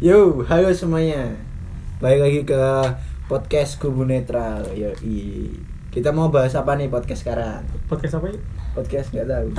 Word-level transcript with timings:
Yo, 0.00 0.40
halo 0.48 0.72
semuanya. 0.72 1.36
Balik 2.00 2.20
lagi 2.24 2.40
ke 2.48 2.64
podcast 3.28 3.76
Kubu 3.76 4.08
Netral. 4.08 4.64
Yo, 4.72 4.88
kita 5.92 6.16
mau 6.16 6.32
bahas 6.32 6.56
apa 6.56 6.72
nih 6.72 6.88
podcast 6.88 7.28
sekarang? 7.28 7.60
podcast 7.92 8.16
apa 8.16 8.32
ya? 8.32 8.40
Podcast 8.72 9.12
nggak 9.12 9.28
tahu. 9.28 9.48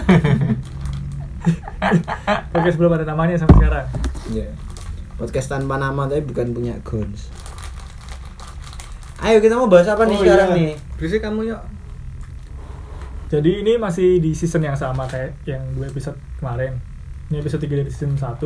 Podcast 2.57 2.77
belum 2.81 2.97
ada 2.97 3.05
namanya 3.05 3.37
sampai 3.37 3.61
sekarang. 3.61 3.85
Iya. 4.33 4.49
Podcast 5.13 5.53
tanpa 5.53 5.77
nama 5.77 6.09
tapi 6.09 6.25
bukan 6.25 6.49
punya 6.49 6.81
Gons. 6.81 7.29
Ayo 9.21 9.37
kita 9.37 9.53
mau 9.53 9.69
bahas 9.69 9.85
apa 9.85 10.09
nih 10.09 10.17
Oh, 10.17 10.21
sekarang 10.25 10.49
iya. 10.49 10.57
nih? 10.57 10.73
Berisik 10.97 11.21
kamu 11.21 11.45
yuk. 11.45 11.61
Jadi 13.29 13.61
ini 13.61 13.77
masih 13.77 14.17
di 14.17 14.33
season 14.33 14.65
yang 14.65 14.73
sama 14.73 15.05
kayak 15.05 15.37
yang 15.45 15.61
dua 15.77 15.93
episode 15.93 16.17
kemarin. 16.41 16.73
Ini 17.27 17.39
episode 17.39 17.61
3 17.61 17.79
dari 17.79 17.89
season 17.89 18.15
1. 18.15 18.39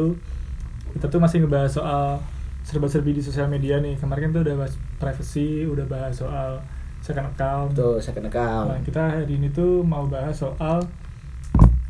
Kita 0.94 1.06
tuh 1.08 1.20
masih 1.20 1.44
ngebahas 1.44 1.72
soal 1.72 2.22
serba-serbi 2.64 3.12
di 3.12 3.22
sosial 3.22 3.48
media 3.48 3.78
nih. 3.78 3.98
Kemarin 3.98 4.30
kan 4.30 4.32
tuh 4.34 4.44
udah 4.44 4.56
bahas 4.58 4.74
privacy, 4.98 5.66
udah 5.66 5.86
bahas 5.86 6.14
soal 6.14 6.62
second 7.00 7.28
account. 7.28 7.72
Tuh, 7.74 7.98
second 8.00 8.26
Nah, 8.26 8.32
account. 8.32 8.84
kita 8.84 9.02
hari 9.18 9.34
ini 9.34 9.50
tuh 9.50 9.82
mau 9.82 10.06
bahas 10.06 10.36
soal 10.36 10.84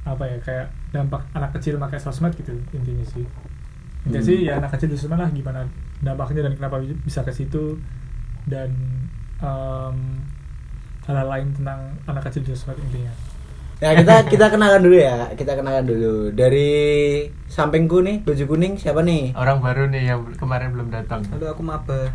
apa 0.04 0.24
ya 0.24 0.40
kayak 0.40 0.68
dampak 0.90 1.20
anak 1.34 1.52
kecil 1.54 1.76
pakai 1.78 2.00
sosmed 2.00 2.32
gitu 2.34 2.56
intinya 2.72 3.04
sih. 3.04 3.26
Intinya 4.04 4.22
Hmm. 4.24 4.30
sih 4.32 4.38
ya 4.42 4.54
anak 4.56 4.72
kecil 4.72 4.88
di 4.88 4.96
sosmed 4.96 5.20
lah 5.20 5.28
gimana 5.30 5.68
dampaknya 6.00 6.48
dan 6.48 6.56
kenapa 6.56 6.80
bisa 6.80 7.28
ke 7.28 7.32
situ 7.32 7.76
dan 8.48 8.72
em, 9.38 9.98
hal-hal 11.04 11.28
lain 11.28 11.52
tentang 11.52 11.80
anak 12.08 12.24
kecil 12.24 12.42
di 12.42 12.56
sosmed 12.56 12.80
intinya. 12.82 13.12
Nah, 13.78 13.94
kita 13.94 14.26
kita 14.26 14.46
kenalan 14.50 14.82
dulu 14.82 14.98
ya. 14.98 15.30
Kita 15.38 15.54
kenalan 15.54 15.86
dulu. 15.86 16.34
Dari 16.34 16.70
sampingku 17.46 18.02
nih, 18.02 18.26
baju 18.26 18.44
kuning 18.50 18.74
siapa 18.74 19.06
nih? 19.06 19.38
Orang 19.38 19.62
baru 19.62 19.86
nih 19.94 20.18
yang 20.18 20.26
kemarin 20.34 20.74
belum 20.74 20.90
datang. 20.90 21.22
Halo 21.30 21.54
aku 21.54 21.62
Maba. 21.62 22.10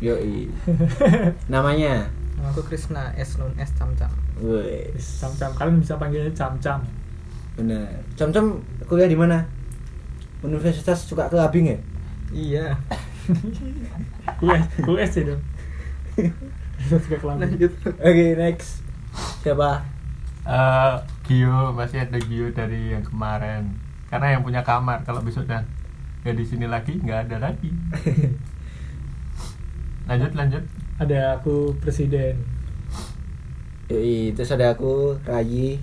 Yoi. 0.00 0.48
Namanya. 1.52 2.08
Nama 2.40 2.48
aku 2.48 2.64
Krisna 2.64 3.12
S 3.12 3.36
non 3.36 3.52
S 3.60 3.76
Cam 3.76 3.92
Cam. 3.92 4.08
Woi. 4.40 4.88
Cam-cam 4.96 5.52
kalian 5.52 5.84
bisa 5.84 6.00
panggilnya 6.00 6.32
cam-cam. 6.32 6.80
Benar. 7.60 8.00
Cam-cam 8.16 8.64
kuliah 8.88 9.08
di 9.08 9.20
mana? 9.20 9.44
Universitas 10.40 11.04
suka 11.04 11.28
ke 11.28 11.36
Abing 11.36 11.76
ya? 11.76 11.78
Iya. 12.32 12.66
US, 14.40 14.64
US 14.88 15.10
sih 15.12 15.28
dong. 15.28 15.44
Suka. 16.88 17.36
Lanjut. 17.36 17.72
Oke, 17.84 18.32
next. 18.32 18.80
Siapa? 19.44 19.95
Eh, 20.46 20.94
Gio 21.26 21.74
masih 21.74 22.06
ada 22.06 22.18
Gio 22.22 22.54
dari 22.54 22.94
yang 22.94 23.02
kemarin. 23.02 23.74
Karena 24.06 24.38
yang 24.38 24.46
punya 24.46 24.62
kamar 24.62 25.02
kalau 25.02 25.18
besok 25.18 25.50
udah 25.50 25.66
nggak 26.22 26.38
di 26.38 26.44
sini 26.46 26.70
lagi 26.70 27.02
nggak 27.02 27.26
ada 27.26 27.50
lagi. 27.50 27.66
lanjut 30.08 30.32
lanjut. 30.38 30.62
Ada 31.02 31.42
aku 31.42 31.74
presiden. 31.82 32.38
Yoi, 33.90 34.34
terus 34.34 34.54
ada 34.54 34.74
aku, 34.74 35.18
Rayi. 35.26 35.78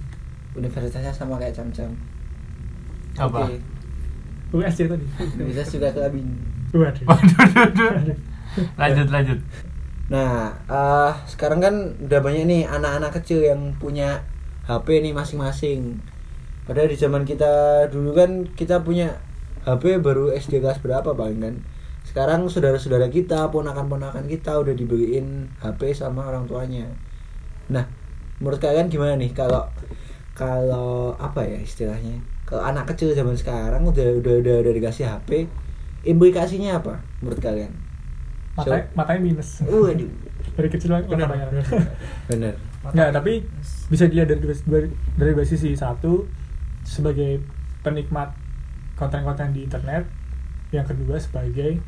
Universitasnya 0.55 1.11
sama 1.11 1.39
kayak 1.39 1.55
Cam-cam. 1.55 1.91
Apa? 3.15 3.47
Oke. 3.47 3.59
US 4.59 4.75
sih 4.75 4.87
tadi. 4.87 5.07
Universitas 5.39 5.75
juga 5.75 5.91
ke. 5.91 5.99
Waduh. 6.75 7.03
Waduh. 7.03 8.15
lanjut 8.81 9.07
lanjut. 9.11 9.39
Nah, 10.11 10.51
eh 10.67 11.11
sekarang 11.27 11.59
kan 11.63 11.75
udah 11.99 12.19
banyak 12.19 12.43
nih 12.47 12.61
anak-anak 12.67 13.11
kecil 13.19 13.43
yang 13.43 13.75
punya 13.79 14.23
HP 14.63 15.03
nih 15.03 15.11
masing-masing. 15.11 15.99
Padahal 16.63 16.87
di 16.87 16.95
zaman 16.95 17.27
kita 17.27 17.85
dulu 17.91 18.15
kan 18.15 18.47
kita 18.55 18.79
punya 18.87 19.19
HP 19.67 19.99
baru 19.99 20.31
SD 20.31 20.63
kelas 20.63 20.79
berapa 20.79 21.11
paling 21.11 21.39
kan. 21.43 21.55
Sekarang 22.03 22.47
saudara-saudara 22.51 23.07
kita, 23.07 23.47
ponakan-ponakan 23.51 24.27
kita 24.27 24.59
udah 24.59 24.75
dibeliin 24.75 25.47
HP 25.63 25.95
sama 25.95 26.27
orang 26.27 26.47
tuanya. 26.47 26.87
Nah, 27.71 27.87
menurut 28.43 28.59
kalian 28.59 28.91
gimana 28.91 29.15
nih 29.15 29.31
kalau 29.31 29.67
kalau 30.35 31.15
apa 31.15 31.47
ya 31.47 31.59
istilahnya? 31.63 32.19
Kalau 32.43 32.63
anak 32.63 32.91
kecil 32.91 33.15
zaman 33.15 33.39
sekarang 33.39 33.87
udah 33.87 34.19
udah 34.19 34.33
udah, 34.43 34.55
udah 34.67 34.73
dikasih 34.75 35.07
HP, 35.07 35.47
implikasinya 36.03 36.83
apa 36.83 36.99
menurut 37.23 37.39
kalian? 37.39 37.71
Matanya, 38.59 38.85
matanya 38.93 39.21
minus. 39.23 39.63
Waduh. 39.63 40.11
Dari 40.53 40.69
kecil 40.69 40.91
Benar, 40.91 41.25
matanya. 41.25 41.45
benar. 41.49 41.65
Bener. 42.29 42.53
Nggak, 42.91 43.09
tapi 43.15 43.33
bisa 43.87 44.03
dilihat 44.11 44.27
dari 44.27 44.43
dua, 44.43 44.55
dua- 44.67 44.91
dari 45.15 45.31
dua 45.31 45.45
sisi. 45.47 45.71
Satu, 45.71 46.27
sebagai 46.83 47.39
penikmat 47.79 48.35
konten-konten 48.99 49.55
di 49.55 49.63
internet. 49.63 50.03
Yang 50.75 50.91
kedua, 50.91 51.15
sebagai 51.15 51.79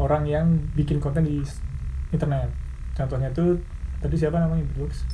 orang 0.00 0.24
yang 0.24 0.46
bikin 0.72 0.96
konten 0.96 1.28
di 1.28 1.44
internet. 2.08 2.48
Contohnya 2.96 3.28
tuh, 3.36 3.60
tadi 4.00 4.16
siapa 4.16 4.40
namanya? 4.40 4.64
Brooks? 4.72 5.04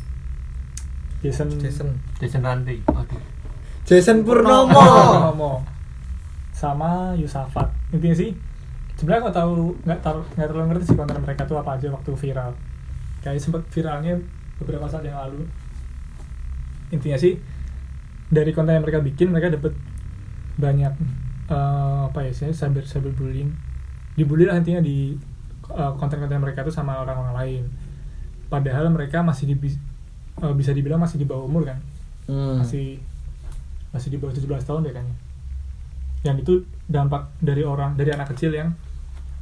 Jason. 1.20 1.50
Jason. 1.58 1.90
Jason 2.22 2.40
Ranti. 2.46 2.78
Waduh. 2.86 3.20
Jason 3.84 4.22
Purnomo. 4.22 4.78
Purnomo. 5.10 5.52
Sama 6.54 7.16
Yusafat. 7.16 7.68
Intinya 7.90 8.14
sih, 8.14 8.30
sebenarnya 8.96 9.28
nggak 9.28 9.36
tahu 9.36 9.52
nggak 9.84 10.00
tahu 10.04 10.18
nggak 10.36 10.48
terlalu 10.48 10.66
ngerti 10.70 10.84
sih 10.92 10.96
konten 10.96 11.16
mereka 11.24 11.42
tuh 11.48 11.56
apa 11.56 11.76
aja 11.76 11.88
waktu 11.88 12.12
viral. 12.14 12.52
Kayak 13.24 13.40
sempat 13.40 13.64
viralnya 13.72 14.20
beberapa 14.60 14.86
saat 14.86 15.04
yang 15.08 15.18
lalu. 15.18 15.48
Intinya 16.94 17.16
sih 17.16 17.40
dari 18.30 18.54
konten 18.54 18.78
yang 18.78 18.84
mereka 18.86 19.02
bikin 19.02 19.34
mereka 19.34 19.50
dapat 19.50 19.74
banyak 20.60 20.92
eh, 21.50 22.00
apa 22.06 22.18
ya 22.28 22.32
sih 22.36 22.52
cyber 22.52 22.84
cyberbullying. 22.86 23.50
Dibully 24.14 24.44
lah 24.46 24.60
intinya 24.60 24.84
di 24.84 25.16
eh, 25.72 25.92
konten-konten 25.98 26.38
mereka 26.38 26.62
tuh 26.62 26.74
sama 26.74 27.00
orang-orang 27.00 27.34
lain. 27.34 27.64
Padahal 28.50 28.90
mereka 28.90 29.22
masih 29.22 29.50
di, 29.50 29.56
eh, 29.58 30.54
bisa 30.54 30.70
dibilang 30.70 31.00
masih 31.00 31.18
di 31.18 31.26
bawah 31.26 31.48
umur 31.48 31.64
kan 31.66 31.80
Hmm. 32.30 32.62
masih 32.62 33.02
masih 33.90 34.14
di 34.14 34.16
bawah 34.22 34.30
17 34.30 34.62
tahun 34.62 34.86
deh 34.86 34.94
kayaknya 34.94 35.16
yang 36.22 36.36
itu 36.38 36.62
dampak 36.86 37.26
dari 37.42 37.66
orang 37.66 37.98
dari 37.98 38.14
anak 38.14 38.30
kecil 38.30 38.54
yang 38.54 38.70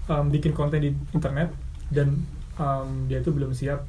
um, 0.08 0.32
bikin 0.32 0.56
konten 0.56 0.80
di 0.80 0.96
internet 1.12 1.52
dan 1.92 2.16
um, 2.56 3.04
dia 3.12 3.20
itu 3.20 3.28
belum 3.28 3.52
siap 3.52 3.84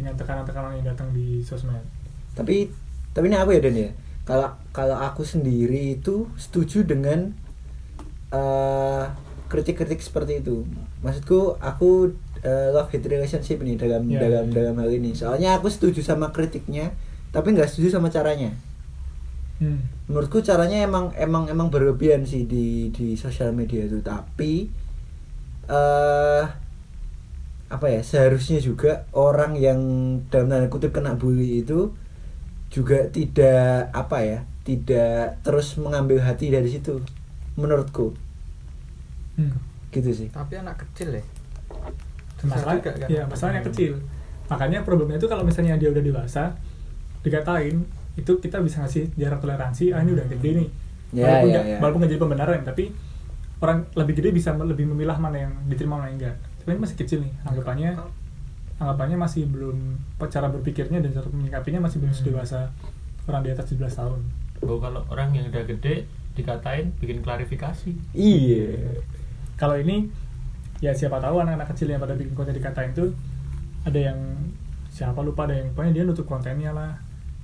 dengan 0.00 0.16
tekanan-tekanan 0.16 0.80
yang 0.80 0.86
datang 0.90 1.12
di 1.12 1.44
sosmed 1.44 1.84
Tapi 2.32 2.72
tapi 3.12 3.24
ini 3.28 3.36
aku 3.36 3.50
ya 3.52 3.60
Dan 3.60 3.76
ya. 3.76 3.90
Kalau 4.24 4.48
kalau 4.70 4.96
aku 4.96 5.22
sendiri 5.26 5.98
itu 5.98 6.30
setuju 6.38 6.86
dengan 6.86 7.34
eh, 8.32 9.04
kritik-kritik 9.50 10.00
seperti 10.02 10.40
itu. 10.42 10.62
Maksudku 11.02 11.58
aku 11.60 12.14
eh, 12.42 12.68
love 12.70 12.90
hate 12.92 13.06
relationship 13.10 13.58
nih 13.60 13.76
dalam 13.76 14.06
Ya, 14.06 14.20
dalam 14.22 14.46
ya. 14.50 14.54
dalam 14.54 14.74
hal 14.78 14.90
ini. 14.94 15.10
Soalnya 15.16 15.58
aku 15.58 15.66
setuju 15.70 16.00
sama 16.04 16.30
kritiknya, 16.30 16.94
tapi 17.34 17.54
nggak 17.54 17.68
setuju 17.70 17.98
sama 17.98 18.08
caranya. 18.10 18.54
hmm. 19.60 19.80
Menurutku 20.10 20.42
caranya 20.42 20.82
emang 20.82 21.14
emang 21.14 21.46
emang 21.46 21.68
berlebihan 21.70 22.26
sih 22.26 22.42
di 22.48 22.90
di 22.90 23.14
sosial 23.14 23.54
media 23.54 23.86
itu. 23.86 23.98
Tapi 24.02 24.52
eh 25.70 26.44
apa 27.70 27.86
ya 27.86 28.02
seharusnya 28.02 28.58
juga 28.58 29.06
orang 29.12 29.54
yang 29.54 29.78
dalam 30.26 30.50
tanda 30.50 30.66
kutip 30.66 30.90
kena 30.90 31.14
bully 31.14 31.62
itu 31.62 31.94
juga 32.68 33.06
tidak 33.08 33.90
apa 33.92 34.18
ya 34.20 34.38
tidak 34.62 35.38
terus 35.40 35.74
mengambil 35.76 36.18
hati 36.18 36.50
dari 36.50 36.66
situ 36.66 36.98
menurutku 37.54 38.14
Hmm. 39.32 39.54
gitu 39.88 40.10
sih 40.10 40.28
Tapi 40.28 40.52
anak 40.54 40.82
kecil 40.84 41.14
ya. 41.14 41.24
masalah 42.42 42.76
juga 42.76 42.92
kan? 42.94 43.08
ya 43.08 43.22
masalahnya 43.24 43.62
kecil 43.64 43.92
makanya 44.46 44.82
problemnya 44.82 45.16
itu 45.16 45.24
kalau 45.24 45.44
misalnya 45.44 45.76
dia 45.76 45.88
udah 45.88 46.02
dewasa 46.02 46.56
dikatain 47.20 47.86
itu 48.14 48.32
kita 48.36 48.58
bisa 48.58 48.80
ngasih 48.80 49.12
jarak 49.14 49.38
toleransi 49.38 49.92
ah 49.92 50.00
ini 50.00 50.12
udah 50.12 50.26
gede 50.28 50.50
nih 50.58 50.68
Ya, 51.10 51.26
walaupun 51.26 51.48
ya, 51.48 51.52
nggak- 51.52 51.66
ya. 51.66 51.76
walaupun 51.78 51.98
nggak 52.00 52.10
jadi 52.10 52.22
pembenaran 52.22 52.60
tapi 52.62 52.84
orang 53.58 53.78
lebih 53.92 54.14
gede 54.14 54.30
bisa 54.30 54.50
lebih 54.54 54.86
memilah 54.86 55.16
mana 55.16 55.36
yang 55.40 55.52
diterima 55.66 55.96
mana 55.96 56.06
yang 56.06 56.18
enggak 56.18 56.36
ini 56.70 56.80
masih 56.80 56.96
kecil 56.96 57.18
nih 57.20 57.32
anggapannya 57.42 57.90
anggapannya 58.76 59.16
masih 59.16 59.44
belum 59.44 59.76
cara 60.24 60.48
berpikirnya 60.48 60.98
dan 60.98 61.10
cara 61.10 61.26
menyikapinya 61.28 61.80
masih 61.82 61.98
belum 61.98 62.10
Hmm. 62.10 62.20
sedewasa 62.20 62.70
orang 63.26 63.42
di 63.42 63.50
atas 63.50 63.66
17 63.68 63.92
tahun 63.92 64.20
Oh, 64.60 64.76
kalau 64.76 65.00
orang 65.08 65.32
yang 65.32 65.48
udah 65.48 65.64
gede 65.64 66.04
dikatain 66.30 66.92
bikin 66.96 67.20
klarifikasi. 67.20 67.90
iya 68.12 68.76
kalau 69.56 69.74
ini 69.74 70.08
ya 70.78 70.92
siapa 70.92 71.16
tahu 71.16 71.36
anak-anak 71.38 71.68
kecil 71.70 71.88
yang 71.88 71.98
pada 71.98 72.12
bikin 72.12 72.32
konten 72.32 72.52
dikatain 72.52 72.92
tuh 72.92 73.12
ada 73.82 73.96
yang 74.02 74.18
siapa 74.86 75.20
lupa 75.20 75.44
ada 75.44 75.54
yang 75.54 75.68
pokoknya 75.70 75.92
dia 75.92 76.04
nutup 76.04 76.24
kontennya 76.24 76.70
lah 76.70 76.92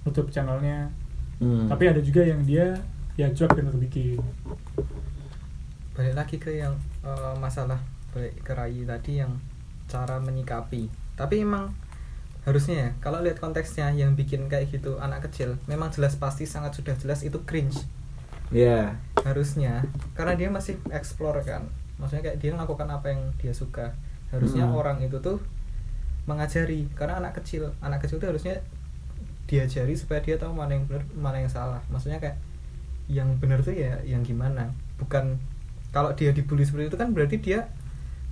nutup 0.03 0.29
channelnya 0.29 0.89
Hmm. 1.37 1.69
tapi 1.69 1.85
ada 1.85 2.01
juga 2.01 2.21
yang 2.21 2.41
dia 2.41 2.73
ya 3.15 3.29
cuek 3.29 3.53
dan 3.53 3.69
bikin 3.77 4.17
Balik 5.93 6.15
lagi 6.15 6.37
ke 6.37 6.51
yang 6.55 6.73
eh, 7.01 7.35
masalah 7.37 7.77
balik 8.17 8.41
ke 8.41 8.53
Rai 8.53 8.81
tadi 8.83 9.21
yang 9.21 9.37
cara 9.85 10.17
menyikapi. 10.19 10.89
Tapi 11.15 11.45
emang 11.45 11.77
harusnya 12.43 12.77
ya 12.79 12.89
kalau 13.03 13.21
lihat 13.21 13.37
konteksnya 13.37 13.91
yang 13.91 14.15
bikin 14.15 14.47
kayak 14.47 14.71
gitu 14.71 15.03
anak 15.03 15.27
kecil 15.27 15.59
memang 15.67 15.91
jelas 15.91 16.15
pasti 16.15 16.47
sangat 16.47 16.79
sudah 16.79 16.95
jelas 16.95 17.27
itu 17.27 17.43
cringe 17.43 17.83
Iya. 18.55 18.95
harusnya 19.27 19.83
karena 20.15 20.39
dia 20.39 20.47
masih 20.47 20.79
explore 20.95 21.43
kan 21.43 21.67
maksudnya 21.99 22.31
kayak 22.31 22.39
dia 22.39 22.55
melakukan 22.55 22.87
apa 22.87 23.11
yang 23.11 23.35
dia 23.43 23.51
suka 23.51 23.91
harusnya 24.31 24.63
Hmm. 24.63 24.79
orang 24.79 25.03
itu 25.03 25.19
tuh 25.19 25.43
mengajari 26.31 26.87
karena 26.95 27.19
anak 27.19 27.43
kecil 27.43 27.75
anak 27.83 28.07
kecil 28.07 28.23
tuh 28.23 28.31
harusnya 28.31 28.63
diajari 29.51 29.99
supaya 29.99 30.23
dia 30.23 30.39
tahu 30.39 30.55
mana 30.55 30.79
yang 30.79 30.87
benar 30.87 31.03
mana 31.19 31.43
yang 31.43 31.51
salah 31.51 31.83
maksudnya 31.91 32.23
kayak 32.23 32.39
yang 33.11 33.27
benar 33.43 33.59
tuh 33.63 33.75
ya 33.75 33.99
yang 34.07 34.23
gimana 34.23 34.71
bukan 35.03 35.35
kalau 35.91 36.15
dia 36.15 36.31
dibully 36.31 36.63
seperti 36.63 36.95
itu 36.95 36.99
kan 36.99 37.11
berarti 37.11 37.43
dia 37.43 37.67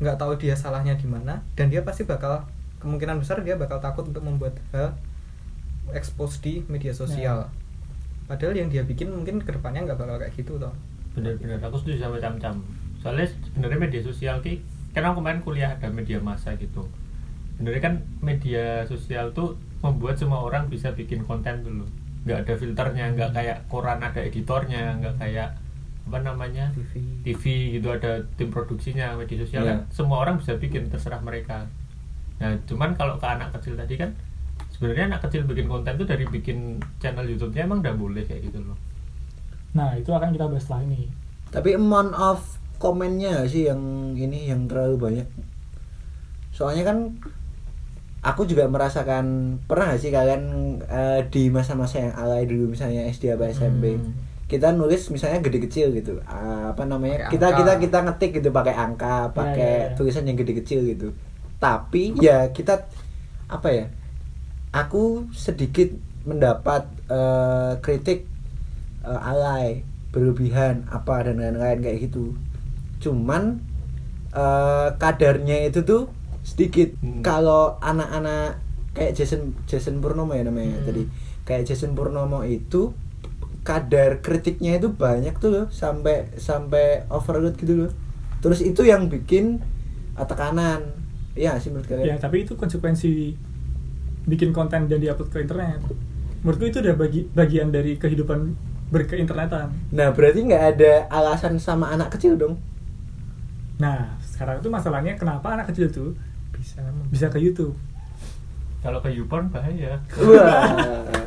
nggak 0.02 0.18
tahu 0.18 0.34
dia 0.34 0.58
salahnya 0.58 0.98
di 0.98 1.06
mana 1.06 1.42
dan 1.54 1.70
dia 1.70 1.86
pasti 1.86 2.02
bakal 2.02 2.42
kemungkinan 2.82 3.22
besar 3.22 3.40
dia 3.40 3.54
bakal 3.54 3.78
takut 3.78 4.04
untuk 4.04 4.20
membuat 4.20 4.58
hal 4.74 4.92
expose 5.94 6.40
di 6.42 6.64
media 6.66 6.90
sosial. 6.90 7.48
Padahal 8.24 8.56
yang 8.56 8.68
dia 8.72 8.82
bikin 8.82 9.12
mungkin 9.12 9.40
ke 9.40 9.52
depannya 9.52 9.84
nggak 9.84 9.98
bakal 10.00 10.16
kayak 10.16 10.32
gitu 10.34 10.56
toh. 10.56 10.72
Bener-bener 11.12 11.60
aku 11.60 11.76
setuju 11.80 12.08
sama 12.08 12.16
cam-cam. 12.18 12.60
Soalnya 13.00 13.28
sebenarnya 13.28 13.78
media 13.78 14.00
sosial 14.00 14.40
ki 14.40 14.64
karena 14.96 15.12
aku 15.12 15.20
kemarin 15.20 15.40
kuliah 15.44 15.70
ada 15.76 15.88
media 15.92 16.18
massa 16.18 16.56
gitu. 16.56 16.84
Sebenarnya 17.56 17.82
kan 17.84 17.94
media 18.24 18.82
sosial 18.88 19.30
tuh 19.36 19.54
membuat 19.84 20.16
semua 20.16 20.42
orang 20.42 20.66
bisa 20.66 20.90
bikin 20.92 21.22
konten 21.22 21.62
dulu. 21.62 21.84
Nggak 22.24 22.48
ada 22.48 22.54
filternya 22.56 23.04
nggak 23.12 23.30
kayak 23.36 23.58
koran 23.68 24.00
ada 24.00 24.20
editornya 24.20 24.96
nggak 24.98 25.14
kayak 25.20 25.52
apa 26.04 26.18
namanya 26.20 26.68
TV 26.70 26.92
TV 27.22 27.42
gitu 27.74 27.88
ada 27.88 28.20
tim 28.36 28.48
produksinya 28.48 29.16
media 29.16 29.40
sosial 29.40 29.62
Iya. 29.62 29.70
kan 29.72 29.78
semua 29.88 30.20
orang 30.20 30.36
bisa 30.36 30.52
bikin 30.54 30.86
terserah 30.86 31.18
mereka 31.18 31.64
nah 32.36 32.52
cuman 32.64 32.92
kalau 32.92 33.16
ke 33.16 33.24
anak 33.24 33.54
kecil 33.54 33.72
tadi 33.74 33.96
kan 33.96 34.12
sebenarnya 34.68 35.08
anak 35.08 35.24
kecil 35.24 35.44
bikin 35.44 35.64
konten 35.64 35.94
tuh 35.94 36.04
dari 36.04 36.26
bikin 36.26 36.76
channel 36.98 37.24
YouTube-nya 37.24 37.64
emang 37.64 37.80
udah 37.80 37.94
boleh 37.94 38.22
kayak 38.22 38.44
gitu 38.44 38.60
loh 38.60 38.76
Nah, 39.74 39.90
itu 39.98 40.06
akan 40.06 40.30
kita 40.30 40.46
bahas 40.46 40.62
setelah 40.62 40.86
ini. 40.86 41.10
Tapi 41.50 41.74
amount 41.74 42.14
of 42.14 42.38
komennya 42.78 43.42
sih 43.44 43.66
yang 43.66 43.82
ini 44.14 44.46
yang 44.46 44.70
terlalu 44.70 44.94
banyak. 44.94 45.26
Soalnya 46.54 46.86
kan 46.86 47.18
aku 48.22 48.46
juga 48.46 48.70
merasakan 48.70 49.58
pernah 49.66 49.90
gak 49.90 49.98
sih 49.98 50.08
kalian 50.08 50.42
eh, 50.80 51.26
di 51.26 51.50
masa-masa 51.50 52.00
yang 52.00 52.14
alay 52.14 52.46
dulu 52.46 52.70
misalnya 52.70 53.02
SD 53.04 53.34
apa 53.34 53.50
SMP 53.50 53.98
Hmm. 53.98 54.14
Kita 54.54 54.70
nulis 54.70 55.02
misalnya 55.08 55.40
gede 55.40 55.58
kecil 55.60 55.90
gitu 55.90 56.22
Ah, 56.22 56.70
apa 56.70 56.82
namanya 56.82 57.26
Pakai 57.26 57.32
kita 57.32 57.46
angka. 57.48 57.58
kita 57.58 57.72
kita 57.80 57.98
ngetik 58.02 58.30
gitu 58.32 58.48
pakai 58.50 58.74
angka 58.76 59.14
pakai 59.30 59.72
ya, 59.74 59.84
ya. 59.84 59.94
tulisan 59.94 60.24
yang 60.24 60.36
gede 60.36 60.54
kecil 60.56 60.80
gitu 60.84 61.08
tapi 61.58 62.14
ya 62.18 62.48
kita 62.48 62.86
apa 63.46 63.68
ya 63.68 63.84
aku 64.70 65.26
sedikit 65.30 65.90
mendapat 66.22 66.82
eh, 67.06 67.72
kritik 67.80 68.24
eh, 69.02 69.20
alay 69.22 69.82
berlebihan 70.10 70.86
apa 70.88 71.24
dan 71.24 71.36
lain-lain 71.36 71.78
kayak 71.80 71.98
gitu 72.04 72.32
cuman 73.00 73.58
eh, 74.30 74.88
kadarnya 74.94 75.66
itu 75.66 75.82
tuh 75.82 76.08
sedikit 76.42 76.92
Hmm. 77.00 77.20
kalau 77.20 77.80
anak-anak 77.80 78.60
kayak 78.92 79.12
Jason 79.12 79.56
Jason 79.64 79.98
Purnomo 79.98 80.32
ya 80.32 80.44
namanya 80.44 80.76
Hmm. 80.76 80.86
tadi 80.86 81.02
kayak 81.42 81.64
Jason 81.64 81.92
Purnomo 81.92 82.42
itu 82.42 82.92
kadar 83.64 84.20
kritiknya 84.20 84.76
itu 84.76 84.92
banyak 84.92 85.34
tuh 85.40 85.50
loh 85.50 85.66
sampai 85.72 86.28
sampai 86.36 87.08
overload 87.08 87.56
gitu 87.56 87.74
loh 87.74 87.90
terus 88.38 88.60
itu 88.60 88.84
yang 88.84 89.08
bikin 89.08 89.64
tekanan 90.14 90.84
Iya 91.34 91.58
sih 91.58 91.74
menurut 91.74 91.90
kalian 91.90 92.06
Ya, 92.06 92.14
tapi 92.14 92.46
itu 92.46 92.54
konsekuensi 92.54 93.34
bikin 94.24 94.54
konten 94.54 94.86
dan 94.86 95.02
diupload 95.02 95.34
ke 95.34 95.42
internet. 95.42 95.82
Menurutku 96.46 96.70
itu 96.70 96.78
udah 96.78 96.94
bagi, 96.94 97.26
bagian 97.26 97.74
dari 97.74 97.98
kehidupan 97.98 98.54
berkeinternetan. 98.84 99.74
nah 99.90 100.14
berarti 100.14 100.46
nggak 100.46 100.64
ada 100.76 100.92
alasan 101.10 101.58
sama 101.58 101.90
anak 101.90 102.14
kecil 102.14 102.38
dong 102.38 102.54
Nah, 103.74 104.14
sekarang 104.22 104.62
itu 104.62 104.70
masalahnya 104.70 105.18
kenapa 105.18 105.50
anak 105.50 105.74
kecil 105.74 105.90
tuh 105.90 106.14
bisa 106.54 106.78
bisa 107.10 107.26
ke 107.26 107.42
YouTube? 107.42 107.74
kalau 108.78 109.00
ke 109.00 109.08
YouPorn 109.10 109.48
bahaya 109.48 109.96
Wah. 110.20 110.68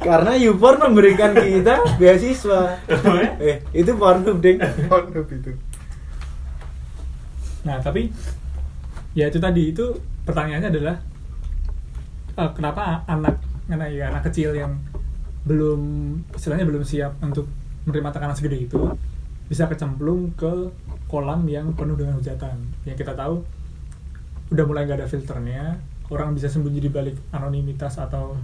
Karena 0.00 0.32
YouPorn 0.32 0.90
memberikan 0.90 1.36
kita 1.36 2.00
beasiswa. 2.00 2.80
eh, 3.36 3.60
itu 3.76 3.92
Pornhub, 3.94 4.40
Ding. 4.40 4.56
Pornhub 4.88 5.28
itu 5.28 5.52
Nah, 7.60 7.76
tapi 7.84 8.08
ya 9.12 9.28
itu 9.28 9.36
tadi 9.36 9.76
itu 9.76 9.84
pertanyaannya 10.24 10.70
adalah 10.72 10.96
eh, 12.32 12.50
kenapa 12.56 13.04
anak 13.04 13.36
anak 13.68 13.88
ya 13.92 14.08
anak 14.08 14.24
kecil 14.32 14.56
yang 14.56 14.80
belum 15.44 15.80
istilahnya 16.32 16.64
belum 16.64 16.84
siap 16.84 17.20
untuk 17.20 17.48
menerima 17.84 18.12
tekanan 18.12 18.36
segede 18.36 18.64
itu 18.64 18.80
bisa 19.48 19.66
kecemplung 19.66 20.32
ke 20.38 20.70
kolam 21.10 21.44
yang 21.50 21.74
penuh 21.74 21.98
dengan 21.98 22.16
hujatan. 22.16 22.56
Yang 22.86 23.04
kita 23.04 23.12
tahu 23.18 23.42
udah 24.50 24.64
mulai 24.64 24.86
nggak 24.86 25.04
ada 25.04 25.08
filternya, 25.10 25.76
orang 26.08 26.32
bisa 26.38 26.46
sembunyi 26.46 26.86
di 26.86 26.90
balik 26.90 27.18
anonimitas 27.34 27.98
atau 27.98 28.38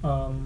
em, 0.00 0.36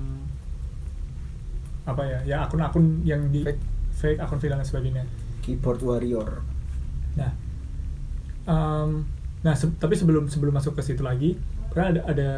apa 1.87 2.03
ya 2.03 2.19
ya 2.27 2.37
akun-akun 2.45 3.01
yang 3.07 3.31
di 3.31 3.47
Fake. 3.47 3.63
fake 3.95 4.19
akun 4.19 4.37
fake 4.37 4.53
dan 4.53 4.61
sebagainya. 4.61 5.05
Keyboard 5.41 5.81
warrior. 5.81 6.43
Nah, 7.15 7.33
em, 8.45 9.07
nah 9.41 9.55
se- 9.55 9.73
tapi 9.79 9.95
sebelum 9.95 10.27
sebelum 10.27 10.53
masuk 10.53 10.75
ke 10.75 10.83
situ 10.83 11.01
lagi, 11.01 11.39
pernah 11.71 11.95
ada 11.95 12.01
ada 12.05 12.29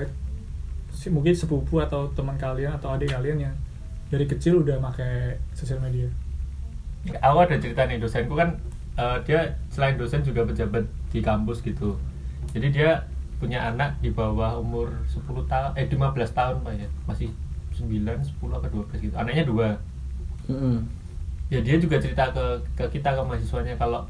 si- 0.93 1.11
mungkin 1.11 1.33
sepupu 1.33 1.81
atau 1.81 2.12
teman 2.12 2.37
kalian 2.37 2.77
atau 2.77 2.93
adik 2.93 3.11
kalian 3.11 3.49
yang 3.50 3.55
dari 4.09 4.25
kecil 4.25 4.62
udah 4.62 4.79
pakai 4.81 5.37
sosial 5.53 5.81
media. 5.81 6.09
aku 7.09 7.39
ada 7.41 7.56
cerita 7.56 7.89
nih 7.89 7.97
dosenku 7.97 8.35
kan 8.35 8.59
eh, 8.95 9.17
dia 9.25 9.41
selain 9.71 9.97
dosen 9.97 10.21
juga 10.21 10.45
pejabat 10.45 10.85
di 11.09 11.23
kampus 11.23 11.62
gitu 11.62 11.97
jadi 12.53 12.69
dia 12.69 12.91
punya 13.39 13.65
anak 13.65 13.97
di 14.03 14.11
bawah 14.11 14.59
umur 14.59 14.93
10 15.09 15.47
tahun 15.47 15.71
eh 15.79 15.87
15 15.89 15.95
tahun 16.35 16.56
pak 16.61 16.73
ya 16.75 16.89
masih 17.06 17.31
9, 17.78 18.19
10 18.19 18.58
apa 18.58 18.66
12 18.66 19.06
gitu. 19.06 19.14
Anaknya 19.14 19.44
dua. 19.46 19.69
Mm-mm. 20.48 20.80
ya 21.48 21.60
dia 21.64 21.76
juga 21.80 21.96
cerita 21.96 22.28
ke 22.32 22.44
ke 22.76 22.84
kita 23.00 23.12
ke 23.16 23.20
mahasiswanya 23.25 23.76
kalau 23.76 24.04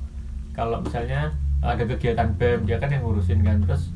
kalau 0.55 0.83
misalnya 0.83 1.31
ada 1.63 1.83
kegiatan 1.87 2.35
BEM 2.35 2.67
dia 2.67 2.79
kan 2.79 2.91
yang 2.91 3.03
ngurusin 3.07 3.43
kan. 3.47 3.63
Terus 3.63 3.91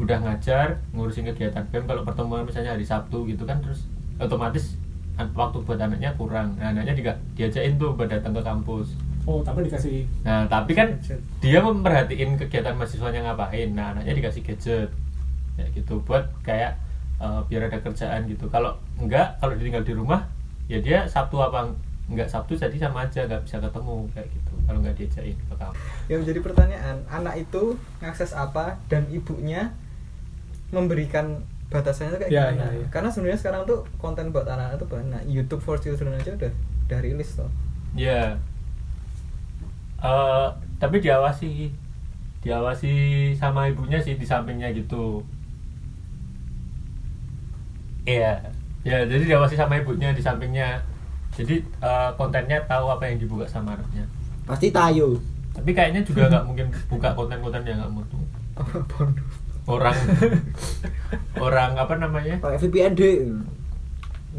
udah 0.00 0.18
ngajar 0.24 0.80
ngurusin 0.96 1.28
kegiatan 1.32 1.64
BEM 1.68 1.84
kalau 1.88 2.02
pertemuan 2.04 2.44
misalnya 2.44 2.76
hari 2.76 2.84
Sabtu 2.84 3.28
gitu 3.28 3.44
kan 3.44 3.60
terus 3.60 3.84
otomatis 4.20 4.76
waktu 5.36 5.58
buat 5.62 5.78
anaknya 5.80 6.10
kurang. 6.16 6.56
Nah, 6.56 6.72
anaknya 6.72 6.96
juga 6.96 7.12
diajakin 7.36 7.76
tuh 7.76 7.92
buat 7.94 8.08
datang 8.08 8.32
ke 8.32 8.42
kampus. 8.42 8.96
Oh, 9.22 9.38
tapi 9.38 9.62
dikasih 9.70 10.02
nah 10.26 10.42
tapi 10.50 10.74
kan 10.74 10.98
Gadget. 10.98 11.20
dia 11.38 11.62
memperhatiin 11.62 12.34
kegiatan 12.40 12.74
mahasiswanya 12.74 13.20
ngapain. 13.30 13.70
Nah 13.70 13.94
anaknya 13.94 14.18
dikasih 14.18 14.42
gadget. 14.42 14.90
Ya 15.60 15.64
gitu 15.76 16.00
buat 16.02 16.26
kayak 16.42 16.74
eh, 17.22 17.40
biar 17.46 17.70
ada 17.70 17.78
kerjaan 17.78 18.26
gitu 18.26 18.50
kalau 18.50 18.74
enggak 18.98 19.38
kalau 19.38 19.54
ditinggal 19.54 19.86
di 19.86 19.94
rumah 19.94 20.26
ya 20.66 20.82
dia 20.82 21.06
Sabtu 21.06 21.38
apa 21.38 21.70
enggak 22.10 22.26
Sabtu 22.26 22.58
jadi 22.58 22.74
sama 22.76 23.06
aja 23.06 23.24
nggak 23.24 23.46
bisa 23.46 23.62
ketemu 23.62 23.94
kayak 24.10 24.28
gitu 24.28 24.52
kalau 24.66 24.78
nggak 24.82 24.94
diajakin 24.98 25.36
ke 25.38 25.54
kampus 25.54 25.82
yang 26.10 26.18
menjadi 26.26 26.40
pertanyaan 26.42 26.96
anak 27.08 27.34
itu 27.38 27.62
ngakses 28.02 28.34
apa 28.34 28.76
dan 28.90 29.06
ibunya 29.08 29.70
memberikan 30.72 31.40
batasannya 31.68 32.20
kayak 32.20 32.30
Ya, 32.32 32.44
gimana 32.52 32.68
ya, 32.68 32.84
ya. 32.84 32.86
karena 32.92 33.08
sebenarnya 33.08 33.40
sekarang 33.40 33.62
tuh 33.64 33.80
konten 33.96 34.28
buat 34.28 34.44
anak-anak 34.44 34.76
tuh 34.76 34.88
banyak 34.92 35.22
YouTube 35.24 35.62
for 35.64 35.80
Children 35.80 36.20
aja 36.20 36.36
udah 36.36 36.52
udah 36.88 36.98
rilis 37.00 37.32
tuh 37.38 37.48
Ya. 37.92 38.40
Eh, 40.02 40.48
tapi 40.80 40.96
diawasi, 40.98 41.70
diawasi 42.40 42.92
sama 43.36 43.68
ibunya 43.68 44.00
sih 44.00 44.16
di 44.18 44.26
sampingnya 44.26 44.72
gitu. 44.72 45.20
Iya. 48.04 48.34
Ya, 48.82 48.98
jadi 49.02 49.22
diawasi 49.24 49.54
sama 49.54 49.78
ibunya 49.78 50.10
di 50.10 50.18
sampingnya. 50.18 50.82
Jadi 51.32 51.58
eh, 51.62 52.10
kontennya 52.14 52.60
tahu 52.64 52.86
apa 52.88 53.06
yang 53.06 53.16
dibuka 53.16 53.46
sama 53.46 53.72
anaknya. 53.72 54.04
Pasti 54.42 54.68
tayo. 54.68 55.16
Tapi 55.52 55.70
kayaknya 55.70 56.02
juga 56.02 56.26
nggak 56.26 56.44
mungkin 56.48 56.66
buka 56.86 57.14
konten-konten 57.14 57.62
yang 57.62 57.78
nggak 57.78 57.92
mutu. 57.92 58.18
Orang 59.64 59.94
orang 61.46 61.70
apa 61.74 61.94
namanya? 61.94 62.34
Pakai 62.36 62.58
VPN 62.60 62.92
deh. 62.92 63.30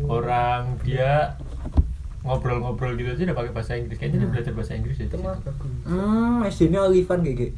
Orang 0.03 0.75
dia 0.81 1.37
ngobrol-ngobrol 2.23 2.95
gitu 2.95 3.11
aja 3.11 3.23
udah 3.25 3.37
pakai 3.37 3.51
bahasa 3.51 3.71
Inggris. 3.75 3.95
Kayaknya 3.95 4.17
dia 4.17 4.25
Nah. 4.25 4.31
belajar 4.33 4.51
bahasa 4.53 4.73
Inggris 4.73 4.97
ya. 4.97 5.07
Hmm, 5.83 6.43
SD 6.43 6.61
ini 6.67 6.77
Olivan 6.77 7.19
kayak 7.21 7.37
gitu. 7.37 7.55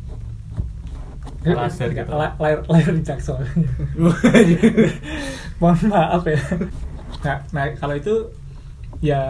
Laser 1.46 1.90
gitu. 1.92 2.10
La- 2.10 2.34
layar 2.38 2.60
layar 2.66 2.90
di 2.92 3.04
Jaksel. 3.04 3.38
Mohon 5.62 5.80
maaf 5.92 6.24
ya. 6.28 6.40
Nah, 7.24 7.38
nah 7.56 7.64
kalau 7.80 7.96
itu 7.96 8.16
ya 9.04 9.22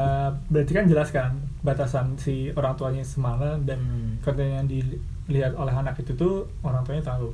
berarti 0.50 0.72
kan 0.74 0.86
jelas 0.86 1.10
kan 1.10 1.32
batasan 1.66 2.14
si 2.22 2.54
orang 2.54 2.78
tuanya 2.78 3.02
semana 3.02 3.58
dan 3.66 3.82
Hmm. 3.82 4.12
konten 4.22 4.46
yang 4.46 4.68
dilihat 4.70 5.58
oleh 5.58 5.74
anak 5.74 5.98
itu 5.98 6.14
tuh 6.14 6.46
orang 6.62 6.86
tuanya 6.86 7.02
tahu. 7.02 7.34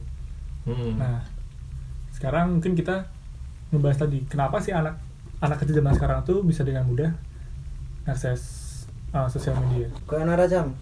Hmm. 0.68 0.96
Nah, 0.96 1.20
sekarang 2.16 2.60
mungkin 2.60 2.76
kita 2.76 3.04
ngebahas 3.72 4.08
tadi 4.08 4.24
kenapa 4.28 4.60
sih 4.60 4.76
anak 4.76 5.00
anak 5.42 5.58
kecil 5.64 5.80
zaman 5.82 5.96
sekarang 5.96 6.20
tuh 6.24 6.44
bisa 6.44 6.62
dengan 6.62 6.84
mudah 6.88 7.12
akses 8.06 8.42
uh, 9.16 9.28
sosial 9.28 9.56
media. 9.68 9.88
Kayak 10.08 10.26
Nara 10.28 10.46
Jam. 10.48 10.76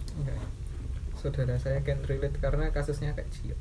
Saudara 1.16 1.56
saya 1.60 1.84
can 1.84 2.00
relate 2.08 2.36
karena 2.40 2.72
kasusnya 2.72 3.12
kayak 3.12 3.28
Cio 3.28 3.56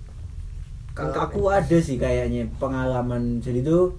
Kalau 0.96 1.16
aku 1.16 1.52
ada 1.52 1.78
sih 1.80 2.00
kayaknya 2.00 2.48
pengalaman. 2.60 3.40
Jadi 3.44 3.64
tuh 3.64 3.96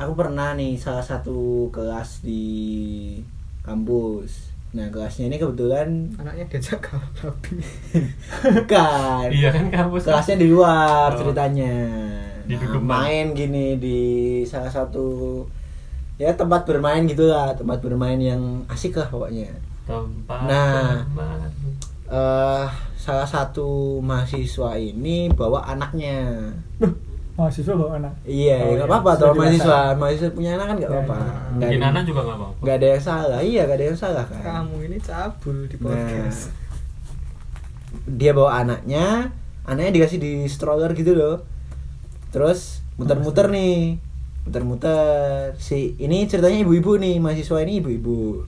aku 0.00 0.12
pernah 0.16 0.52
nih 0.52 0.74
salah 0.74 1.02
satu 1.02 1.38
kelas 1.68 2.20
di 2.20 2.46
kampus. 3.60 4.48
Nah 4.70 4.86
kelasnya 4.88 5.26
ini 5.26 5.36
kebetulan 5.36 5.88
anaknya 6.16 6.46
diajak 6.48 6.78
ke 6.80 6.94
rapi 7.20 7.58
bukan. 8.54 9.26
iya 9.28 9.50
kan 9.50 9.66
kampus 9.68 10.06
kelasnya 10.06 10.38
di 10.38 10.46
luar 10.46 11.10
Oh. 11.10 11.18
ceritanya 11.18 11.74
Di 12.46 12.54
Nah, 12.54 12.78
main 12.80 13.30
gini 13.30 13.74
di 13.76 14.00
salah 14.42 14.70
satu 14.70 15.42
ya 16.16 16.30
tempat 16.32 16.62
bermain 16.64 17.02
gitulah 17.04 17.50
tempat 17.52 17.78
bermain 17.78 18.16
yang 18.16 18.42
asik 18.66 18.94
lah 18.94 19.06
pokoknya 19.06 19.50
tempat 19.84 20.38
Nah. 20.46 21.02
bermain. 21.08 21.50
eh 22.06 22.66
salah 22.94 23.24
satu 23.24 23.98
mahasiswa 23.98 24.74
ini 24.76 25.30
bawa 25.30 25.66
anaknya 25.66 26.46
mahasiswa 27.40 27.72
bawa 27.72 27.92
anak. 27.96 28.12
iya 28.22 28.56
Oh, 28.60 28.68
ya 28.68 28.72
nggak 28.76 28.84
iya. 28.84 28.92
apa-apa 28.92 29.10
kalau 29.16 29.34
mahasiswa 29.34 29.78
mahasiswa 29.96 30.28
punya 30.30 30.50
anak 30.54 30.66
kan 30.66 30.76
nggak 30.76 30.90
Ya, 30.90 30.96
apa-apa 31.00 31.14
ya. 31.16 31.24
nggak 31.56 31.68
bikin 31.68 31.80
ada 31.80 31.88
anak 31.90 32.02
juga 32.04 32.20
nggak 32.20 32.36
apa-apa 32.36 32.56
nggak 32.60 32.76
ada 32.76 32.86
yang 32.86 33.02
salah 33.02 33.40
iya 33.40 33.60
nggak 33.64 33.78
ada 33.78 33.86
yang 33.86 33.98
salah 33.98 34.24
kan 34.24 34.40
kamu 34.42 34.76
ini 34.84 34.96
cabul 35.00 35.56
di 35.64 35.76
Nah, 35.76 35.82
podcast 35.86 36.42
dia 38.06 38.30
bawa 38.30 38.62
anaknya, 38.62 39.34
anaknya 39.66 39.90
dikasih 39.92 40.18
di 40.18 40.32
stroller 40.46 40.94
gitu 40.94 41.10
loh. 41.12 41.42
Terus 42.30 42.86
muter-muter 42.94 43.50
nih, 43.50 43.98
muter-muter. 44.46 45.50
Si 45.58 45.98
ini 45.98 46.22
ceritanya 46.26 46.62
ibu-ibu 46.62 46.94
nih, 46.96 47.18
mahasiswa 47.18 47.58
ini 47.62 47.82
ibu-ibu. 47.82 48.46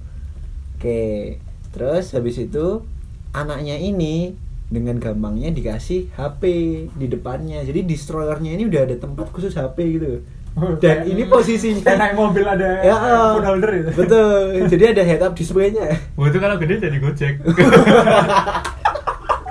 Oke, 0.79 1.39
terus 1.75 2.15
habis 2.15 2.39
itu 2.39 2.87
anaknya 3.33 3.79
ini 3.79 4.35
dengan 4.73 4.97
gampangnya 4.97 5.53
dikasih 5.53 6.09
HP 6.11 6.43
di 6.91 7.07
depannya. 7.07 7.61
Jadi 7.61 7.85
di 7.85 7.93
strollernya 7.93 8.51
ini 8.51 8.65
udah 8.65 8.81
ada 8.83 8.97
tempat 8.97 9.29
khusus 9.29 9.53
HP 9.53 9.77
gitu. 9.93 10.25
Oh, 10.53 10.77
Dan 10.77 11.01
kayak- 11.01 11.09
ini 11.09 11.23
posisinya 11.25 11.81
Kayak 11.81 11.99
naik 11.99 12.15
mobil 12.15 12.45
ada 12.45 12.69
Ya, 12.81 12.93
eh, 12.93 13.31
phone 13.33 13.47
holder 13.47 13.71
gitu. 13.73 13.91
Betul. 13.95 14.31
Jadi 14.69 14.85
ada 14.87 15.03
head 15.03 15.21
up 15.21 15.33
display-nya. 15.33 15.87
Wah 16.13 16.27
itu 16.27 16.37
kalau 16.37 16.57
gede 16.57 16.75
jadi 16.79 16.97
gojek 16.99 17.35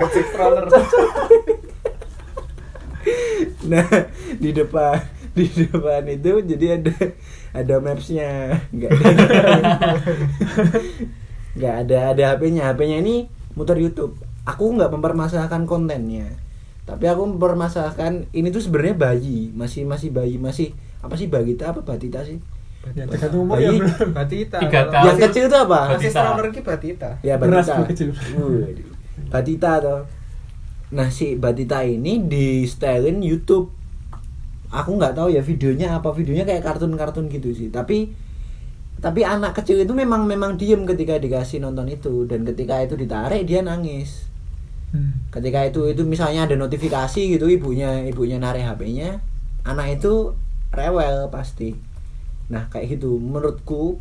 kecil 0.02 0.24
stroller 0.26 0.66
nah 3.62 3.86
di 4.34 4.50
depan 4.50 4.98
di 5.32 5.46
depan 5.46 6.02
itu 6.06 6.42
jadi 6.42 6.66
ada 6.78 6.94
ada 7.54 7.74
mapsnya 7.78 8.58
nggak 8.68 8.90
ada 8.90 9.08
nggak 11.58 11.74
ada 11.86 11.98
ada 12.10 12.22
HP-nya 12.34 12.62
HP-nya 12.66 12.96
ini 12.98 13.14
muter 13.54 13.78
YouTube 13.78 14.18
aku 14.42 14.74
nggak 14.74 14.90
mempermasalahkan 14.90 15.64
kontennya. 15.64 16.26
Tapi 16.82 17.06
aku 17.06 17.38
mempermasalahkan 17.38 18.26
ini 18.34 18.50
tuh 18.50 18.58
sebenarnya 18.58 18.96
bayi. 18.98 19.54
Masih 19.54 19.86
masih 19.86 20.10
bayi 20.10 20.34
masih 20.38 20.74
apa 21.02 21.14
sih 21.14 21.30
bagita 21.30 21.70
apa 21.70 21.82
batita 21.82 22.22
sih? 22.26 22.38
Ya, 22.98 23.06
tergantung 23.06 23.46
umur 23.46 23.62
ya, 23.62 23.70
Bayi. 23.70 23.78
bro. 23.78 24.10
batita. 24.10 24.58
Tiga 24.58 24.80
tahun. 24.90 25.06
yang 25.06 25.14
masih- 25.14 25.24
kecil 25.30 25.44
itu 25.46 25.56
apa? 25.56 25.78
masih 25.94 26.10
Batita. 26.10 26.50
ki 26.50 26.60
batita. 26.66 27.10
Ya 27.22 27.34
batita. 27.38 27.74
batita 29.30 29.70
toh. 29.78 30.00
Nah 30.92 31.08
si 31.08 31.38
batita 31.38 31.86
ini 31.86 32.26
di 32.26 32.66
stylein 32.66 33.22
YouTube. 33.22 33.70
Aku 34.72 34.98
nggak 34.98 35.14
tahu 35.14 35.30
ya 35.30 35.38
videonya 35.38 36.02
apa. 36.02 36.10
Videonya 36.10 36.42
kayak 36.42 36.66
kartun-kartun 36.66 37.30
gitu 37.30 37.54
sih. 37.54 37.70
Tapi 37.70 38.10
tapi 38.98 39.22
anak 39.22 39.54
kecil 39.54 39.78
itu 39.78 39.94
memang 39.94 40.26
memang 40.26 40.58
diem 40.58 40.82
ketika 40.82 41.22
dikasih 41.22 41.62
nonton 41.62 41.86
itu. 41.86 42.26
Dan 42.26 42.42
ketika 42.42 42.82
itu 42.82 42.98
ditarik 42.98 43.46
dia 43.46 43.62
nangis 43.62 44.31
Hmm. 44.92 45.24
ketika 45.32 45.64
itu 45.64 45.88
itu 45.88 46.04
misalnya 46.04 46.44
ada 46.44 46.52
notifikasi 46.52 47.16
gitu 47.16 47.48
ibunya 47.48 48.04
ibunya 48.04 48.36
narik 48.36 48.60
HP-nya 48.60 49.24
anak 49.64 49.98
itu 50.00 50.36
rewel 50.72 51.28
pasti. 51.28 51.76
Nah 52.50 52.66
kayak 52.72 52.98
gitu. 52.98 53.20
Menurutku 53.20 54.00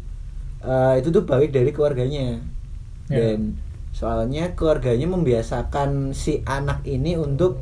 eh, 0.63 0.99
itu 0.99 1.09
tuh 1.13 1.23
balik 1.27 1.53
dari 1.53 1.69
keluarganya. 1.75 2.41
Ya. 3.11 3.35
dan 3.35 3.59
soalnya 3.91 4.55
keluarganya 4.55 5.03
membiasakan 5.03 6.15
si 6.15 6.39
anak 6.47 6.79
ini 6.87 7.19
untuk 7.19 7.59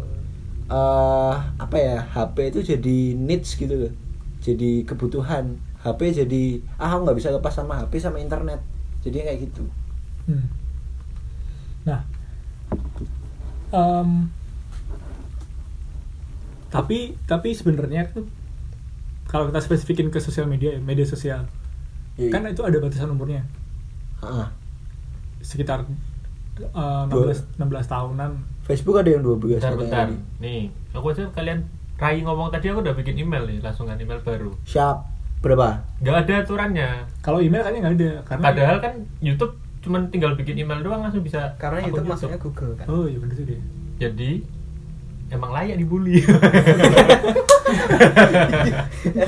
eh 0.70 1.36
apa 1.58 1.78
ya 1.82 2.06
HP 2.06 2.54
itu 2.54 2.60
jadi 2.78 2.98
needs 3.18 3.58
gitu 3.58 3.90
loh. 3.90 3.94
Jadi 4.40 4.86
kebutuhan. 4.86 5.58
HP 5.80 6.12
jadi 6.12 6.60
ah 6.78 7.00
nggak 7.02 7.18
bisa 7.18 7.34
lepas 7.34 7.56
sama 7.56 7.82
HP 7.82 7.98
sama 7.98 8.22
internet. 8.22 8.62
Jadi 9.02 9.26
kayak 9.26 9.40
gitu. 9.50 9.64
Hmm. 10.30 10.46
Nah, 11.88 12.04
em, 13.72 14.30
tapi 16.70 17.18
tapi 17.24 17.50
sebenarnya 17.52 18.10
kalau 19.26 19.50
kita 19.50 19.60
spesifikin 19.60 20.08
ke 20.08 20.18
sosial 20.18 20.46
media, 20.46 20.74
ya, 20.74 20.80
media 20.80 21.06
sosial, 21.06 21.46
Iya. 22.16 22.30
kan 22.30 22.46
itu 22.46 22.62
ada 22.62 22.78
batasan 22.78 23.10
umurnya 23.10 23.46
Ah, 24.20 24.52
sekitar 25.40 25.86
eh, 26.58 27.04
16 27.08 27.56
16 27.56 27.62
tahunan. 27.88 28.32
Facebook 28.64 28.98
ada 28.98 29.10
yang 29.10 29.24
12 29.24 29.58
bentar 29.58 29.72
katanya 29.72 29.80
bentar 29.80 30.08
nih 30.40 30.62
aku 30.92 31.06
aja 31.10 31.24
kalian 31.32 31.60
Rai 31.96 32.22
ngomong 32.22 32.48
tadi 32.48 32.68
aku 32.68 32.80
udah 32.80 32.94
bikin 32.94 33.16
email 33.18 33.44
nih 33.44 33.60
langsungan 33.60 33.96
email 33.96 34.20
baru 34.20 34.52
Siap. 34.64 34.98
Berapa? 35.40 35.80
nggak 36.00 36.16
ada 36.20 36.34
aturannya 36.44 36.90
Kalau 37.22 37.40
email 37.40 37.64
kayaknya 37.64 37.80
nggak 37.82 37.96
ada 37.96 38.12
karena 38.28 38.44
padahal 38.44 38.78
kan 38.80 38.94
YouTube 39.20 39.56
cuman 39.80 40.12
tinggal 40.12 40.36
bikin 40.36 40.60
email 40.60 40.84
doang 40.84 41.02
langsung 41.02 41.24
bisa 41.24 41.56
karena 41.56 41.88
YouTube 41.88 42.12
masuknya 42.12 42.40
Google 42.40 42.76
kan 42.76 42.86
Oh 42.92 43.08
iya 43.08 43.18
benar 43.20 43.36
juga. 43.36 43.56
ya. 43.56 43.62
jadi 44.00 44.32
emang 45.30 45.52
layak 45.54 45.78
dibully 45.78 46.20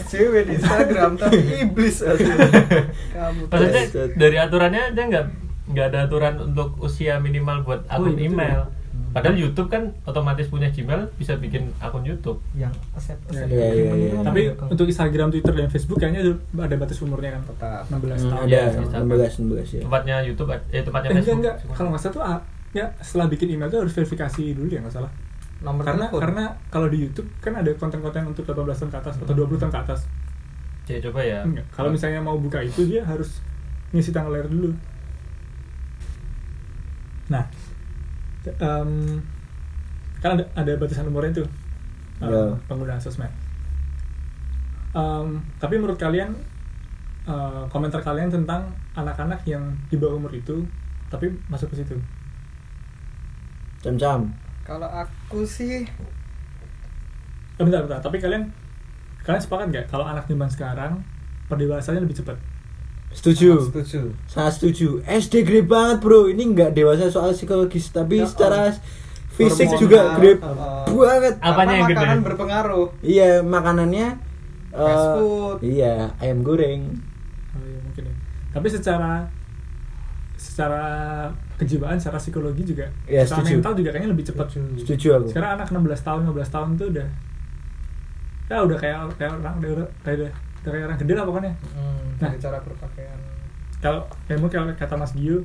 SJW 0.02 0.34
di 0.50 0.52
Instagram 0.58 1.12
tapi 1.16 1.38
iblis 1.62 2.02
kamu 2.02 3.42
maksudnya 3.48 3.84
dari 4.18 4.38
aturannya 4.42 4.82
aja 4.92 5.02
nggak 5.08 5.26
nggak 5.72 5.86
ada 5.94 6.00
aturan 6.10 6.36
untuk 6.42 6.76
usia 6.82 7.22
minimal 7.22 7.64
buat 7.64 7.82
akun 7.88 8.18
iya, 8.18 8.28
betul. 8.28 8.81
Padahal 9.12 9.36
YouTube 9.36 9.68
kan 9.68 9.84
otomatis 10.04 10.48
punya 10.48 10.68
Gmail 10.68 11.12
bisa 11.14 11.36
bikin 11.36 11.68
akun 11.78 12.02
YouTube 12.02 12.40
yang 12.54 12.72
accept 12.92 13.20
Ya, 13.28 13.44
accept 13.44 13.50
iya, 13.50 13.60
iya, 13.60 13.68
agreement 13.68 13.92
iya. 13.94 14.06
itu 14.06 14.16
kan 14.16 14.26
Tapi 14.26 14.42
Google. 14.48 14.68
untuk 14.70 14.86
Instagram, 14.88 15.28
Twitter 15.30 15.54
dan 15.54 15.68
Facebook 15.68 15.98
kayaknya 15.98 16.22
ada 16.58 16.76
batas 16.76 16.98
umurnya 17.00 17.32
kan 17.32 17.42
tetap 17.46 17.84
16 17.86 17.92
Hmm, 17.92 18.32
tahun. 18.32 18.46
Iya, 18.46 18.62
ada 18.62 18.80
bisa. 18.80 18.98
16 18.98 19.34
16 19.42 19.68
ya. 19.70 19.82
tempatnya 19.84 20.16
YouTube 20.22 20.50
eh 20.50 20.82
tempatnya 20.82 21.08
Eh, 21.08 21.14
enggak 21.14 21.22
Facebook 21.22 21.40
enggak 21.42 21.56
kalau 21.72 21.90
nggak 21.90 22.02
salah 22.02 22.14
tuh 22.14 22.24
ah, 22.24 22.40
ya 22.72 22.86
setelah 22.98 23.28
bikin 23.28 23.48
email 23.50 23.68
tuh 23.68 23.80
harus 23.80 23.94
verifikasi 23.94 24.44
dulu 24.52 24.68
ya 24.68 24.80
nggak 24.80 24.96
salah 24.96 25.12
nomor 25.60 25.84
karena 25.84 26.06
telepon. 26.06 26.22
karena 26.22 26.44
kalau 26.68 26.88
di 26.88 26.98
YouTube 27.00 27.30
kan 27.38 27.54
ada 27.54 27.70
konten-konten 27.74 28.24
untuk 28.26 28.44
18 28.44 28.58
tahun 28.72 28.90
ke 28.90 29.00
atas 29.00 29.14
atau 29.16 29.34
20 29.36 29.60
tahun 29.60 29.70
ke 29.70 29.82
atas 29.82 30.00
ya 30.88 30.98
coba 31.02 31.20
ya 31.22 31.40
enggak 31.42 31.66
kalau 31.70 31.90
misalnya 31.90 32.20
mau 32.20 32.36
buka 32.36 32.60
itu 32.60 32.82
dia 32.84 33.04
harus 33.04 33.44
ngisi 33.92 34.10
tanggal 34.10 34.32
lahir 34.32 34.48
dulu 34.48 34.72
nah 37.28 37.44
em, 38.48 39.22
kan 40.18 40.34
ada, 40.34 40.44
ada 40.54 40.72
batasan 40.76 41.06
umurnya 41.06 41.42
tuh 41.42 41.48
em, 42.20 42.30
Ya. 42.30 42.42
penggunaan 42.66 42.98
sosmed 42.98 43.30
Em, 44.92 45.28
tapi 45.56 45.80
menurut 45.80 45.96
kalian 45.96 46.36
eh, 47.24 47.64
komentar 47.70 48.02
kalian 48.02 48.28
tentang 48.28 48.68
anak-anak 48.92 49.40
yang 49.46 49.64
di 49.88 49.96
bawah 49.96 50.18
umur 50.18 50.34
itu 50.34 50.66
tapi 51.08 51.30
masuk 51.48 51.70
ke 51.72 51.80
situ 51.80 51.96
Cam-cam. 53.82 54.30
kalau 54.62 54.86
aku 54.86 55.42
sih 55.42 55.86
Eh, 57.58 57.64
bentar, 57.64 57.86
bentar. 57.86 58.02
Tapi 58.02 58.18
kalian 58.18 58.50
kalian 59.22 59.38
sepakat 59.38 59.70
nggak 59.70 59.86
kalau 59.86 60.02
anak 60.02 60.26
zaman 60.26 60.50
sekarang 60.50 60.92
perdebasannya 61.46 62.02
lebih 62.02 62.18
cepat? 62.18 62.34
Setuju. 63.12 63.50
sangat 63.60 63.84
setuju 63.84 64.02
Sangat 64.26 64.54
setuju. 64.58 64.88
SD 65.04 65.34
gede 65.44 65.62
banget, 65.62 65.98
Bro. 66.00 66.28
Ini 66.28 66.44
nggak 66.48 66.72
dewasa 66.72 67.08
soal 67.08 67.32
psikologis, 67.32 67.90
tapi 67.90 68.20
Ya, 68.20 68.26
secara 68.26 68.72
oh. 68.72 68.76
fisik 69.32 69.68
Hormonal, 69.68 69.82
juga 69.82 70.00
gede 70.16 70.32
uh, 70.40 70.84
banget. 70.88 71.34
Apanya 71.40 71.74
yang 71.76 71.88
gede? 71.88 71.98
makanan 71.98 72.20
berpengaruh 72.22 72.88
Iya, 73.02 73.30
makanannya 73.42 74.08
Fast 74.72 75.08
food. 75.20 75.58
Iya, 75.62 76.16
ayam 76.18 76.40
goreng. 76.42 76.82
Oh, 77.52 77.60
iya, 77.62 77.80
mungkin 77.84 78.04
ya. 78.08 78.16
Tapi 78.52 78.68
secara 78.72 79.28
secara 80.34 80.84
kejiwaan, 81.56 82.00
secara 82.00 82.18
psikologi 82.18 82.64
juga, 82.66 82.88
Ya, 83.06 83.22
secara 83.22 83.44
setuju. 83.44 83.54
mental 83.60 83.74
juga 83.78 83.90
kayaknya 83.92 84.10
lebih 84.10 84.26
cepat. 84.26 84.48
Setuju 84.80 85.08
aku. 85.20 85.28
Sekarang 85.30 85.52
anak 85.54 85.68
16 85.70 86.02
tahun, 86.02 86.22
15 86.26 86.50
tahun 86.50 86.70
tuh 86.76 86.88
udah 86.90 87.08
ya 88.48 88.58
udah 88.68 88.76
kayak 88.76 88.98
kayak 89.16 89.32
orang 89.32 89.56
udah, 89.60 89.70
udah 89.80 89.88
kayak 90.04 90.16
udah, 90.20 90.32
kayak 90.64 90.86
orang 90.86 90.98
gede 90.98 91.14
lah 91.14 91.26
pokoknya. 91.26 91.54
hmm, 91.68 92.00
Nah. 92.14 92.28
dari 92.28 92.38
cara 92.38 92.58
berpakaian 92.60 93.20
Kalau 93.80 94.06
mungkin 94.32 94.62
kalau 94.62 94.74
kata 94.76 94.94
Mas 94.96 95.10
Gio, 95.12 95.42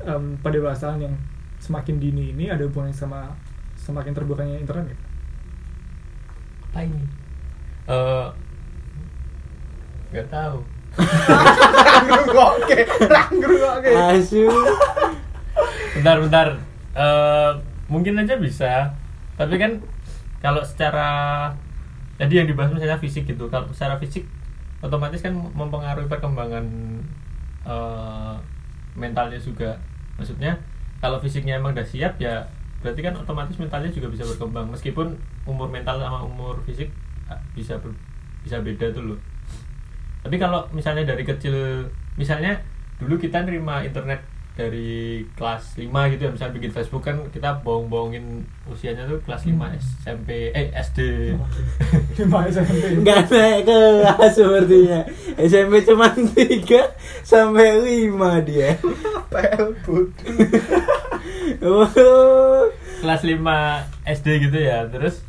em, 0.00 0.34
pendewasaan 0.36 0.98
yang 0.98 1.14
semakin 1.56 1.96
dini 1.96 2.30
ini 2.30 2.50
ada 2.50 2.66
hubungannya 2.66 2.90
sama 2.92 3.30
semakin 3.76 4.10
terbukanya 4.10 4.56
internet 4.56 4.90
ya? 4.90 4.98
apa 6.64 6.78
ini 6.82 7.04
eh 7.84 8.28
nggak 10.10 10.26
tahu 10.28 10.58
Oke, 12.52 12.78
oke. 12.82 13.90
asu 14.10 14.44
bentar 15.94 16.16
bentar 16.18 16.48
Eh, 16.92 17.50
mungkin 17.86 18.18
aja 18.18 18.36
bisa 18.36 18.92
tapi 19.32 19.56
kan 19.56 19.80
kalau 20.38 20.60
secara 20.60 21.08
jadi 22.20 22.44
yang 22.44 22.48
dibahas 22.48 22.72
misalnya 22.72 22.98
fisik 23.00 23.24
gitu. 23.28 23.48
Kalau 23.48 23.68
secara 23.72 23.96
fisik 23.96 24.24
otomatis 24.82 25.22
kan 25.22 25.32
mempengaruhi 25.32 26.10
perkembangan 26.10 26.64
eh, 27.66 28.34
mentalnya 28.98 29.38
juga. 29.38 29.78
Maksudnya 30.18 30.58
kalau 31.00 31.18
fisiknya 31.18 31.58
emang 31.58 31.74
udah 31.74 31.86
siap 31.86 32.18
ya 32.20 32.44
berarti 32.82 32.98
kan 32.98 33.14
otomatis 33.14 33.54
mentalnya 33.58 33.90
juga 33.90 34.10
bisa 34.10 34.26
berkembang. 34.26 34.68
Meskipun 34.70 35.14
umur 35.46 35.70
mental 35.70 35.98
sama 36.02 36.22
umur 36.22 36.58
fisik 36.66 36.90
ah, 37.30 37.38
bisa 37.54 37.78
ber- 37.78 37.98
bisa 38.42 38.58
beda 38.58 38.90
tuh 38.90 39.14
loh. 39.14 39.18
Tapi 40.22 40.38
kalau 40.38 40.62
misalnya 40.70 41.02
dari 41.06 41.26
kecil 41.26 41.86
misalnya 42.14 42.58
dulu 43.02 43.18
kita 43.18 43.42
nerima 43.42 43.82
internet 43.82 44.22
dari 44.52 45.24
kelas 45.32 45.80
5 45.80 45.88
gitu 46.12 46.22
ya 46.28 46.30
misalnya 46.30 46.54
bikin 46.60 46.72
Facebook 46.76 47.00
kan 47.00 47.16
kita 47.32 47.64
bohong-bohongin 47.64 48.44
usianya 48.68 49.08
tuh 49.08 49.16
kelas 49.24 49.48
5 49.48 49.56
SMP 50.04 50.52
eh 50.52 50.68
SD 50.76 51.32
Lima 52.20 52.44
SMP. 52.52 53.00
nggak 53.00 53.32
naik 53.32 53.64
kelas 53.64 54.32
sepertinya 54.36 55.00
SMP 55.40 55.80
cuma 55.88 56.12
3 56.12 56.36
sampai 57.24 57.80
5 58.12 58.48
dia 58.48 58.76
PL 59.32 59.64
oh. 61.64 61.88
kelas 63.00 63.22
5 63.24 63.40
SD 64.04 64.26
gitu 64.48 64.58
ya 64.60 64.84
terus 64.92 65.24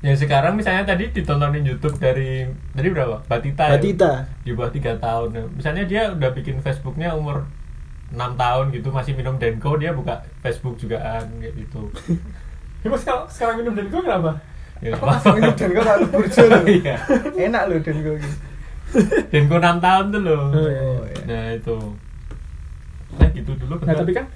yang 0.00 0.16
sekarang 0.16 0.56
misalnya 0.56 0.84
tadi 0.84 1.12
ditontonin 1.12 1.64
YouTube 1.64 2.00
dari 2.00 2.48
dari 2.72 2.88
berapa 2.88 3.20
Batita 3.28 3.68
ya? 3.68 3.76
Batita. 3.76 4.12
di 4.44 4.52
bawah 4.56 4.72
tiga 4.72 4.96
tahun 4.96 5.52
misalnya 5.52 5.84
dia 5.84 6.08
udah 6.08 6.32
bikin 6.32 6.60
Facebooknya 6.64 7.12
umur 7.12 7.44
6 8.10 8.16
tahun 8.36 8.64
gitu 8.70 8.88
masih 8.88 9.12
minum 9.14 9.34
Denko 9.34 9.74
dia 9.74 9.90
buka 9.90 10.14
Facebook 10.40 10.74
jugaan 10.76 11.24
kayak 11.38 11.54
gitu 11.56 11.82
Ya, 12.80 12.88
Mas, 12.88 13.04
kalau 13.04 13.28
sekarang 13.28 13.60
minum 13.60 13.76
gue 13.76 13.86
kenapa? 13.92 14.40
ya 14.80 14.88
Aku 14.90 15.04
apa-apa. 15.04 15.36
minum 15.36 15.52
gue 15.52 15.68
tak 15.78 16.00
burjo 16.08 16.42
loh. 16.42 16.62
Iya. 16.64 16.96
Enak 17.38 17.62
loh 17.66 17.76
gue 17.76 17.92
gitu. 17.92 18.16
Denko 19.30 19.56
6 19.56 19.78
tahun 19.78 20.04
tuh 20.08 20.20
loh 20.20 20.42
Oh, 20.48 20.64
iya, 20.64 20.72
iya. 20.72 20.80
Oh, 20.82 21.04
iya. 21.04 21.20
nah 21.24 21.44
itu 21.52 21.76
nah 23.10 23.28
gitu 23.28 23.50
dulu 23.54 23.74
Nah, 23.80 23.92
tapi 23.92 24.12
kan 24.12 24.26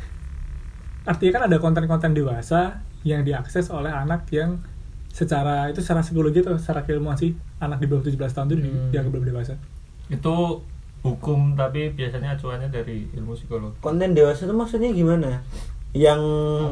artinya 1.04 1.32
kan 1.32 1.42
ada 1.46 1.56
konten-konten 1.56 2.12
dewasa 2.12 2.60
yang 3.00 3.22
diakses 3.22 3.68
oleh 3.68 3.88
anak 3.88 4.28
yang 4.28 4.60
secara 5.08 5.68
itu 5.68 5.78
secara 5.78 6.00
psikologi 6.00 6.40
atau 6.40 6.56
secara 6.56 6.82
keilmuan 6.82 7.14
sih 7.14 7.32
anak 7.58 7.78
di 7.78 7.86
bawah 7.86 8.02
17 8.02 8.18
tahun 8.18 8.46
itu 8.50 8.56
Hmm. 8.60 8.90
dianggap 8.90 9.10
belum 9.10 9.26
dewasa. 9.26 9.54
itu 10.06 10.36
hukum 11.04 11.52
tapi 11.52 11.92
biasanya 11.92 12.32
acuannya 12.32 12.68
dari 12.68 13.04
ilmu 13.12 13.36
psikologi 13.36 13.76
konten 13.78 14.10
dewasa 14.10 14.48
itu 14.48 14.52
maksudnya 14.52 14.88
gimana 14.88 15.44
yang 15.92 16.18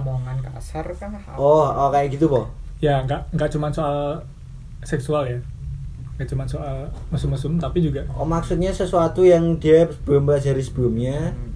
Omongan 0.01 0.41
kasar 0.43 0.83
kan 0.97 1.13
oh 1.37 1.63
oh 1.63 1.89
kayak 1.89 2.11
gitu 2.11 2.27
po 2.27 2.49
Ya 2.81 2.99
nggak 2.99 3.31
nggak 3.31 3.47
cuma 3.49 3.71
soal 3.71 4.19
seksual 4.83 5.23
ya, 5.23 5.39
nggak 6.17 6.27
cuma 6.27 6.43
soal 6.43 6.91
mesum-mesum 7.09 7.55
tapi 7.55 7.79
juga 7.79 8.03
oh 8.11 8.27
maksudnya 8.27 8.75
sesuatu 8.75 9.23
yang 9.23 9.55
dia 9.57 9.87
belum 10.03 10.27
pelajari 10.27 10.59
sebelumnya 10.59 11.31
Hmm. 11.31 11.55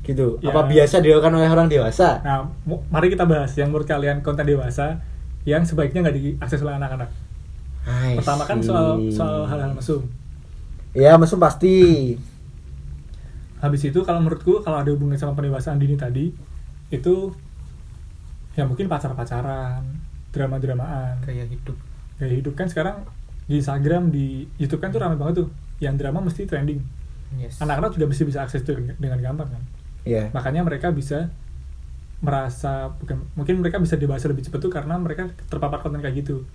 gitu 0.00 0.40
Ya. 0.40 0.48
apa 0.48 0.64
biasa 0.64 1.04
dilakukan 1.04 1.36
oleh 1.36 1.44
orang 1.44 1.68
dewasa 1.68 2.24
Nah, 2.24 2.48
mari 2.88 3.12
kita 3.12 3.28
bahas 3.28 3.52
yang 3.52 3.68
menurut 3.68 3.84
kalian 3.84 4.24
konten 4.24 4.48
dewasa 4.48 4.96
yang 5.44 5.60
sebaiknya 5.60 6.00
nggak 6.02 6.16
diakses 6.16 6.60
oleh 6.60 6.76
anak-anak. 6.76 7.12
Pertama 8.16 8.42
kan 8.44 8.60
soal 8.60 8.96
soal 9.08 9.44
hal-hal 9.44 9.72
mesum. 9.72 10.00
Ya 10.96 11.14
mesum 11.20 11.38
pasti 11.38 12.16
Habis 13.60 13.92
itu 13.92 14.00
kalau 14.08 14.24
menurutku 14.24 14.64
kalau 14.64 14.80
ada 14.80 14.88
hubungan 14.88 15.20
sama 15.20 15.36
pendewasaan 15.36 15.76
dini 15.76 15.92
tadi 15.92 16.32
itu 16.88 17.14
ya 18.56 18.64
mungkin 18.64 18.88
pacar-pacaran, 18.88 19.84
drama-dramaan, 20.32 21.20
Gaya 21.22 21.44
hidup. 21.44 21.76
gaya 22.16 22.34
hidup 22.40 22.56
kan 22.56 22.72
sekarang 22.72 23.04
di 23.44 23.60
Instagram, 23.60 24.08
di 24.08 24.48
YouTube 24.56 24.80
kan 24.80 24.88
tuh 24.88 25.00
ramai 25.04 25.20
banget 25.20 25.44
tuh. 25.44 25.48
Yang 25.76 25.94
drama 26.00 26.24
mesti 26.24 26.48
trending. 26.48 26.80
Yes. 27.36 27.60
Anak-anak 27.60 28.00
juga 28.00 28.08
bisa 28.08 28.24
bisa 28.24 28.38
akses 28.40 28.64
itu 28.64 28.74
dengan 28.96 29.20
gampang 29.20 29.48
kan. 29.52 29.62
ya 30.08 30.32
Makanya 30.32 30.64
mereka 30.64 30.88
bisa 30.88 31.28
merasa 32.20 32.92
bukan 33.00 33.28
mungkin 33.36 33.64
mereka 33.64 33.80
bisa 33.80 33.96
dibahas 33.96 34.24
lebih 34.28 34.44
cepat 34.44 34.60
tuh 34.60 34.72
karena 34.72 34.96
mereka 34.96 35.28
terpapar 35.48 35.84
konten 35.84 36.00
kayak 36.00 36.24
gitu. 36.24 36.48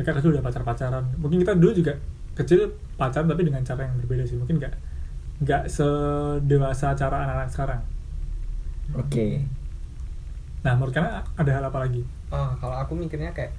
Mereka 0.00 0.16
kecil 0.16 0.32
udah 0.32 0.44
pacar-pacaran. 0.44 1.04
Mungkin 1.20 1.44
kita 1.44 1.56
dulu 1.56 1.76
juga 1.76 1.96
kecil 2.38 2.70
pacaran 2.94 3.26
tapi 3.26 3.42
dengan 3.42 3.60
cara 3.60 3.82
yang 3.84 3.98
berbeda 3.98 4.22
sih. 4.24 4.38
Mungkin 4.38 4.62
nggak 4.62 4.74
nggak 5.42 5.62
sedewasa 5.66 6.94
cara 6.94 7.26
anak-anak 7.26 7.50
sekarang. 7.50 7.80
oke 8.94 9.26
Nah, 10.58 10.74
menurut 10.74 10.90
kalian 10.90 11.22
ada 11.38 11.50
hal 11.54 11.64
apa 11.64 11.78
lagi? 11.86 12.02
Oh, 12.34 12.50
kalau 12.58 12.74
aku 12.74 12.98
mikirnya 12.98 13.30
kayak 13.30 13.54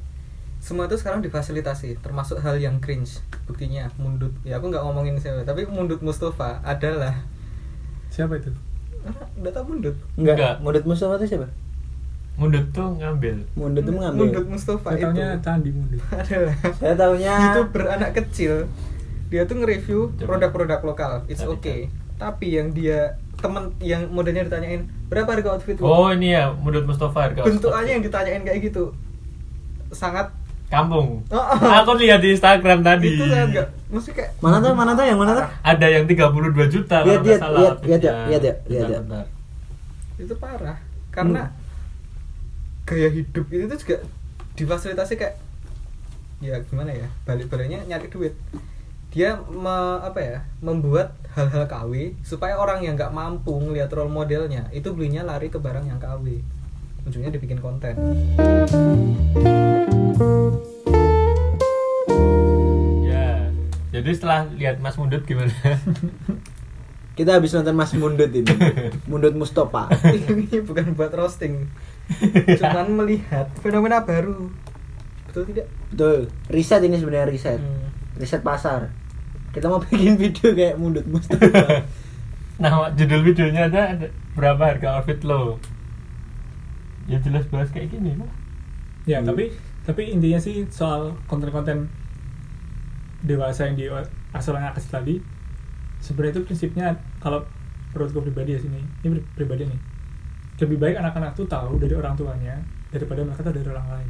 semua 0.60 0.84
itu 0.86 1.00
sekarang 1.00 1.24
difasilitasi, 1.24 2.04
termasuk 2.04 2.44
hal 2.44 2.60
yang 2.60 2.84
cringe. 2.84 3.24
Buktinya 3.48 3.88
mundut. 3.96 4.36
Ya 4.44 4.60
aku 4.60 4.68
nggak 4.68 4.84
ngomongin 4.84 5.16
siapa, 5.16 5.48
tapi 5.48 5.64
mundut 5.64 6.04
Mustafa 6.04 6.60
adalah 6.62 7.16
Siapa 8.12 8.36
itu? 8.36 8.52
Ah, 9.08 9.16
udah 9.40 9.52
tau 9.56 9.64
mundut. 9.64 9.96
enggak, 10.20 10.36
Enggak. 10.36 10.56
mundut 10.60 10.84
Mustafa 10.84 11.16
itu 11.24 11.40
siapa 11.40 11.48
mundut 12.40 12.66
tuh 12.72 12.88
ngambil 12.96 13.36
mundut 13.54 13.84
itu 13.84 13.92
mengambil 13.92 14.20
Mundut 14.24 14.46
Mustafa 14.48 14.88
Saya 14.88 14.96
itu 14.96 15.06
taunya 15.12 15.28
Candi 15.40 15.70
Mundur. 15.70 16.00
adalah 16.10 16.56
saya 16.74 16.94
taunya 16.96 17.34
youtuber 17.38 17.84
anak 17.86 18.12
kecil. 18.16 18.54
Dia 19.28 19.42
tuh 19.44 19.56
nge-review 19.60 20.00
Coba. 20.16 20.26
produk-produk 20.26 20.80
lokal. 20.82 21.12
It's 21.28 21.44
Tapi, 21.44 21.52
okay. 21.54 21.80
Tapi 22.16 22.46
yang 22.50 22.72
dia 22.72 23.14
temen 23.38 23.72
yang 23.80 24.08
modelnya 24.10 24.44
ditanyain 24.44 24.84
berapa 25.08 25.28
harga 25.30 25.50
outfit 25.54 25.76
lu?" 25.76 25.84
oh 25.84 26.08
ini 26.10 26.34
ya 26.34 26.52
mundut 26.54 26.84
Mustafa 26.84 27.32
harga 27.32 27.42
bentukannya 27.42 27.92
yang 27.96 28.04
ditanyain 28.04 28.44
kayak 28.44 28.60
gitu 28.62 28.92
sangat 29.90 30.28
kampung 30.68 31.24
Oh, 31.32 31.40
oh. 31.40 31.72
aku 31.82 31.98
lihat 31.98 32.20
di 32.20 32.36
Instagram 32.36 32.84
tadi 32.84 33.16
itu 33.16 33.26
sangat 33.26 33.48
enggak 33.50 33.68
mesti 33.90 34.12
kayak 34.12 34.32
mana 34.38 34.60
tuh 34.60 34.72
mana 34.76 34.92
tuh 34.94 35.02
yang 35.02 35.18
mana 35.18 35.32
tuh 35.34 35.46
ada 35.66 35.88
yang 35.88 36.04
32 36.04 36.20
juta 36.70 36.98
Lihat, 37.02 37.08
kalau 37.08 37.24
lihat, 37.26 37.40
salah 37.40 37.62
lihat, 37.64 37.78
lihat 37.82 38.02
lihat 38.30 38.56
lihat 38.68 39.02
bentar. 39.02 39.26
itu 40.20 40.34
parah 40.36 40.78
karena 41.10 41.42
gaya 42.90 43.10
hidup 43.14 43.46
itu 43.54 43.70
tuh 43.70 43.78
juga 43.86 43.98
difasilitasi 44.58 45.14
kayak 45.14 45.38
ya 46.42 46.58
gimana 46.66 46.90
ya 46.90 47.06
balik-baliknya 47.30 47.86
nyari 47.86 48.10
duit. 48.10 48.34
Dia 49.14 49.38
me- 49.38 50.02
apa 50.02 50.18
ya 50.22 50.38
membuat 50.62 51.14
hal-hal 51.38 51.70
KW 51.70 52.18
supaya 52.26 52.58
orang 52.58 52.82
yang 52.82 52.98
nggak 52.98 53.14
mampu 53.14 53.54
ngelihat 53.54 53.94
role 53.94 54.10
modelnya 54.10 54.66
itu 54.74 54.90
belinya 54.90 55.22
lari 55.22 55.54
ke 55.54 55.62
barang 55.62 55.86
yang 55.86 56.02
KW 56.02 56.42
ujungnya 57.06 57.30
dibikin 57.30 57.62
konten. 57.62 57.94
Ya 63.06 63.54
jadi 63.94 64.10
setelah 64.18 64.50
lihat 64.58 64.82
Mas 64.82 64.98
Mundut 64.98 65.30
gimana? 65.30 65.54
Kita 67.18 67.36
habis 67.36 67.52
nonton 67.52 67.76
Mas 67.76 67.94
Mundut 67.94 68.32
ini. 68.34 68.50
Mundut 69.06 69.36
Mustafa 69.38 69.90
ini 70.34 70.66
bukan 70.66 70.98
buat 70.98 71.14
roasting 71.14 71.70
cuman 72.60 72.88
melihat 72.96 73.48
fenomena 73.58 74.02
baru. 74.02 74.50
Betul 75.30 75.46
tidak? 75.48 75.68
Betul. 75.90 76.20
Riset 76.50 76.82
ini 76.82 76.98
sebenarnya 76.98 77.28
riset. 77.28 77.60
Hmm. 77.60 77.90
riset 78.16 78.42
pasar. 78.42 78.90
Kita 79.50 79.66
mau 79.66 79.82
bikin 79.84 80.16
video 80.16 80.52
kayak 80.52 80.76
Mundut 80.76 81.06
Mustafa 81.06 81.86
nah 82.60 82.92
judul 82.92 83.24
videonya 83.24 83.66
ada, 83.66 83.96
ada 83.96 84.08
berapa 84.36 84.60
harga 84.60 85.00
outfit 85.00 85.24
lo? 85.24 85.56
Ya 87.08 87.18
jelas 87.18 87.48
bahas 87.48 87.72
kayak 87.72 87.90
gini 87.90 88.14
lah 88.14 88.30
Ya, 89.08 89.24
Hmm. 89.24 89.32
tapi 89.32 89.50
tapi 89.82 90.12
intinya 90.12 90.38
sih 90.38 90.68
soal 90.70 91.18
konten-konten 91.26 91.88
dewasa 93.24 93.66
yang 93.66 93.76
di 93.76 93.90
asal 94.30 94.54
akses 94.54 94.86
tadi 94.86 95.18
sebenarnya 95.98 96.38
itu 96.38 96.44
prinsipnya 96.46 96.88
kalau 97.18 97.42
menurutku 97.92 98.22
pribadi 98.22 98.54
ya 98.54 98.62
sini 98.62 98.86
ini 99.02 99.18
pri- 99.18 99.28
pribadi 99.34 99.66
nih 99.66 99.80
lebih 100.60 100.78
baik 100.78 100.96
anak-anak 100.96 101.32
tuh 101.34 101.46
tahu 101.46 101.78
dari 101.78 101.94
orang 101.94 102.14
tuanya 102.14 102.56
daripada 102.90 103.22
mereka 103.22 103.42
tahu 103.42 103.56
dari 103.56 103.70
orang 103.70 103.88
lain 103.90 104.10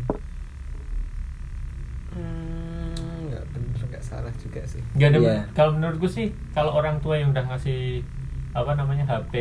Hmm, 2.10 2.90
nggak 3.30 3.44
bener 3.54 3.82
nggak 3.86 4.02
salah 4.02 4.34
juga 4.36 4.62
sih 4.66 4.82
Gak 4.96 5.14
ada 5.14 5.20
Iya. 5.20 5.42
kalau 5.54 5.72
menurutku 5.72 6.10
sih 6.10 6.28
kalau 6.52 6.74
orang 6.74 6.98
tua 7.00 7.16
yang 7.16 7.30
udah 7.30 7.46
ngasih 7.46 8.02
apa 8.50 8.74
namanya 8.74 9.06
HP 9.06 9.34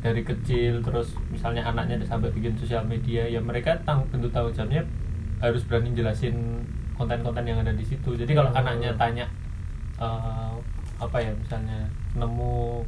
dari 0.00 0.22
kecil 0.22 0.80
terus 0.80 1.12
misalnya 1.28 1.62
anaknya 1.62 2.00
udah 2.00 2.08
sampai 2.08 2.32
bikin 2.32 2.56
sosial 2.56 2.82
media 2.82 3.22
ya 3.22 3.38
mereka 3.38 3.76
tang 3.84 4.02
bentuk 4.08 4.32
tanggung 4.32 4.50
jawabnya 4.50 4.82
harus 5.38 5.62
berani 5.62 5.92
jelasin 5.92 6.64
konten-konten 6.94 7.44
yang 7.44 7.60
ada 7.60 7.70
di 7.70 7.84
situ 7.84 8.16
jadi 8.16 8.32
kalau 8.32 8.48
Hmm. 8.48 8.60
anaknya 8.64 8.90
tanya 8.96 9.26
eh, 9.98 10.54
apa 10.96 11.16
ya 11.18 11.30
misalnya 11.32 11.84
nemu 12.14 12.80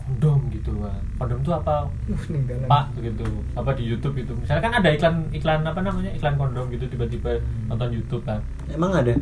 kondom 0.00 0.48
gitu 0.48 0.72
Wah, 0.80 0.96
kondom 1.20 1.38
itu 1.44 1.52
apa 1.52 1.74
Uh, 2.10 2.66
pak 2.66 2.84
gitu 2.98 3.26
apa 3.54 3.70
di 3.76 3.84
YouTube 3.86 4.14
gitu. 4.18 4.32
Misalnya 4.34 4.62
kan 4.64 4.72
ada 4.82 4.88
iklan 4.90 5.16
iklan 5.30 5.60
apa 5.62 5.80
namanya 5.84 6.10
iklan 6.16 6.34
kondom 6.40 6.66
gitu 6.72 6.88
tiba-tiba 6.88 7.38
nonton 7.68 7.92
YouTube 7.92 8.24
kan 8.24 8.40
emang 8.72 8.96
ada? 8.96 9.14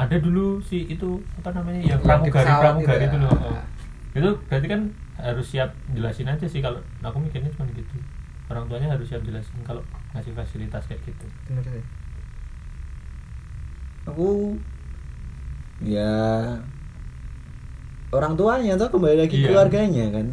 Ada 0.00 0.16
dulu 0.16 0.58
si 0.64 0.88
itu 0.88 1.20
apa 1.38 1.52
namanya 1.52 1.80
yang 1.84 2.00
di 2.00 2.06
pramugari 2.08 2.50
pramugari 2.50 3.04
itu 3.04 3.08
itu 3.12 3.18
ya. 3.20 3.26
loh. 3.28 3.36
Oh. 3.36 3.62
itu 4.10 4.30
berarti 4.50 4.66
kan 4.66 4.80
harus 5.20 5.46
siap 5.46 5.70
jelasin 5.94 6.26
aja 6.26 6.46
sih 6.48 6.58
kalau 6.64 6.80
aku 7.04 7.20
mikirnya 7.20 7.52
cuma 7.54 7.68
gitu. 7.70 7.94
Orang 8.50 8.66
tuanya 8.66 8.90
harus 8.90 9.06
siap 9.06 9.22
jelasin 9.22 9.54
kalau 9.62 9.84
ngasih 10.16 10.34
fasilitas 10.34 10.82
kayak 10.88 11.04
gitu. 11.06 11.26
Bener 11.46 11.62
sih. 11.62 11.84
Aku 14.10 14.56
ya 15.84 16.12
orang 18.10 18.34
tuanya 18.34 18.74
tuh 18.74 18.88
kembali 18.88 19.16
lagi 19.20 19.36
Iya. 19.36 19.46
keluarganya 19.46 20.06
kan 20.10 20.26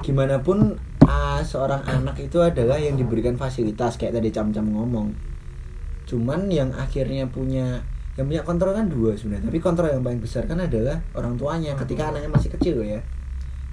gimana 0.00 0.40
pun 0.40 0.74
ah, 1.02 1.38
seorang 1.40 1.84
anak 1.84 2.16
itu 2.18 2.40
adalah 2.40 2.76
yang 2.76 2.94
diberikan 2.94 3.34
fasilitas 3.34 3.94
kayak 3.94 4.14
tadi 4.14 4.30
cam-cam 4.30 4.64
ngomong 4.66 5.12
cuman 6.04 6.48
yang 6.48 6.70
akhirnya 6.70 7.24
punya 7.26 7.80
yang 8.14 8.26
punya 8.26 8.42
kontrol 8.42 8.72
kan 8.72 8.86
dua 8.86 9.12
sebenarnya 9.12 9.46
tapi 9.46 9.58
kontrol 9.58 9.88
yang 9.88 10.00
paling 10.00 10.20
besar 10.20 10.44
kan 10.44 10.58
adalah 10.58 11.00
orang 11.12 11.34
tuanya 11.34 11.74
ketika 11.74 12.10
anaknya 12.10 12.30
masih 12.30 12.50
kecil 12.50 12.76
ya 12.80 13.00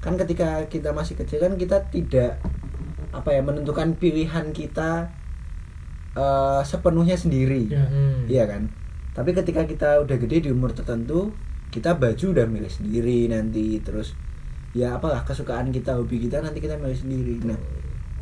kan 0.02 0.18
ketika 0.18 0.66
kita 0.66 0.90
masih 0.92 1.14
kecil 1.14 1.38
kan 1.40 1.54
kita 1.56 1.78
tidak 1.88 2.42
apa 3.12 3.30
ya 3.30 3.42
menentukan 3.42 3.94
pilihan 3.94 4.50
kita 4.50 5.12
eh, 6.14 6.62
sepenuhnya 6.64 7.16
sendiri 7.16 7.70
Ya. 7.70 7.84
Hmm. 7.84 8.26
Iya 8.26 8.44
kan? 8.48 8.64
Tapi 9.12 9.32
ketika 9.32 9.64
kita 9.64 10.00
udah 10.00 10.16
gede 10.18 10.48
di 10.48 10.50
umur 10.50 10.72
tertentu, 10.72 11.36
kita 11.72 11.96
baju 11.96 12.26
udah 12.36 12.46
milih 12.46 12.68
sendiri 12.68 13.32
nanti 13.32 13.80
terus 13.80 14.14
ya 14.72 14.96
apalah 14.96 15.24
kesukaan 15.24 15.72
kita, 15.72 15.96
hobi 15.96 16.20
kita 16.20 16.44
nanti 16.44 16.60
kita 16.60 16.76
milih 16.80 16.96
sendiri. 16.96 17.36
Nah, 17.44 17.60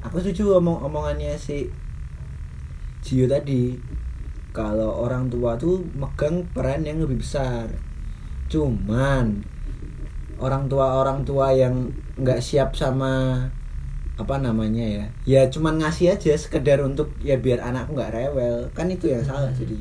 aku 0.06 0.22
setuju 0.22 0.62
omong 0.62 0.86
omongannya 0.86 1.38
si 1.38 1.70
Gio 3.02 3.26
tadi. 3.26 3.78
Kalau 4.50 5.06
orang 5.06 5.30
tua 5.30 5.54
tuh 5.58 5.86
megang 5.94 6.42
peran 6.54 6.82
yang 6.82 7.02
lebih 7.06 7.22
besar. 7.22 7.70
Cuman 8.50 9.46
orang 10.42 10.66
tua 10.66 11.02
orang 11.02 11.22
tua 11.22 11.54
yang 11.54 11.94
nggak 12.18 12.42
siap 12.42 12.74
sama 12.74 13.46
apa 14.20 14.36
namanya 14.36 14.84
ya 14.84 15.06
ya 15.24 15.42
cuman 15.48 15.80
ngasih 15.80 16.12
aja 16.12 16.36
sekedar 16.36 16.84
untuk 16.84 17.16
ya 17.24 17.40
biar 17.40 17.64
anakku 17.64 17.96
nggak 17.96 18.12
rewel 18.12 18.68
kan 18.76 18.92
itu 18.92 19.08
yang 19.08 19.24
salah 19.24 19.48
jadi 19.56 19.80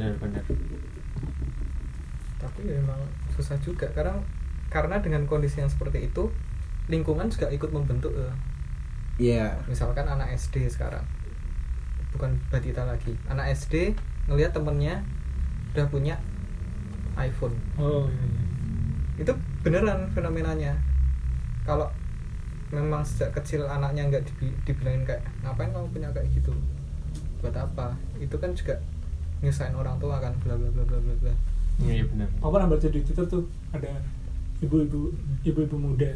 benar-benar 0.00 0.40
tapi 0.48 0.73
ya 2.64 2.80
emang 2.80 3.00
susah 3.36 3.60
juga. 3.60 3.86
Karena 3.92 4.16
karena 4.72 4.98
dengan 4.98 5.28
kondisi 5.28 5.62
yang 5.62 5.70
seperti 5.70 6.10
itu 6.10 6.32
lingkungan 6.90 7.30
juga 7.30 7.48
ikut 7.48 7.70
membentuk 7.70 8.12
ya. 8.12 8.32
ya 9.16 9.46
misalkan 9.70 10.08
anak 10.08 10.32
SD 10.34 10.66
sekarang. 10.72 11.04
Bukan 12.16 12.40
batita 12.48 12.82
lagi. 12.88 13.14
Anak 13.28 13.52
SD 13.54 13.94
ngelihat 14.26 14.56
temennya 14.56 15.04
udah 15.76 15.86
punya 15.90 16.16
iPhone. 17.14 17.54
Oh 17.78 18.10
iya, 18.10 18.24
iya. 18.24 18.42
itu 19.22 19.32
beneran 19.62 20.10
fenomenanya. 20.10 20.74
Kalau 21.62 21.86
memang 22.74 23.06
sejak 23.06 23.30
kecil 23.38 23.62
anaknya 23.70 24.10
nggak 24.10 24.24
dibi- 24.26 24.58
dibilangin 24.66 25.06
kayak 25.06 25.22
ngapain 25.46 25.70
kamu 25.70 25.86
punya 25.94 26.08
kayak 26.10 26.26
gitu? 26.34 26.50
Buat 27.38 27.54
apa? 27.54 27.94
Itu 28.18 28.34
kan 28.42 28.50
juga 28.56 28.78
nyusahin 29.44 29.76
orang 29.76 30.00
tua 30.00 30.18
kan 30.18 30.32
bla 30.40 30.56
bla 30.56 30.72
bla 30.72 30.84
bla 30.88 30.98
bla 30.98 31.14
bla 31.20 31.34
iya 31.80 31.92
iya, 31.98 32.04
benar. 32.06 32.28
Apa 32.38 32.48
pernah 32.52 32.68
baca 32.70 32.86
di 32.86 33.00
Twitter 33.00 33.24
tuh 33.24 33.42
ada 33.70 33.90
ibu-ibu 34.60 35.10
ibu-ibu 35.42 35.76
muda. 35.76 36.10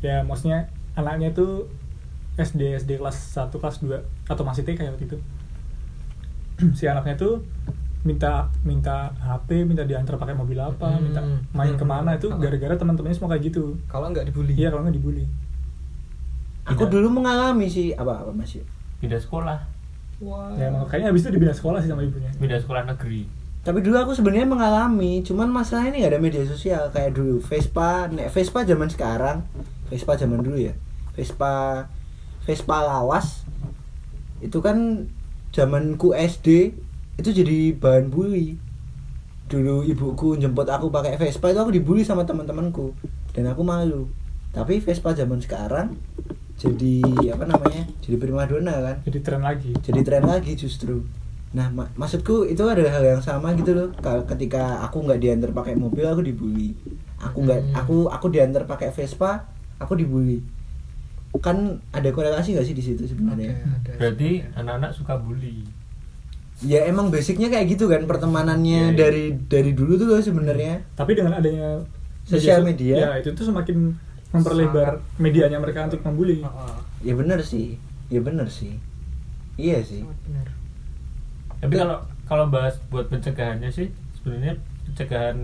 Ya 0.00 0.20
maksudnya 0.20 0.68
anaknya 0.92 1.30
tuh 1.30 1.68
SD 2.36 2.76
SD 2.78 2.96
kelas 2.96 3.16
1 3.32 3.52
kelas 3.52 3.76
2 3.80 4.00
atau 4.26 4.42
masih 4.42 4.62
TK 4.62 4.80
ya 4.80 4.90
waktu 4.90 5.06
itu. 5.06 5.18
Si 6.76 6.84
anaknya 6.84 7.16
tuh 7.16 7.40
minta 8.00 8.48
minta 8.64 9.12
HP 9.14 9.64
minta 9.64 9.84
diantar 9.84 10.16
pakai 10.16 10.32
mobil 10.32 10.56
apa 10.56 10.88
Hmm, 10.88 11.04
minta 11.04 11.20
main 11.52 11.72
bener, 11.72 11.80
ke 11.80 11.84
mana 11.84 12.10
bener. 12.10 12.20
itu 12.20 12.28
gara-gara 12.32 12.74
teman-temannya 12.76 13.16
semua 13.16 13.30
kayak 13.32 13.52
gitu. 13.52 13.76
Kalau 13.88 14.08
nggak 14.08 14.24
dibully? 14.26 14.52
Iya 14.56 14.68
kalau 14.68 14.84
nggak 14.84 14.96
dibully. 14.96 15.24
Aku 16.64 16.84
Tidak. 16.84 16.92
dulu 16.92 17.08
mengalami 17.10 17.66
sih. 17.66 17.92
Apa 17.92 18.24
apa 18.24 18.32
masih? 18.32 18.60
Pindah 19.00 19.16
sekolah. 19.16 19.58
Wah. 20.20 20.52
Ya 20.56 20.68
emang 20.68 20.84
kayaknya 20.84 21.08
habis 21.12 21.24
itu 21.24 21.32
dibina 21.32 21.52
sekolah 21.52 21.80
sih 21.80 21.88
sama 21.88 22.04
ibunya. 22.04 22.28
Pindah 22.36 22.60
sekolah 22.60 22.84
negeri 22.84 23.24
tapi 23.60 23.84
dulu 23.84 24.00
aku 24.00 24.16
sebenarnya 24.16 24.48
mengalami 24.48 25.20
cuman 25.20 25.52
masalahnya 25.52 25.92
ini 25.92 25.98
nggak 26.00 26.12
ada 26.16 26.22
media 26.22 26.44
sosial. 26.48 26.88
Kayak 26.88 27.12
dulu 27.12 27.44
Vespa 27.44 28.08
nek 28.08 28.32
Vespa 28.32 28.64
zaman 28.64 28.88
sekarang 28.88 29.44
Vespa 29.92 30.16
zaman 30.16 30.40
dulu 30.40 30.56
ya. 30.56 30.72
Vespa 31.12 31.84
Vespa 32.48 32.76
lawas 32.80 33.44
itu 34.40 34.64
kan 34.64 35.04
zamanku 35.52 36.16
SD 36.16 36.72
itu 37.20 37.28
jadi 37.36 37.76
bahan 37.76 38.08
bully. 38.08 38.56
Dulu 39.52 39.84
ibuku 39.84 40.40
jemput 40.40 40.64
aku 40.64 40.88
pakai 40.88 41.20
Vespa 41.20 41.52
itu 41.52 41.60
aku 41.60 41.76
dibully 41.76 42.00
sama 42.00 42.24
teman-temanku. 42.24 42.96
Dan 43.36 43.44
aku 43.52 43.60
malu. 43.60 44.08
Tapi 44.56 44.80
Vespa 44.80 45.12
zaman 45.12 45.36
sekarang 45.44 46.00
jadi 46.56 47.04
apa 47.36 47.44
namanya 47.44 47.84
jadi 48.00 48.16
primadona 48.16 48.72
kan. 48.72 48.96
Jadi 49.04 49.18
tren 49.20 49.44
lagi. 49.44 49.76
Jadi 49.84 50.00
tren 50.00 50.24
lagi 50.24 50.56
justru 50.56 51.04
nah 51.50 51.66
mak- 51.68 51.90
maksudku 51.94 52.46
itu 52.46 52.62
adalah 52.62 52.92
hal 52.92 53.04
yang 53.08 53.18
sama 53.20 53.50
gitu 53.52 53.72
loh. 53.72 53.88
Kalau 53.96 54.22
ketika 54.24 54.80
aku 54.80 55.02
nggak 55.02 55.18
diantar 55.18 55.50
pakai 55.50 55.74
mobil 55.74 56.04
aku 56.04 56.22
dibully. 56.22 56.70
Aku 57.18 57.42
nggak 57.42 57.60
Hmm. 57.60 57.74
aku 57.74 57.96
aku 58.06 58.26
diantar 58.28 58.64
pakai 58.64 58.88
Vespa 58.88 59.50
aku 59.76 59.94
dibully. 59.94 60.38
Kan 61.36 61.78
ada 61.90 62.06
korelasi 62.08 62.52
nggak 62.52 62.64
sih 62.64 62.72
di 62.72 62.82
situ 62.84 63.02
Oke, 63.02 63.10
sebenarnya 63.10 63.50
ada. 63.58 63.90
berarti 63.96 64.30
anak-anak 64.52 64.90
suka 64.92 65.14
bully. 65.16 65.62
Ya 66.60 66.84
emang 66.84 67.08
basicnya 67.08 67.48
kayak 67.48 67.66
gitu 67.70 67.86
kan 67.86 68.04
pertemanannya 68.04 68.82
Iya, 68.84 68.86
iya. 68.86 68.98
dari 69.00 69.24
dari 69.42 69.72
dulu 69.72 69.96
tuh 69.96 70.06
loh 70.06 70.20
sebenarnya. 70.20 70.84
Tapi 70.92 71.14
dengan 71.14 71.34
adanya 71.34 71.80
Sosial 72.22 72.60
so- 72.60 72.66
media. 72.66 72.94
ya 72.96 73.10
itu 73.16 73.32
tuh 73.32 73.42
semakin 73.42 73.90
memperlebar 74.30 75.00
medianya 75.16 75.56
mereka 75.56 75.82
untuk 75.84 75.98
membuli. 76.00 76.40
Heeh. 76.40 76.76
ya 77.02 77.16
bener 77.16 77.40
sih 77.40 77.74
ya 78.06 78.20
bener 78.20 78.46
sih. 78.46 78.76
Iya 79.56 79.80
sih. 79.80 80.04
Sangat 80.04 80.20
benar 80.22 80.46
tapi 81.60 81.74
kalau 81.76 82.00
kalau 82.24 82.46
bahas 82.48 82.80
buat 82.88 83.06
pencegahannya 83.12 83.68
sih 83.68 83.92
sebenarnya 84.16 84.56
pencegahan 84.88 85.36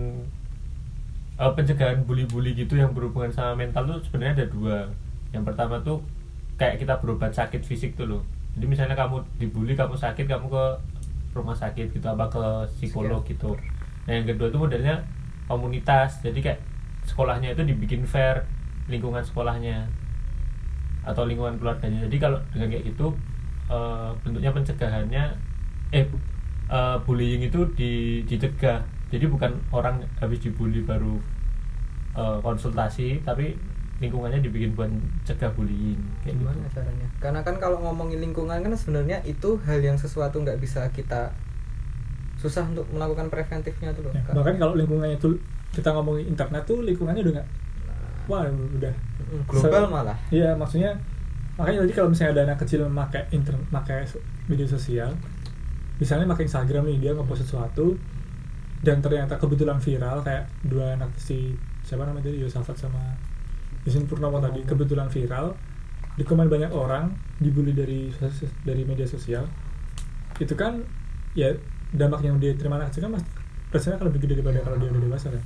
eh, 1.37 1.51
pencegahan 1.53 2.01
bully-bully 2.03 2.57
gitu 2.57 2.77
yang 2.77 2.91
berhubungan 2.91 3.29
sama 3.29 3.53
mental 3.53 3.85
tuh 3.85 3.99
sebenarnya 4.09 4.43
ada 4.43 4.47
dua. 4.49 4.77
Yang 5.31 5.43
pertama 5.53 5.75
tuh 5.85 6.01
kayak 6.57 6.81
kita 6.81 6.97
berobat 6.97 7.31
sakit 7.37 7.61
fisik 7.61 7.93
tuh 7.93 8.09
loh. 8.09 8.21
Jadi 8.57 8.65
misalnya 8.65 8.97
kamu 8.97 9.21
dibully 9.37 9.77
kamu 9.77 9.93
sakit 9.93 10.25
kamu 10.25 10.49
ke 10.49 10.65
rumah 11.37 11.53
sakit 11.53 11.93
gitu 11.93 12.07
apa 12.09 12.25
ke 12.33 12.43
psikolog 12.81 13.21
gitu. 13.29 13.53
Nah 14.09 14.11
yang 14.17 14.25
kedua 14.25 14.49
tuh 14.49 14.65
modelnya 14.65 15.05
komunitas. 15.45 16.25
Jadi 16.25 16.41
kayak 16.41 16.59
sekolahnya 17.05 17.53
itu 17.53 17.61
dibikin 17.61 18.01
fair 18.09 18.41
lingkungan 18.89 19.21
sekolahnya 19.21 19.85
atau 21.05 21.29
lingkungan 21.29 21.61
keluarganya. 21.61 22.09
Jadi 22.09 22.17
kalau 22.17 22.41
dengan 22.49 22.73
kayak 22.73 22.83
gitu 22.89 23.13
eh, 23.69 24.09
bentuknya 24.25 24.49
pencegahannya 24.49 25.23
eh 25.91 26.05
eh, 26.69 26.97
bullying 27.05 27.41
itu 27.43 27.59
di, 27.77 27.91
dicegah. 28.27 28.83
Jadi 29.07 29.25
bukan 29.31 29.55
orang 29.71 30.03
habis 30.19 30.39
dibully 30.43 30.83
baru 30.83 31.15
eh, 32.17 32.37
konsultasi 32.43 33.21
tapi 33.23 33.55
lingkungannya 33.97 34.45
dibikin 34.45 34.77
buat 34.77 34.93
cegah 35.25 35.49
bullying 35.57 35.97
kayak 36.21 36.37
gimana 36.37 36.57
gitu 36.61 36.77
caranya? 36.77 37.07
Karena 37.17 37.39
kan 37.41 37.55
kalau 37.57 37.81
ngomongin 37.81 38.21
lingkungan 38.21 38.61
kan 38.61 38.71
sebenarnya 38.77 39.25
itu 39.25 39.57
hal 39.65 39.81
yang 39.81 39.97
sesuatu 39.97 40.37
nggak 40.37 40.61
bisa 40.61 40.85
kita 40.93 41.33
susah 42.37 42.69
untuk 42.69 42.85
melakukan 42.93 43.33
preventifnya 43.33 43.89
tuh 43.97 44.05
loh 44.05 44.13
Ya, 44.13 44.21
bahkan 44.29 44.55
kalau 44.61 44.77
lingkungannya 44.77 45.17
tuh 45.17 45.33
kita 45.73 45.89
ngomongin 45.89 46.29
internet 46.29 46.63
tuh 46.69 46.85
lingkungannya 46.85 47.21
udah 47.25 47.33
nggak 47.41 47.49
Nah, 47.87 48.29
wah 48.29 48.45
udah. 48.45 48.93
Global 49.49 49.83
Se- 49.87 49.91
malah. 49.91 50.17
Iya 50.29 50.53
maksudnya 50.53 50.91
makanya 51.57 51.89
jadi 51.89 51.93
kalau 51.97 52.09
misalnya 52.13 52.31
ada 52.37 52.43
anak 52.53 52.57
kecil 52.61 52.85
memakai 52.85 53.25
internet 53.33 53.65
pakai 53.73 54.05
so- 54.05 54.21
media 54.45 54.69
sosial 54.69 55.09
misalnya 55.97 56.29
pakai 56.29 56.45
Instagram 56.45 56.89
nih 56.89 56.97
dia 57.01 57.11
ngepost 57.17 57.45
sesuatu 57.45 57.97
dan 58.81 59.01
ternyata 59.01 59.41
kebetulan 59.41 59.81
viral 59.81 60.21
kayak 60.21 60.49
dua 60.61 60.93
anak 60.93 61.13
si 61.17 61.57
siapa 61.81 62.05
namanya 62.05 62.29
tadi? 62.29 62.37
Yosafat 62.43 62.77
sama 62.77 63.01
Yusin 63.87 64.05
Purnomo 64.05 64.37
tadi 64.37 64.61
kebetulan 64.61 65.09
viral 65.09 65.57
di 66.17 66.25
komen 66.25 66.49
banyak 66.49 66.73
orang 66.73 67.13
dibully 67.41 67.73
dari 67.73 68.09
dari 68.65 68.83
media 68.85 69.05
sosial. 69.09 69.45
Itu 70.37 70.53
kan 70.53 70.85
ya 71.33 71.53
dampak 71.93 72.25
yang 72.25 72.37
dia 72.37 72.53
terima 72.53 72.77
anak 72.77 72.93
kecil 72.93 73.09
kan 73.09 73.17
mas 73.17 73.25
rasanya 73.71 73.99
akan 73.99 74.05
lebih 74.11 74.19
gede 74.27 74.33
daripada 74.39 74.63
kalau 74.63 74.77
dia 74.79 74.89
udah 74.93 75.01
dewasa 75.03 75.27
kan? 75.33 75.43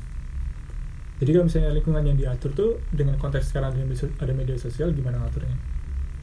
Jadi 1.22 1.30
kalau 1.38 1.46
misalnya 1.46 1.70
lingkungan 1.70 2.04
yang 2.04 2.18
diatur 2.18 2.52
tuh 2.58 2.72
dengan 2.90 3.14
konteks 3.22 3.54
sekarang 3.54 3.78
ada 3.78 3.86
media, 3.86 4.10
ada 4.18 4.34
media 4.34 4.58
sosial 4.58 4.90
gimana 4.90 5.22
ngaturnya? 5.22 5.54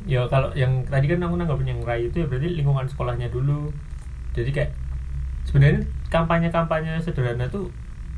Ya 0.07 0.27
kalau 0.27 0.51
yang 0.59 0.83
tadi 0.91 1.07
kan 1.07 1.23
aku 1.23 1.35
nanggapin 1.38 1.71
yang 1.71 1.81
rai 1.87 2.11
itu 2.11 2.23
ya 2.23 2.27
berarti 2.27 2.51
lingkungan 2.51 2.87
sekolahnya 2.91 3.31
dulu 3.31 3.71
jadi 4.38 4.51
kayak 4.55 4.70
sebenarnya 5.48 5.81
kampanye-kampanye 6.12 7.01
sederhana 7.05 7.48
tuh 7.48 7.72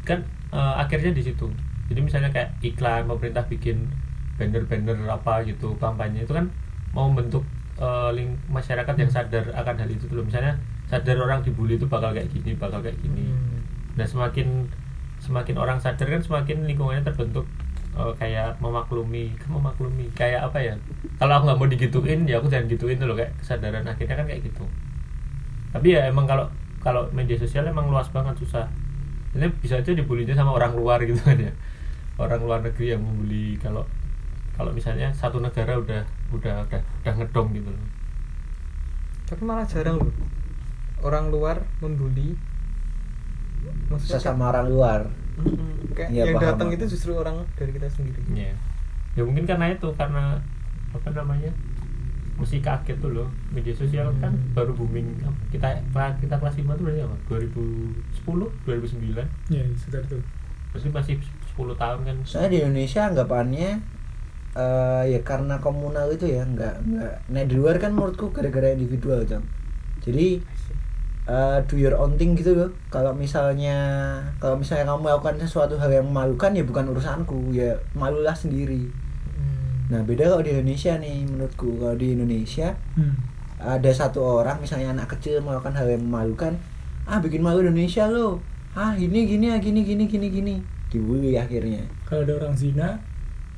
kan 0.06 0.22
eh, 0.52 0.74
akhirnya 0.82 1.12
di 1.14 1.22
situ. 1.24 1.46
Jadi 1.90 2.00
misalnya 2.06 2.30
kayak 2.30 2.54
iklan 2.62 3.06
pemerintah 3.10 3.44
bikin 3.50 3.90
banner-banner 4.38 4.96
apa 5.10 5.42
gitu 5.44 5.74
kampanye 5.76 6.24
itu 6.24 6.32
kan 6.32 6.48
mau 6.94 7.06
membentuk 7.10 7.44
eh, 7.78 8.10
ling- 8.16 8.40
masyarakat 8.50 8.94
yang 8.98 9.10
sadar 9.10 9.44
akan 9.54 9.74
hal 9.80 9.90
itu 9.90 10.06
dulu. 10.10 10.26
Misalnya 10.26 10.58
sadar 10.90 11.16
orang 11.22 11.40
dibully 11.46 11.78
itu 11.78 11.86
bakal 11.86 12.10
kayak 12.14 12.30
gini 12.30 12.54
bakal 12.58 12.82
kayak 12.82 12.98
gini. 13.02 13.30
Hmm. 13.30 13.62
nah 13.98 14.06
semakin 14.06 14.70
semakin 15.20 15.56
orang 15.60 15.78
sadar 15.82 16.06
kan 16.08 16.22
semakin 16.22 16.64
lingkungannya 16.66 17.02
terbentuk 17.06 17.46
eh, 17.98 18.12
kayak 18.18 18.58
memaklumi 18.62 19.34
kan 19.38 19.50
memaklumi 19.54 20.06
kayak 20.14 20.46
apa 20.46 20.58
ya? 20.62 20.74
Kalau 21.20 21.32
aku 21.36 21.44
nggak 21.50 21.58
mau 21.60 21.68
digituin 21.70 22.20
ya 22.26 22.40
aku 22.40 22.48
jangan 22.50 22.66
gituin 22.70 22.96
tuh 22.98 23.06
loh 23.10 23.16
kayak 23.18 23.34
kesadaran 23.42 23.84
akhirnya 23.86 24.16
kan 24.18 24.26
kayak 24.26 24.42
gitu 24.46 24.64
tapi 25.70 25.94
ya 25.94 26.06
emang 26.10 26.26
kalau 26.26 26.46
kalau 26.80 27.06
media 27.12 27.36
sosial 27.36 27.66
emang 27.68 27.90
luas 27.90 28.08
banget 28.10 28.36
susah. 28.40 28.66
Ini 29.30 29.46
bisa 29.62 29.78
aja 29.78 29.94
dibulinya 29.94 30.34
sama 30.34 30.54
orang 30.56 30.74
luar 30.74 30.98
gitu 31.06 31.20
kan 31.22 31.38
ya. 31.38 31.52
Orang 32.18 32.42
luar 32.44 32.60
negeri 32.60 32.92
yang 32.96 33.02
membuli 33.02 33.56
kalau 33.62 33.86
kalau 34.58 34.74
misalnya 34.74 35.08
satu 35.14 35.40
negara 35.40 35.78
udah 35.78 36.02
udah 36.34 36.66
udah, 36.66 36.80
udah 36.82 37.12
ngedong 37.16 37.48
gitu 37.56 37.70
loh. 37.70 37.86
Tapi 39.30 39.42
malah 39.46 39.64
jarang 39.64 40.02
loh. 40.02 40.12
Orang 41.00 41.30
luar 41.30 41.62
membuli. 41.78 42.34
Maksudnya 43.88 44.18
sesama 44.18 44.50
orang 44.50 44.66
luar. 44.68 45.00
Kayak 45.96 46.10
Iya, 46.12 46.22
yang 46.28 46.36
paham, 46.36 46.46
datang 46.52 46.68
itu 46.74 46.84
justru 46.90 47.16
orang 47.16 47.46
dari 47.56 47.70
kita 47.72 47.88
sendiri. 47.88 48.20
Ya 48.34 48.52
ya 49.18 49.22
mungkin 49.26 49.42
karena 49.46 49.74
itu 49.74 49.88
karena 49.98 50.38
apa 50.90 51.08
namanya 51.10 51.50
mesti 52.40 52.58
kaget 52.58 52.96
tuh 52.98 53.12
loh. 53.12 53.28
Media 53.52 53.70
sosial 53.70 54.08
kan 54.18 54.32
Hmm. 54.32 54.56
baru 54.56 54.72
booming. 54.72 55.20
Kita 55.52 55.68
kita 56.16 56.34
kelas 56.34 56.56
5 56.56 56.72
tuh 56.72 56.88
berarti 56.88 57.04
apa? 57.04 57.16
2010 57.28 58.48
2009 58.64 59.28
ya 59.48 59.62
sekitar 59.76 60.02
itu. 60.04 60.18
Pasti 60.72 60.88
masih 60.88 61.14
10 61.52 61.76
tahun 61.76 61.98
kan. 62.02 62.16
Saya 62.24 62.48
di 62.48 62.58
Indonesia 62.58 63.04
anggapannya 63.04 63.70
eh 64.50 65.04
ya 65.06 65.20
karena 65.22 65.60
komunal 65.60 66.10
itu 66.10 66.26
ya 66.26 66.42
nggak 66.42 66.74
nggak. 66.82 67.14
Nah 67.28 67.42
di 67.44 67.54
luar 67.54 67.76
kan 67.76 67.94
menurutku 67.94 68.34
gara-gara 68.34 68.74
individual 68.74 69.22
jam 69.22 69.46
jadi 70.00 70.40
eh, 71.28 71.58
do 71.68 71.76
your 71.76 71.94
own 71.94 72.16
thing 72.16 72.34
gitu 72.34 72.56
loh. 72.56 72.70
Kalau 72.88 73.14
misalnya 73.14 73.76
kalau 74.40 74.58
misalnya 74.58 74.88
kamu 74.88 75.06
melakukan 75.06 75.36
sesuatu 75.38 75.78
hal 75.78 75.92
yang 75.92 76.08
memalukan 76.08 76.50
ya 76.50 76.64
bukan 76.64 76.90
urusanku. 76.90 77.54
Ya 77.54 77.78
malulah 77.94 78.34
sendiri. 78.34 78.90
Nah 79.90 80.00
beda 80.06 80.30
kalau 80.30 80.42
di 80.46 80.54
Indonesia 80.54 80.94
nih 80.96 81.26
menurutku. 81.26 81.82
Kalau 81.82 81.96
di 81.98 82.14
Indonesia 82.14 82.78
hmm. 82.94 83.14
ada 83.58 83.90
satu 83.90 84.22
orang 84.22 84.62
misalnya 84.62 84.94
anak 84.94 85.18
kecil 85.18 85.42
melakukan 85.42 85.74
hal 85.74 85.90
yang 85.90 86.06
memalukan 86.06 86.54
ah 87.10 87.18
bikin 87.18 87.42
malu 87.42 87.66
Indonesia 87.66 88.06
lo. 88.06 88.38
Ah 88.78 88.94
ini 88.94 89.26
gini 89.26 89.50
ah 89.50 89.58
gini 89.58 89.82
gini 89.82 90.06
gini 90.06 90.26
gini. 90.30 90.54
Dibully 90.94 91.34
akhirnya. 91.34 91.82
Kalau 92.06 92.22
ada 92.22 92.38
orang 92.38 92.54
zina 92.54 93.02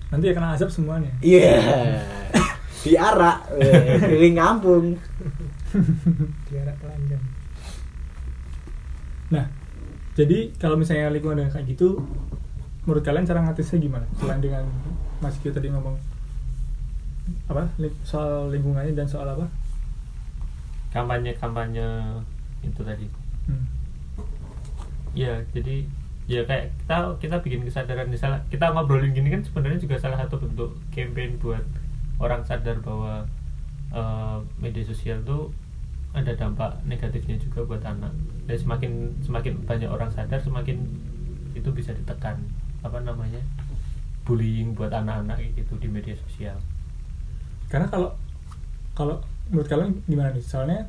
nanti 0.09 0.29
ya 0.29 0.35
kena 0.35 0.57
azab 0.57 0.73
semuanya. 0.73 1.13
Iya. 1.21 1.61
Diarak 2.83 3.47
weh, 3.55 4.01
keliling 4.01 4.37
kampung. 4.41 4.87
Diarak 6.49 6.77
telanjang. 6.81 7.23
Nah 9.29 9.45
jadi 10.17 10.53
kalau 10.57 10.81
misalnya 10.81 11.13
lingkungan 11.13 11.49
kayak 11.49 11.69
gitu 11.69 12.05
menurut 12.85 13.05
kalian 13.05 13.29
cara 13.29 13.45
ngatisnya 13.45 13.79
gimana? 13.81 14.09
Selain 14.17 14.41
dengan 14.41 14.65
Mas 15.23 15.39
Kyo 15.39 15.55
tadi 15.55 15.71
ngomong 15.71 16.12
apa 17.47 17.71
soal 18.03 18.51
lingkungannya 18.51 18.95
dan 18.95 19.07
soal 19.07 19.27
apa? 19.27 19.47
Kampanye 20.93 21.33
kampanye 21.39 21.87
itu 22.63 22.83
tadi. 22.83 23.07
Hmm. 23.43 23.67
ya 25.13 25.43
jadi 25.51 25.83
ya 26.31 26.47
kayak 26.47 26.73
kita 26.79 26.97
kita 27.19 27.37
bikin 27.43 27.67
kesadaran 27.67 28.07
misalnya 28.07 28.39
kita 28.49 28.71
ngobrolin 28.71 29.13
gini 29.13 29.29
kan 29.35 29.43
sebenarnya 29.43 29.83
juga 29.83 29.99
salah 29.99 30.15
satu 30.15 30.39
bentuk 30.39 30.79
campaign 30.95 31.37
buat 31.43 31.67
orang 32.23 32.47
sadar 32.47 32.79
bahwa 32.81 33.27
eh, 33.93 34.39
media 34.63 34.87
sosial 34.87 35.21
tuh 35.27 35.51
ada 36.15 36.33
dampak 36.33 36.81
negatifnya 36.87 37.37
juga 37.41 37.67
buat 37.67 37.83
anak. 37.83 38.15
Dan 38.47 38.57
semakin 38.57 38.93
semakin 39.27 39.53
banyak 39.67 39.91
orang 39.91 40.09
sadar 40.13 40.39
semakin 40.39 40.81
itu 41.53 41.69
bisa 41.75 41.93
ditekan 41.93 42.41
apa 42.83 42.99
namanya 43.03 43.43
bullying 44.23 44.75
buat 44.75 44.91
anak-anak 44.91 45.39
gitu 45.55 45.75
di 45.79 45.89
media 45.91 46.15
sosial 46.15 46.59
karena 47.73 47.87
kalau 47.89 48.13
kalau 48.93 49.17
menurut 49.49 49.69
kalian 49.73 49.91
gimana 50.05 50.29
nih 50.37 50.45
soalnya 50.45 50.81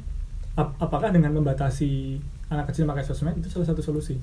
ap- 0.59 0.75
apakah 0.85 1.09
dengan 1.15 1.31
membatasi 1.37 2.19
anak 2.51 2.69
kecil 2.69 2.83
pakai 2.85 3.03
sosmed 3.07 3.35
itu 3.39 3.47
salah 3.49 3.67
satu 3.71 3.81
solusi 3.81 4.15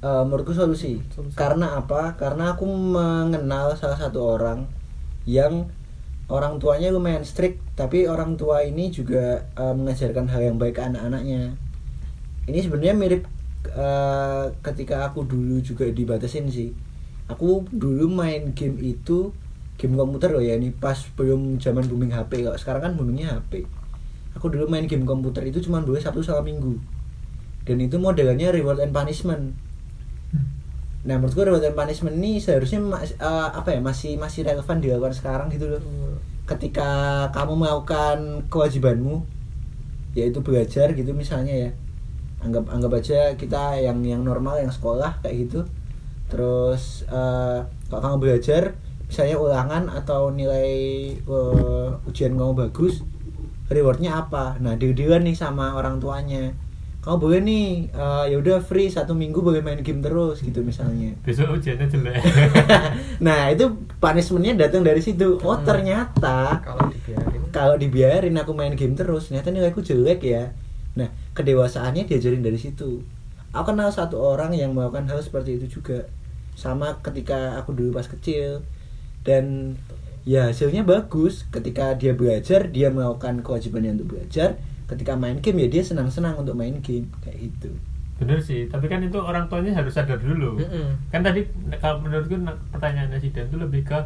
Eh, 0.00 0.22
menurutku 0.24 0.56
solusi. 0.56 0.96
Solusi. 1.12 1.36
Karena 1.36 1.76
apa? 1.76 2.16
Karena 2.16 2.56
aku 2.56 2.64
mengenal 2.64 3.76
salah 3.76 4.00
satu 4.00 4.20
orang 4.36 4.64
yang 5.28 5.68
orang 6.32 6.56
tuanya 6.62 6.88
lumayan 6.88 7.20
strict, 7.26 7.60
tapi 7.76 8.08
orang 8.08 8.40
tua 8.40 8.64
ini 8.64 8.88
juga 8.88 9.44
eh, 9.44 9.74
mengajarkan 9.76 10.26
hal 10.32 10.40
yang 10.52 10.56
baik 10.56 10.80
ke 10.80 10.82
anak-anaknya. 10.88 11.52
Ini 12.48 12.58
sebenarnya 12.64 12.94
mirip 12.96 13.22
eh, 13.68 14.44
ketika 14.64 14.96
aku 15.12 15.20
dulu 15.28 15.60
juga 15.60 15.84
dibatasin 15.92 16.48
sih. 16.48 16.72
Aku 17.28 17.68
dulu 17.70 18.08
main 18.10 18.56
game 18.56 18.80
itu 18.80 19.30
game 19.80 19.96
komputer 19.96 20.28
loh 20.36 20.44
ya 20.44 20.60
ini 20.60 20.68
pas 20.76 21.00
belum 21.16 21.56
zaman 21.56 21.88
booming 21.88 22.12
HP 22.12 22.44
kalau 22.44 22.58
sekarang 22.60 22.82
kan 22.84 22.92
boomingnya 23.00 23.40
HP 23.40 23.64
aku 24.36 24.52
dulu 24.52 24.68
main 24.68 24.84
game 24.84 25.08
komputer 25.08 25.40
itu 25.48 25.64
cuma 25.64 25.80
boleh 25.80 25.98
Sabtu 25.98 26.20
sama 26.20 26.44
Minggu 26.44 26.76
dan 27.64 27.80
itu 27.80 27.96
modelnya 27.96 28.52
reward 28.52 28.84
and 28.84 28.92
punishment 28.92 29.56
Nah 31.00 31.16
menurutku 31.16 31.40
reward 31.48 31.64
and 31.64 31.76
punishment 31.76 32.16
ini 32.20 32.36
seharusnya 32.36 32.80
mas- 32.84 33.16
eh, 33.16 33.48
apa 33.56 33.72
ya 33.72 33.80
masih 33.80 34.20
masih 34.20 34.44
relevan 34.44 34.84
dilakukan 34.84 35.16
sekarang 35.16 35.48
gitu 35.48 35.64
loh. 35.72 35.80
Ketika 36.44 37.24
kamu 37.32 37.64
melakukan 37.64 38.44
kewajibanmu 38.52 39.24
yaitu 40.12 40.44
belajar 40.44 40.92
gitu 40.92 41.16
misalnya 41.16 41.54
ya. 41.56 41.70
Anggap 42.44 42.68
anggap 42.68 42.92
aja 43.00 43.32
kita 43.36 43.80
yang 43.80 44.04
yang 44.04 44.20
normal 44.24 44.60
yang 44.60 44.68
sekolah 44.68 45.24
kayak 45.24 45.48
gitu. 45.48 45.64
Terus 46.28 47.08
eh, 47.08 47.58
kalau 47.88 48.00
kamu 48.04 48.16
belajar 48.20 48.76
misalnya 49.10 49.36
ulangan 49.36 49.90
atau 49.90 50.30
nilai 50.30 50.70
eh, 51.18 51.88
ujian 52.06 52.38
kamu 52.38 52.54
bagus, 52.54 53.02
rewardnya 53.66 54.22
apa? 54.22 54.54
Nah 54.62 54.78
deal-dealan 54.78 55.26
nih 55.26 55.34
sama 55.34 55.74
orang 55.74 55.98
tuanya. 55.98 56.54
Kamu 57.00 57.16
boleh 57.16 57.40
nih 57.40 57.66
eh, 57.90 58.24
ya 58.30 58.36
udah 58.38 58.62
free 58.62 58.86
satu 58.86 59.16
minggu 59.16 59.42
boleh 59.42 59.58
main 59.64 59.82
game 59.82 59.98
terus 59.98 60.38
gitu 60.40 60.62
misalnya. 60.62 61.10
besok 61.26 61.58
ujiannya 61.58 61.90
jelek 61.90 62.22
nah 63.26 63.48
itu 63.50 63.66
punishmentnya 63.98 64.68
datang 64.68 64.86
dari 64.86 65.02
situ. 65.02 65.42
Oh 65.42 65.58
Hmm. 65.58 65.66
ternyata 65.66 66.62
kalau 66.62 66.86
dibiarin 66.86 67.42
kalau 67.50 67.74
dibiarin 67.74 68.36
aku 68.38 68.52
main 68.54 68.78
game 68.78 68.94
terus, 68.94 69.26
ternyata 69.26 69.50
nilaiku 69.50 69.82
jelek 69.82 70.22
ya. 70.22 70.54
Nah 70.94 71.10
kedewasaannya 71.34 72.06
diajarin 72.06 72.46
dari 72.46 72.60
situ. 72.62 73.02
Aku 73.50 73.74
kenal 73.74 73.90
satu 73.90 74.22
orang 74.22 74.54
yang 74.54 74.70
melakukan 74.70 75.10
hal 75.10 75.18
seperti 75.18 75.58
itu 75.58 75.82
juga. 75.82 76.06
Sama 76.54 77.00
ketika 77.02 77.58
aku 77.58 77.74
dulu 77.74 77.96
pas 77.96 78.06
kecil 78.06 78.62
dan 79.22 79.76
ya 80.24 80.52
hasilnya 80.52 80.84
bagus. 80.84 81.48
Ketika 81.48 81.96
dia 81.96 82.12
belajar, 82.12 82.68
dia 82.68 82.88
melakukan 82.92 83.40
kewajibannya 83.44 84.00
untuk 84.00 84.16
belajar. 84.16 84.60
Ketika 84.90 85.14
main 85.14 85.38
game 85.38 85.66
ya 85.66 85.68
dia 85.70 85.82
senang-senang 85.86 86.34
untuk 86.40 86.58
main 86.58 86.82
game. 86.82 87.08
Kayak 87.22 87.50
gitu. 87.50 87.70
bener 88.20 88.36
sih. 88.36 88.68
Tapi 88.68 88.84
kan 88.84 89.00
itu 89.00 89.16
orang 89.16 89.48
tuanya 89.48 89.72
harus 89.72 89.96
sadar 89.96 90.20
dulu. 90.20 90.60
Mm-mm. 90.60 90.92
kan 91.08 91.24
tadi 91.24 91.40
kalau 91.80 92.04
menurutku 92.04 92.36
pertanyaannya 92.68 93.16
si 93.16 93.32
Dan 93.32 93.48
itu 93.48 93.56
lebih 93.56 93.80
ke 93.80 93.96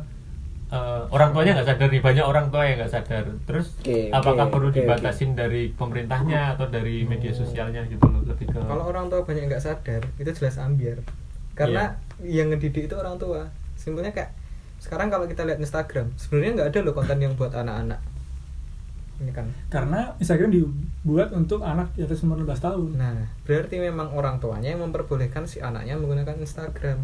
eh, 0.71 1.03
orang 1.11 1.35
tuanya 1.35 1.59
nggak 1.59 1.67
sadar 1.75 1.89
nih. 1.91 1.99
Banyak 1.99 2.23
orang 2.23 2.47
tua 2.55 2.63
yang 2.63 2.79
nggak 2.79 2.95
sadar. 2.95 3.25
Terus 3.43 3.75
Oke, 3.83 4.15
apakah 4.15 4.55
perlu 4.55 4.71
oke, 4.71 4.79
dibatasin 4.79 5.35
dari 5.35 5.75
pemerintahnya 5.75 6.55
atau 6.55 6.71
dari 6.71 7.03
media 7.03 7.35
sosialnya 7.35 7.83
gitu 7.91 8.07
loh? 8.07 8.23
Lebih 8.23 8.55
ke 8.55 8.59
kalau 8.63 8.87
orang 8.87 9.11
tua 9.11 9.27
banyak 9.27 9.51
nggak 9.51 9.65
sadar 9.67 10.07
itu 10.23 10.31
jelas 10.31 10.63
ambiar. 10.63 11.03
Karena 11.59 11.99
yang 12.23 12.55
ngedidik 12.55 12.87
itu 12.87 12.95
orang 12.95 13.19
tua. 13.19 13.51
Simpelnya 13.75 14.15
kayak 14.15 14.44
sekarang 14.85 15.09
kalau 15.09 15.25
kita 15.25 15.49
lihat 15.49 15.57
Instagram 15.57 16.13
sebenarnya 16.15 16.53
nggak 16.61 16.69
ada 16.77 16.79
loh 16.85 16.93
konten 16.93 17.17
yang 17.19 17.33
buat 17.35 17.57
anak-anak 17.57 18.01
ini 19.15 19.31
kan 19.33 19.47
karena 19.71 20.13
Instagram 20.19 20.51
dibuat 20.53 21.33
untuk 21.33 21.65
anak 21.65 21.89
di 21.97 22.05
atas 22.05 22.21
umur 22.21 22.45
12 22.45 22.61
tahun 22.61 22.89
nah 22.99 23.17
berarti 23.49 23.81
memang 23.81 24.13
orang 24.13 24.37
tuanya 24.39 24.77
yang 24.77 24.85
memperbolehkan 24.85 25.49
si 25.49 25.65
anaknya 25.65 25.97
menggunakan 25.97 26.37
Instagram 26.37 27.01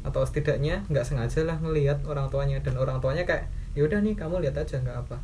atau 0.00 0.24
setidaknya 0.24 0.82
nggak 0.88 1.04
sengaja 1.04 1.44
lah 1.44 1.60
ngelihat 1.60 2.02
orang 2.08 2.32
tuanya 2.32 2.58
dan 2.64 2.74
orang 2.74 2.98
tuanya 2.98 3.22
kayak 3.22 3.46
ya 3.76 3.84
udah 3.84 4.00
nih 4.00 4.16
kamu 4.16 4.40
lihat 4.42 4.58
aja 4.58 4.80
nggak 4.80 4.98
apa 5.06 5.18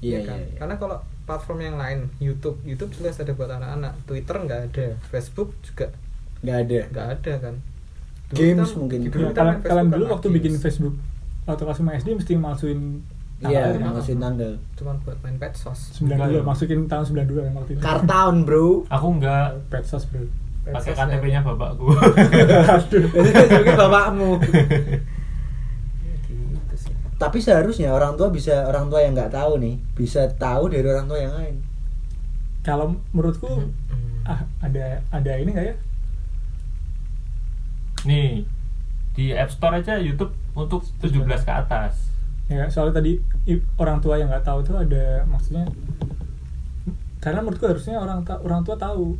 Iya 0.00 0.24
Ya 0.24 0.32
kan? 0.32 0.40
iya. 0.40 0.48
iya. 0.48 0.56
Karena 0.56 0.74
kalau 0.80 0.96
platform 1.28 1.60
yang 1.60 1.76
lain, 1.76 2.08
YouTube, 2.24 2.56
YouTube 2.64 2.88
jelas 2.96 3.20
ada 3.20 3.36
buat 3.36 3.52
anak-anak, 3.52 3.92
Twitter 4.08 4.32
nggak 4.32 4.60
ada, 4.72 4.86
Facebook 5.12 5.52
juga 5.60 5.92
Nggak 6.40 6.56
ada. 6.56 6.80
nggak 6.88 7.08
ada 7.20 7.32
kan. 7.36 7.54
Games 8.32 8.62
kita- 8.64 8.78
mungkin. 8.78 8.98
dulu 9.02 9.10
Ya, 9.20 9.28
kita 9.28 9.36
kalian, 9.36 9.54
main 9.54 9.66
kalian 9.66 9.86
dulu 9.88 10.04
waktu 10.08 10.26
games. 10.26 10.36
bikin 10.36 10.52
Facebook 10.56 10.94
atau 11.42 11.62
kelas 11.62 11.78
5 11.78 11.92
SD 11.96 12.08
mesti 12.14 12.32
masukin 12.36 12.80
Iya, 13.40 13.72
tanggalnya. 13.72 13.86
masukin 13.90 14.18
tanggal. 14.18 14.52
cuman 14.74 14.94
buat 15.00 15.16
main 15.20 15.36
medsos. 15.36 15.80
92 15.94 16.12
Enggak 16.12 16.28
ya. 16.30 16.42
masukin 16.44 16.78
tahun 16.86 17.04
92 17.06 17.40
kan 17.40 17.52
waktu 17.54 17.70
itu 17.72 17.80
Kartown 17.80 18.36
bro. 18.42 18.66
aku 18.86 19.06
nggak 19.16 19.46
Petsos 19.66 20.04
bro 20.06 20.24
pakai 20.62 20.92
KTP-nya 20.92 21.32
ya. 21.34 21.42
bapakku 21.42 21.86
Aduh. 21.88 23.04
Jadi 23.50 23.70
bapakmu. 23.72 24.30
Ya, 24.38 26.14
gitu. 26.22 26.88
Tapi 27.16 27.38
seharusnya 27.38 27.90
orang 27.90 28.14
tua 28.14 28.28
bisa 28.28 28.64
orang 28.64 28.86
tua 28.86 29.00
yang 29.00 29.12
nggak 29.12 29.28
tahu 29.30 29.56
nih 29.56 29.74
bisa 29.90 30.28
tahu 30.34 30.68
dari 30.68 30.84
orang 30.84 31.06
tua 31.06 31.18
yang 31.18 31.34
lain. 31.34 31.56
kalau 32.60 32.92
menurutku 33.10 33.48
Hmm. 33.48 33.72
ah 34.22 34.36
ada 34.60 35.00
ada 35.10 35.32
ini 35.34 35.48
nggak 35.50 35.64
ya 35.64 35.74
nih 38.02 38.44
di 39.12 39.32
App 39.32 39.50
Store 39.50 39.76
aja 39.76 39.98
YouTube 39.98 40.32
untuk 40.52 40.86
17 41.00 41.20
ke 41.42 41.52
atas. 41.52 42.10
Ya 42.46 42.66
soalnya 42.66 42.98
tadi 42.98 43.18
orang 43.76 43.98
tua 43.98 44.16
yang 44.16 44.26
nggak 44.26 44.42
tahu 44.42 44.60
tuh 44.60 44.76
ada 44.76 45.22
maksudnya 45.24 45.66
karena 47.20 47.44
menurutku 47.44 47.68
harusnya 47.68 48.00
orang 48.00 48.24
ta- 48.24 48.40
orang 48.40 48.64
tua 48.64 48.74
tahu. 48.74 49.14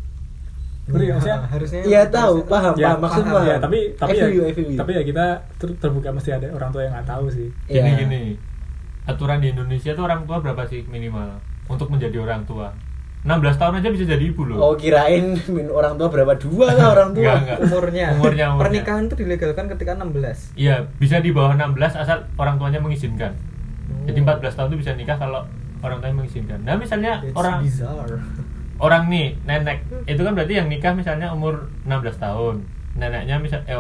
Ngerti 0.89 1.05
nggak? 1.05 1.15
maksudnya? 1.15 1.39
Harusnya 1.55 1.81
Iya 1.85 2.03
tahu, 2.09 2.35
paham, 2.49 2.75
ya, 2.75 2.97
paham, 2.97 2.99
maksud 3.05 3.25
paham, 3.25 3.47
ya 3.47 3.57
tapi 3.61 3.79
tapi 3.95 4.11
I 4.11 4.19
ya, 4.19 4.27
you. 4.27 4.43
tapi 4.75 4.91
ya 4.97 5.03
kita 5.05 5.25
ter- 5.61 5.77
terbuka 5.79 6.11
mesti 6.11 6.31
ada 6.33 6.51
orang 6.51 6.73
tua 6.73 6.83
yang 6.83 6.97
nggak 6.97 7.07
tahu 7.07 7.25
sih. 7.31 7.49
Iya. 7.69 7.83
gini 7.85 8.03
gini. 8.03 8.23
Aturan 9.07 9.39
di 9.39 9.53
Indonesia 9.55 9.93
tuh 9.93 10.03
orang 10.03 10.27
tua 10.27 10.41
berapa 10.41 10.67
sih 10.67 10.83
minimal 10.85 11.39
untuk 11.69 11.87
menjadi 11.89 12.19
orang 12.19 12.43
tua 12.43 12.75
16 13.21 13.61
tahun 13.61 13.85
aja 13.85 13.89
bisa 13.93 14.05
jadi 14.09 14.25
ibu 14.33 14.49
loh 14.49 14.57
Oh 14.57 14.73
kirain 14.81 15.37
min 15.53 15.69
orang 15.69 16.01
tua 16.01 16.09
berapa 16.09 16.41
dua 16.41 16.73
lah 16.73 16.97
orang 16.97 17.13
tua. 17.13 17.37
Enggak, 17.37 17.37
enggak. 17.45 17.59
umurnya. 17.69 18.07
Umurnya, 18.17 18.45
umurnya. 18.49 18.63
pernikahan 18.65 19.03
itu 19.13 19.17
dilegalkan 19.21 19.65
ketika 19.69 19.93
16 19.93 20.57
Iya, 20.57 20.77
bisa 20.97 21.21
di 21.21 21.31
bawah 21.37 21.53
16 21.53 22.01
asal 22.01 22.25
orang 22.41 22.57
tuanya 22.57 22.81
mengizinkan. 22.81 23.37
Hmm. 23.37 24.09
Jadi 24.09 24.19
14 24.25 24.57
tahun 24.57 24.69
itu 24.73 24.79
bisa 24.81 24.93
nikah 24.97 25.21
kalau 25.21 25.45
orang 25.85 26.01
tuanya 26.01 26.17
mengizinkan. 26.17 26.59
Nah, 26.65 26.81
misalnya 26.81 27.21
It's 27.21 27.37
orang 27.37 27.61
bizarre 27.61 28.21
orang 28.81 29.13
nih 29.13 29.37
nenek 29.45 29.85
itu 30.09 30.21
kan 30.25 30.33
berarti 30.33 30.57
yang 30.57 30.69
nikah 30.73 30.97
misalnya 30.97 31.29
umur 31.37 31.69
16 31.85 32.17
tahun. 32.17 32.65
Neneknya 32.97 33.37
misal 33.37 33.61
eh, 33.69 33.77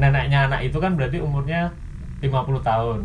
neneknya 0.00 0.48
anak 0.48 0.64
itu 0.64 0.80
kan 0.80 0.96
berarti 0.96 1.20
umurnya 1.20 1.68
50 2.24 2.32
tahun. 2.64 3.00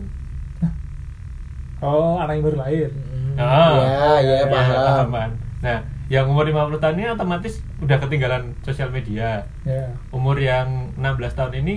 oh 1.84 2.18
anak 2.18 2.40
yang 2.40 2.46
baru 2.48 2.58
lahir 2.58 2.90
Hmm. 3.38 3.38
Ya, 3.38 4.18
ya, 4.18 4.18
iya, 4.42 4.46
paham. 4.50 4.82
pahaman. 4.82 5.30
Nah, 5.58 5.82
yang 6.08 6.30
umur 6.30 6.46
50 6.46 6.78
tahun 6.78 6.96
ini 7.02 7.08
otomatis 7.18 7.60
udah 7.82 7.98
ketinggalan 7.98 8.54
sosial 8.62 8.94
media. 8.94 9.42
ya 9.66 9.90
Umur 10.14 10.38
yang 10.38 10.94
16 10.96 11.34
tahun 11.34 11.54
ini 11.66 11.76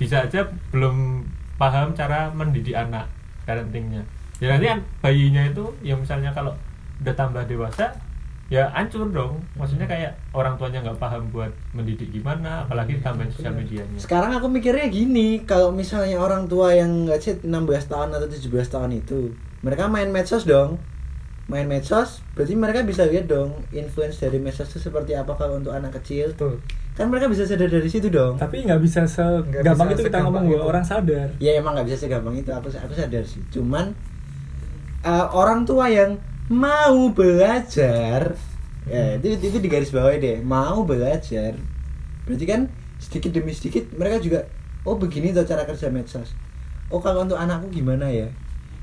bisa 0.00 0.26
aja 0.26 0.48
belum 0.74 1.22
paham 1.60 1.92
cara 1.92 2.32
mendidik 2.32 2.74
anak 2.74 3.06
parentingnya. 3.46 4.02
Ya 4.40 4.56
nanti 4.56 4.66
kan 4.72 4.80
bayinya 5.04 5.44
itu 5.44 5.68
ya 5.84 5.92
misalnya 5.94 6.32
kalau 6.32 6.56
udah 7.04 7.12
tambah 7.12 7.44
dewasa 7.44 7.92
ya 8.50 8.66
hancur 8.74 9.06
dong. 9.14 9.38
Maksudnya 9.54 9.86
kayak 9.86 10.18
orang 10.34 10.58
tuanya 10.58 10.82
nggak 10.82 10.98
paham 10.98 11.30
buat 11.30 11.54
mendidik 11.70 12.10
gimana, 12.10 12.66
apalagi 12.66 12.98
tambahin 12.98 13.30
sosial 13.30 13.54
medianya. 13.54 13.96
Sekarang 13.96 14.34
aku 14.34 14.50
mikirnya 14.50 14.90
gini, 14.90 15.46
kalau 15.46 15.70
misalnya 15.70 16.18
orang 16.18 16.50
tua 16.50 16.74
yang 16.74 17.06
nggak 17.06 17.20
sih 17.22 17.38
16 17.40 17.46
tahun 17.86 18.10
atau 18.18 18.26
17 18.26 18.50
tahun 18.66 18.90
itu, 18.98 19.30
mereka 19.62 19.86
main 19.86 20.10
medsos 20.10 20.42
dong. 20.42 20.82
Main 21.50 21.66
medsos, 21.66 22.22
berarti 22.32 22.54
mereka 22.54 22.86
bisa 22.86 23.02
lihat 23.04 23.26
dong 23.26 23.50
influence 23.74 24.22
dari 24.22 24.38
medsos 24.38 24.70
itu 24.70 24.78
seperti 24.78 25.18
apa 25.18 25.34
kalau 25.34 25.58
untuk 25.58 25.74
anak 25.74 25.98
kecil. 25.98 26.30
betul 26.30 26.62
Kan 26.94 27.10
mereka 27.10 27.26
bisa 27.26 27.42
sadar 27.42 27.66
dari 27.66 27.88
situ 27.88 28.06
dong. 28.06 28.38
tapi 28.38 28.62
nggak 28.62 28.78
bisa 28.78 29.02
Nggak 29.02 29.10
segampang 29.10 29.88
bisa 29.88 29.96
itu 29.98 30.02
kita 30.06 30.18
ngomong 30.22 30.44
bahwa 30.46 30.58
itu. 30.58 30.68
orang 30.68 30.84
sadar 30.84 31.28
Ya 31.38 31.52
emang 31.56 31.72
nggak 31.74 31.86
bisa 31.88 31.98
segampang 31.98 32.34
itu, 32.38 32.50
aku 32.52 32.68
aku 32.70 32.94
sadar 32.94 33.24
sih. 33.26 33.42
Cuman 33.50 33.90
eh, 35.02 35.26
orang 35.32 35.64
tua 35.64 35.88
yang 35.88 36.20
mau 36.46 37.10
belajar, 37.10 38.34
ya 38.84 39.02
itu 39.16 39.26
itu 39.38 39.58
di 39.58 39.68
garis 39.70 39.90
bawah 39.90 40.14
deh, 40.14 40.38
mau 40.42 40.82
belajar. 40.82 41.54
Berarti 42.26 42.44
kan 42.44 42.60
sedikit 43.00 43.30
demi 43.32 43.50
sedikit 43.50 43.90
mereka 43.96 44.20
juga, 44.20 44.40
oh 44.84 44.94
begini 44.94 45.32
tuh 45.32 45.46
cara 45.46 45.64
kerja 45.64 45.88
medsos. 45.88 46.30
Oh 46.90 46.98
kalau 46.98 47.22
untuk 47.24 47.38
anakku 47.38 47.70
gimana 47.70 48.10
ya? 48.10 48.28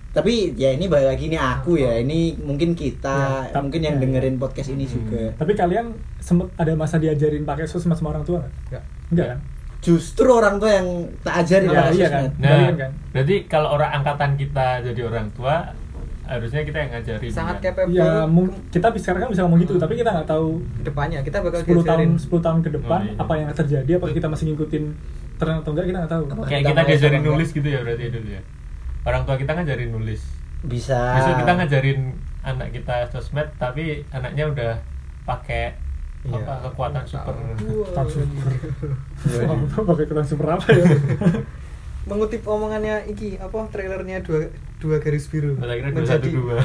Tapi 0.09 0.33
ya 0.53 0.69
ini 0.69 0.85
balik 0.85 1.07
lagi 1.09 1.25
nih 1.27 1.37
aku 1.37 1.77
ya, 1.77 1.93
ini 1.95 2.33
mungkin 2.39 2.73
kita, 2.73 3.45
Ya, 3.45 3.59
mungkin 3.59 3.79
yang 3.79 3.95
ya, 3.95 3.99
ya. 3.99 4.03
dengerin 4.03 4.35
podcast 4.35 4.69
ini 4.69 4.83
Hmm. 4.83 4.93
juga. 4.93 5.23
tapi 5.35 5.51
kalian 5.53 5.85
sempet 6.17 6.49
ada 6.55 6.73
masa 6.73 6.97
diajarin 6.97 7.43
pakai 7.43 7.63
sosmed 7.63 7.93
sama 7.93 8.11
orang 8.11 8.23
tua 8.23 8.39
nggak 8.39 8.51
Enggak. 8.67 8.83
enggak 9.11 9.27
kan 9.29 9.39
Justru 9.77 10.25
orang 10.27 10.57
tua 10.57 10.71
yang 10.73 10.87
tak 11.21 11.35
ajarin 11.39 11.67
Ya, 11.67 11.73
iya 11.87 12.07
sosmed. 12.09 12.09
kan. 12.09 12.27
Nah, 12.39 12.71
kan? 12.75 12.91
berarti 13.13 13.35
kalau 13.45 13.69
orang 13.71 13.89
angkatan 13.93 14.31
kita 14.35 14.67
jadi 14.81 15.01
orang 15.03 15.27
tua, 15.31 15.55
harusnya 16.25 16.61
kita 16.61 16.77
yang 16.77 16.91
ngajarin. 16.91 17.29
sangat 17.29 17.55
kan? 17.55 17.63
capable 17.71 17.93
ya 17.93 18.27
kita 18.67 18.87
bisa 18.89 19.03
sekarang 19.05 19.21
kan 19.21 19.29
bisa 19.31 19.41
ngomong 19.43 19.59
gitu 19.61 19.73
tapi 19.77 19.93
kita 19.95 20.09
nggak 20.11 20.27
tahu 20.27 20.47
depannya 20.81 21.19
kita 21.21 21.37
bakal 21.39 21.59
10 21.61 21.63
tahun 21.63 21.77
diajarin 21.79 22.11
10 22.19 22.41
tahun 22.41 22.59
ke 22.59 22.69
depan 22.73 22.99
Oh, 22.99 23.07
iya. 23.07 23.15
apa 23.17 23.33
yang 23.37 23.47
terjadi 23.53 23.91
apa 23.95 24.05
kita 24.09 24.27
masih 24.27 24.45
ngikutin 24.49 24.83
tren 25.37 25.55
atau 25.55 25.71
enggak 25.71 25.85
kita 25.85 25.97
nggak 25.99 26.11
tahu? 26.11 26.23
Kayak 26.43 26.63
Kita 26.65 26.81
diajarin 26.83 27.21
sama 27.21 27.27
nulis 27.29 27.49
gitu 27.53 27.67
ya 27.69 27.79
berarti 27.79 28.03
dulu 28.09 28.27
ya. 28.27 28.41
Orang 29.07 29.23
tua 29.23 29.35
kita 29.35 29.55
ngajarin 29.55 29.89
nulis. 29.89 30.21
Bisa. 30.61 31.15
Besok 31.15 31.39
kita 31.39 31.53
ngajarin 31.55 31.99
anak 32.43 32.67
kita 32.71 33.07
sosmed 33.07 33.47
tapi 33.55 34.03
anaknya 34.09 34.45
udah 34.45 34.71
pakai 35.23 35.71
Iya. 36.25 36.43
apa 36.43 36.53
kekuatan 36.65 37.03
super. 37.05 37.31
Kekuatan 37.55 38.05
super. 38.05 38.51
Wah, 39.45 39.55
pakai 39.85 40.03
kekuatan 40.03 40.27
super 40.27 40.47
apa 40.49 40.67
ya 40.69 40.83
mengutip 42.09 42.39
omongannya 42.41 43.03
iki 43.05 43.35
apa 43.35 43.67
trailernya 43.67 44.23
dua 44.23 44.47
dua 44.77 44.95
garis 44.97 45.27
biru 45.27 45.55
kira 45.55 45.91
dua 45.91 46.07
satu 46.07 46.27
dua. 46.31 46.55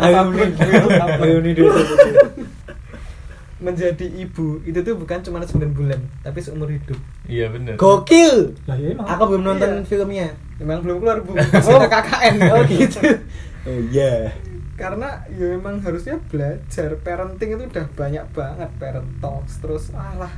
Ayo 0.00 0.20
nih, 0.26 0.48
ayo 1.20 1.36
nih 1.38 1.52
dua 1.52 1.68
satu 1.70 1.94
dua. 1.94 2.28
menjadi 3.58 4.06
ibu 4.16 4.62
itu 4.62 4.78
tuh 4.78 4.94
bukan 4.94 5.18
cuma 5.20 5.42
9 5.42 5.58
bulan 5.72 5.98
tapi 6.22 6.38
seumur 6.38 6.70
hidup 6.70 6.94
Iya 7.26 7.50
benar. 7.50 7.74
Gokil. 7.74 8.54
lah 8.64 8.76
ya 8.76 8.94
emang 8.94 9.06
Aku 9.06 9.22
belum 9.28 9.42
nonton 9.44 9.70
Iya. 9.74 9.84
filmnya. 9.84 10.28
Memang 10.58 10.78
belum 10.80 10.96
keluar 10.98 11.18
bu 11.20 11.32
masih 11.54 11.72
ada 11.72 11.88
KKN 11.88 12.34
Oh 12.52 12.62
gitu. 12.64 12.98
Oh 13.66 13.78
iya. 13.86 14.32
karena 14.74 15.08
ya 15.28 15.52
memang 15.52 15.78
harusnya 15.78 16.16
belajar 16.24 16.94
parenting 16.98 17.50
itu 17.52 17.64
udah 17.66 17.86
banyak 17.92 18.24
banget 18.28 18.70
parent 18.76 19.10
talks 19.18 19.58
terus 19.58 19.90
alah 19.90 20.30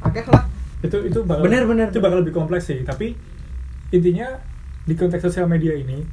akeh 0.00 0.22
lah 0.24 0.46
itu 0.80 0.96
itu 1.04 1.18
bakal 1.20 1.42
Bener, 1.44 1.66
bener. 1.66 1.86
itu 1.88 1.98
bakal 1.98 2.18
lebih 2.18 2.30
kompleks 2.32 2.66
sih 2.66 2.80
tapi 2.80 3.18
intinya 3.90 4.38
di 4.80 4.94
konteks 4.94 5.20
sosial 5.20 5.44
media 5.44 5.74
ini 5.74 6.06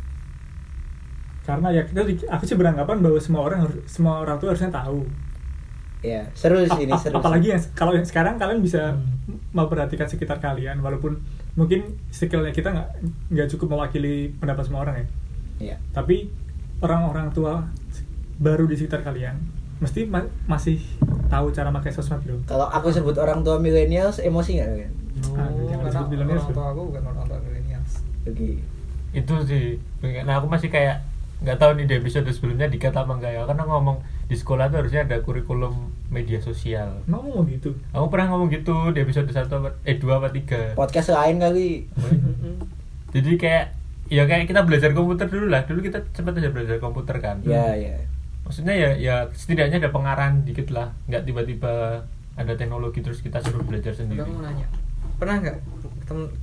karena 1.43 1.71
ya 1.71 1.81
kita 1.81 2.01
di- 2.03 2.25
aku 2.25 2.43
sih 2.43 2.53
beranggapan 2.53 2.99
bahwa 2.99 3.15
semua 3.17 3.41
orang 3.41 3.59
harus 3.63 3.77
semua 3.85 4.19
orang 4.19 4.35
tua 4.35 4.51
harusnya 4.51 4.69
tahu 4.69 5.05
Iya, 5.97 6.29
seru 6.31 6.61
sih 6.61 6.83
ini 6.83 6.93
seru. 6.93 7.09
ap- 7.11 7.21
apalagi 7.21 7.45
sih. 7.45 7.53
yang 7.53 7.61
kalau 7.73 7.91
yang 7.91 8.03
sekarang 8.03 8.35
kalian 8.35 8.59
bisa 8.59 8.93
Hmm. 8.93 9.37
memperhatikan 9.51 10.05
sekitar 10.05 10.37
kalian 10.37 10.77
walaupun 10.77 11.17
mungkin 11.57 11.81
skillnya 12.07 12.53
kita 12.53 12.69
nggak 12.69 12.89
nggak 13.29 13.47
cukup 13.49 13.67
mewakili 13.73 14.29
pendapat 14.31 14.63
semua 14.63 14.85
orang 14.85 14.95
ya 14.95 15.07
Iya. 15.57 15.75
tapi 15.89 16.29
orang-orang 16.79 17.33
tua 17.33 17.65
baru 18.37 18.63
di 18.63 18.77
sekitar 18.77 19.01
kalian 19.01 19.41
mesti 19.77 20.05
ma- 20.05 20.29
masih 20.45 20.77
tahu 21.27 21.49
cara 21.49 21.69
pakai 21.71 21.89
sosmed 21.89 22.21
dong 22.23 22.41
Kalau 22.45 22.65
aku 22.65 22.89
sebut 22.89 23.17
orang 23.17 23.41
tua 23.41 23.57
millennials 23.57 24.17
emosi 24.17 24.51
nggak 24.55 24.69
jangan 25.17 25.81
disebut 25.83 26.07
millennials, 26.07 26.45
orang 26.45 26.53
tua 26.53 26.67
aku 26.69 26.81
bukan 26.87 27.03
orang 27.03 27.25
tua 27.25 27.39
millennials 27.41 27.91
Oke. 28.23 28.61
Itu 29.09 29.33
sih. 29.41 29.79
Nah 30.21 30.37
aku 30.37 30.45
masih 30.45 30.67
kayak 30.67 31.01
nggak 31.39 31.57
tahu 31.57 31.73
nih 31.73 31.85
di 31.85 31.95
episode 31.95 32.27
sebelumnya 32.27 32.67
dikata 32.67 33.01
apa 33.01 33.13
enggak 33.13 33.31
ya 33.31 33.41
karena 33.45 33.63
ngomong 33.63 33.97
di 34.25 34.35
sekolah 34.35 34.67
tuh 34.67 34.81
harusnya 34.81 35.05
ada 35.05 35.21
kurikulum 35.21 35.73
media 36.07 36.39
sosial. 36.39 37.03
mau 37.03 37.19
ngomong 37.19 37.51
gitu 37.51 37.75
Aku 37.91 38.07
pernah 38.07 38.31
ngomong 38.31 38.47
gitu 38.47 38.95
di 38.95 39.03
episode 39.03 39.27
1 39.27 39.47
apa 39.47 39.75
eh 39.83 39.99
2 39.99 40.07
apa 40.07 40.29
3. 40.31 40.79
Podcast 40.79 41.11
lain 41.11 41.35
kali. 41.43 41.85
Jadi 43.15 43.31
kayak 43.35 43.65
ya 44.07 44.23
kayak 44.23 44.47
kita 44.47 44.63
belajar 44.63 44.95
komputer 44.95 45.27
dulu 45.27 45.51
lah. 45.51 45.67
Dulu 45.67 45.79
kita 45.83 45.99
sempat 46.15 46.39
aja 46.39 46.49
belajar 46.51 46.79
komputer 46.79 47.19
kan. 47.19 47.43
Ya, 47.43 47.75
ya. 47.75 47.99
Maksudnya 48.47 48.75
ya 48.75 48.89
ya 48.95 49.15
setidaknya 49.35 49.83
ada 49.83 49.91
pengarahan 49.91 50.47
dikit 50.47 50.71
lah. 50.71 50.95
Nggak 51.11 51.27
tiba-tiba 51.27 52.03
ada 52.37 52.53
teknologi 52.55 53.03
terus 53.03 53.19
kita 53.19 53.43
suruh 53.43 53.65
belajar 53.67 53.91
sendiri. 53.91 54.23
Aku 54.23 54.31
mau 54.31 54.47
nanya 54.47 54.67
pernah 55.17 55.41
nggak 55.41 55.57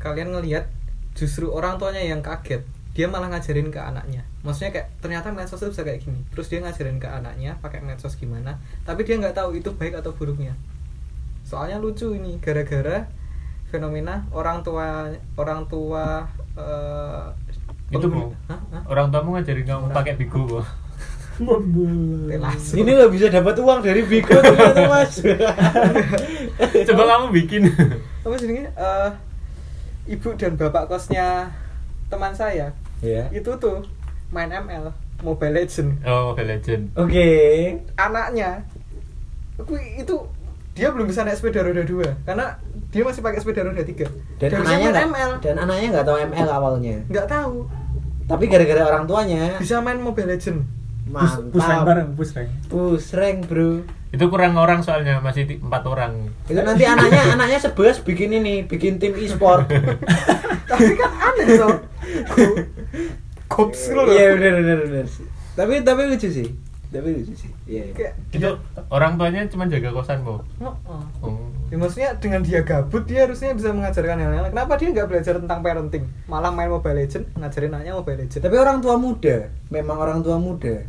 kalian 0.02 0.34
ngelihat 0.34 0.66
justru 1.14 1.46
orang 1.48 1.78
tuanya 1.78 2.02
yang 2.02 2.20
kaget 2.20 2.66
dia 2.94 3.10
malah 3.10 3.26
ngajarin 3.26 3.68
ke 3.68 3.80
anaknya 3.82 4.22
maksudnya 4.40 4.70
kayak 4.70 4.88
ternyata 5.02 5.34
medsos 5.34 5.58
itu 5.58 5.74
bisa 5.74 5.82
kayak 5.82 6.00
gini 6.00 6.22
terus 6.30 6.46
dia 6.46 6.62
ngajarin 6.62 7.02
ke 7.02 7.08
anaknya 7.10 7.58
pakai 7.58 7.82
medsos 7.82 8.14
gimana 8.14 8.62
tapi 8.86 9.02
dia 9.02 9.18
nggak 9.18 9.34
tahu 9.34 9.58
itu 9.58 9.74
baik 9.74 9.98
atau 9.98 10.14
buruknya 10.14 10.54
soalnya 11.42 11.76
lucu 11.76 12.14
ini 12.14 12.38
gara-gara 12.38 13.10
fenomena 13.68 14.22
orang 14.30 14.62
tua 14.62 15.10
orang 15.34 15.66
tua 15.66 16.24
eh, 16.54 17.26
Itu 17.90 18.06
mau 18.06 18.30
Hah? 18.46 18.58
Hah? 18.70 18.82
orang 18.86 19.10
tuamu 19.10 19.34
ngajarin 19.34 19.66
kamu 19.66 19.86
pakai 19.90 20.14
bigo 20.14 20.40
kok. 20.48 20.66
Telas. 21.34 22.62
Ini 22.72 22.86
nggak 22.86 23.10
bisa 23.10 23.26
dapat 23.26 23.58
uang 23.58 23.82
dari 23.82 24.06
Bigo 24.06 24.38
ternyata 24.38 24.86
mas. 24.86 25.18
Coba 26.86 27.02
kamu 27.10 27.26
bikin. 27.34 27.62
apa 28.22 28.34
sih 28.38 28.46
ini 28.48 28.62
Eh, 28.64 29.10
ibu 30.08 30.30
dan 30.38 30.54
bapak 30.54 30.86
kosnya 30.86 31.50
teman 32.06 32.30
saya 32.30 32.70
ya. 33.02 33.30
itu 33.32 33.50
tuh 33.58 33.82
main 34.30 34.50
ML 34.50 34.90
Mobile 35.22 35.54
Legend. 35.54 36.02
Oh, 36.04 36.34
Mobile 36.34 36.58
Legend. 36.58 36.82
Oke. 36.98 37.28
anaknya 37.96 38.66
aku 39.54 39.78
itu 39.78 40.16
dia 40.74 40.90
belum 40.90 41.06
bisa 41.06 41.22
naik 41.22 41.38
sepeda 41.38 41.62
roda 41.62 41.86
dua 41.86 42.18
karena 42.26 42.58
dia 42.90 43.06
masih 43.06 43.22
pakai 43.22 43.38
sepeda 43.40 43.62
roda 43.62 43.86
tiga. 43.86 44.10
Dan 44.42 44.60
anaknya 44.60 44.74
main 44.74 44.90
nggak 44.90 45.06
ML 45.06 45.32
dan 45.38 45.54
anaknya 45.62 45.88
nggak 45.94 46.06
tahu 46.06 46.16
ML 46.18 46.48
awalnya. 46.50 46.96
nggak 47.06 47.26
tahu. 47.30 47.56
Tapi 48.24 48.44
gara-gara 48.48 48.82
orang 48.88 49.04
tuanya. 49.06 49.44
bisa 49.60 49.78
main 49.80 50.00
Mobile 50.02 50.34
Legend. 50.34 50.60
Push, 51.04 51.52
push 51.52 51.60
rank 51.68 51.84
mantap 51.84 51.86
bareng 51.86 52.08
push 52.16 52.32
rank. 52.32 52.50
Push 52.66 53.08
rank 53.14 53.38
bro. 53.46 53.84
Itu 54.10 54.24
kurang 54.32 54.56
orang 54.56 54.80
soalnya 54.80 55.20
masih 55.20 55.60
empat 55.60 55.84
orang. 55.84 56.32
Itu 56.48 56.58
nanti 56.64 56.82
anaknya 56.88 57.36
anaknya 57.36 57.58
sebelas 57.60 58.00
bikin 58.00 58.34
ini 58.34 58.64
bikin 58.64 58.96
tim 58.98 59.14
e-sport. 59.14 59.68
Tapi 60.70 60.90
kan 60.96 61.12
aneh 61.12 61.46
so 61.60 61.68
kops 63.52 63.92
lo 63.92 64.08
iya 64.08 64.34
benar 64.34 64.52
benar 64.60 64.78
benar 64.84 65.06
tapi 65.54 65.72
tapi 65.84 66.00
lucu 66.10 66.28
sih 66.28 66.48
tapi 66.90 67.08
lucu 67.10 67.34
sih 67.34 67.50
iya 67.66 67.84
iya. 67.90 68.10
itu 68.30 68.48
orang 68.90 69.18
tuanya 69.18 69.46
cuma 69.50 69.66
jaga 69.66 69.90
kosan 69.90 70.22
bu 70.22 70.40
Heeh. 70.60 71.02
oh. 71.22 71.50
Ya, 71.72 71.80
maksudnya 71.80 72.14
dengan 72.22 72.44
dia 72.44 72.62
gabut 72.62 73.02
dia 73.02 73.26
harusnya 73.26 73.50
bisa 73.50 73.74
mengajarkan 73.74 74.14
hal 74.20 74.30
yang 74.30 74.44
lain. 74.46 74.52
Kenapa 74.54 74.78
dia 74.78 74.94
nggak 74.94 75.08
belajar 75.10 75.34
tentang 75.42 75.58
parenting, 75.58 76.06
malah 76.30 76.52
main 76.54 76.70
Mobile 76.70 77.02
Legend, 77.02 77.24
ngajarin 77.34 77.72
anaknya 77.74 77.98
Mobile 77.98 78.18
Legend? 78.22 78.42
tapi 78.46 78.56
orang 78.62 78.78
tua 78.78 78.94
muda 78.94 79.50
memang 79.74 79.96
orang 79.98 80.20
tua 80.22 80.36
muda 80.38 80.86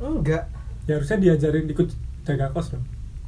enggak. 0.00 0.48
ya 0.88 0.92
harusnya 0.96 1.18
diajarin 1.20 1.66
ikut 1.68 1.88
jaga 2.24 2.48
kos 2.48 2.72
dong 2.72 2.84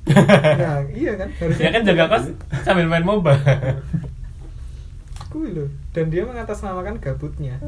Nah, 0.06 0.80
iya 0.96 1.12
kan 1.18 1.28
harusnya. 1.34 1.60
ya 1.60 1.70
kan 1.76 1.82
jaga 1.84 2.04
kos 2.08 2.24
sambil 2.64 2.86
main 2.88 3.04
moba 3.04 3.36
Kuy 5.34 5.50
loh. 5.50 5.66
Dan 5.90 6.14
dia 6.14 6.22
mengatasnamakan 6.22 7.02
gabutnya. 7.02 7.58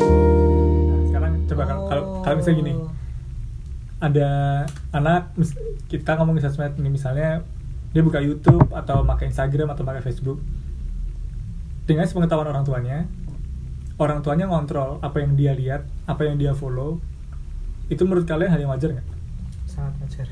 nah, 0.00 1.00
sekarang 1.04 1.32
coba 1.44 1.62
kalau 1.68 1.82
kalau 1.86 2.02
kalau 2.24 2.34
misalnya 2.40 2.58
gini 2.58 2.72
Oh. 2.72 2.88
ada 4.00 4.28
anak 4.96 5.36
kita 5.92 6.16
ngomongin 6.16 6.40
sosmed 6.40 6.72
ini 6.80 6.88
misalnya 6.88 7.44
dia 7.92 8.00
buka 8.00 8.22
YouTube 8.22 8.72
atau 8.72 9.04
pakai 9.04 9.28
Instagram 9.28 9.76
atau 9.76 9.84
pakai 9.84 10.00
Facebook 10.00 10.40
dengan 11.84 12.08
sepengetahuan 12.08 12.48
orang 12.48 12.64
tuanya 12.64 13.04
orang 14.00 14.24
tuanya 14.24 14.48
ngontrol 14.48 15.04
apa 15.04 15.20
yang 15.20 15.36
dia 15.36 15.52
lihat 15.52 15.84
apa 16.08 16.24
yang 16.24 16.40
dia 16.40 16.56
follow 16.56 16.96
itu 17.92 18.00
menurut 18.08 18.24
kalian 18.24 18.48
hal 18.48 18.60
yang 18.62 18.72
wajar 18.72 18.96
nggak 18.96 19.08
Sangat 19.68 19.92
wajar. 20.00 20.28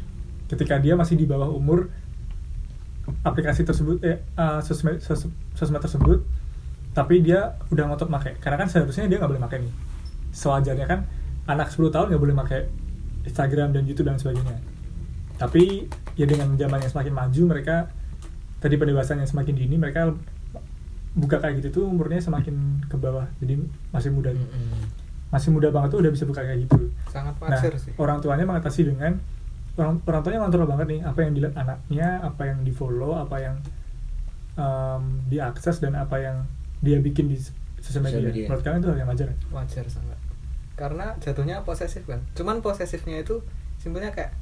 ketika 0.49 0.81
dia 0.81 0.97
masih 0.97 1.21
di 1.21 1.29
bawah 1.29 1.53
umur 1.53 1.93
aplikasi 3.21 3.63
tersebut 3.63 3.99
eh, 4.03 4.21
uh, 4.35 4.61
sosmed, 4.61 4.99
sos- 4.99 5.27
sosmed 5.53 5.79
tersebut 5.79 6.23
tapi 6.93 7.21
dia 7.21 7.55
udah 7.69 7.85
ngotot 7.87 8.09
pakai 8.09 8.37
karena 8.37 8.57
kan 8.57 8.67
seharusnya 8.67 9.07
dia 9.07 9.19
nggak 9.19 9.31
boleh 9.31 9.43
pakai 9.43 9.59
nih. 9.63 9.73
Sewajarnya 10.31 10.85
kan 10.85 11.01
anak 11.47 11.71
10 11.71 11.89
tahun 11.89 12.07
nggak 12.11 12.21
boleh 12.21 12.37
pakai 12.37 12.61
Instagram 13.25 13.71
dan 13.71 13.83
YouTube 13.85 14.07
dan 14.07 14.17
sebagainya. 14.17 14.59
Tapi 15.37 15.87
ya 16.15 16.27
dengan 16.27 16.53
zaman 16.53 16.79
yang 16.81 16.91
semakin 16.91 17.13
maju 17.13 17.43
mereka 17.47 17.77
tadi 18.59 18.75
pendewasaan 18.75 19.23
yang 19.23 19.31
semakin 19.31 19.55
dini 19.55 19.79
mereka 19.79 20.11
buka 21.15 21.39
kayak 21.39 21.63
gitu 21.63 21.69
tuh 21.71 21.85
umurnya 21.87 22.19
semakin 22.19 22.55
ke 22.85 22.97
bawah. 22.97 23.31
Jadi 23.39 23.63
masih 23.91 24.11
muda. 24.11 24.35
Masih 25.29 25.53
muda 25.53 25.69
banget 25.69 25.93
tuh 25.93 26.01
udah 26.01 26.11
bisa 26.11 26.25
buka 26.25 26.41
kayak 26.41 26.67
gitu. 26.67 26.89
Sangat 27.07 27.37
Nah, 27.39 27.53
wajar 27.53 27.73
sih. 27.77 27.93
orang 27.97 28.19
tuanya 28.19 28.43
mengatasi 28.43 28.89
dengan 28.89 29.21
orang 29.79 30.03
orang 30.05 30.21
tuanya 30.27 30.39
ngontrol 30.43 30.67
banget 30.67 30.87
nih 30.91 31.01
apa 31.07 31.19
yang 31.23 31.33
dilihat 31.39 31.55
anaknya, 31.55 32.09
apa 32.21 32.43
yang 32.51 32.59
di 32.67 32.73
follow, 32.75 33.15
apa 33.15 33.37
yang 33.39 33.57
em, 34.59 35.03
diakses 35.31 35.79
dan 35.79 35.95
apa 35.95 36.19
yang 36.19 36.37
dia 36.83 36.99
bikin 36.99 37.31
di 37.31 37.39
sosial 37.79 38.03
media. 38.03 38.29
Media. 38.29 38.47
Menurut 38.51 38.63
kalian 38.67 38.81
itu 38.83 38.89
hal 38.91 38.99
yang 38.99 39.09
wajar? 39.11 39.27
ya? 39.31 39.37
Wajar 39.55 39.85
sangat. 39.87 40.19
Karena 40.75 41.07
jatuhnya 41.23 41.63
posesif 41.63 42.03
kan. 42.07 42.23
Cuman 42.35 42.63
posesifnya 42.63 43.23
itu 43.23 43.43
simpelnya 43.79 44.11
kayak 44.11 44.35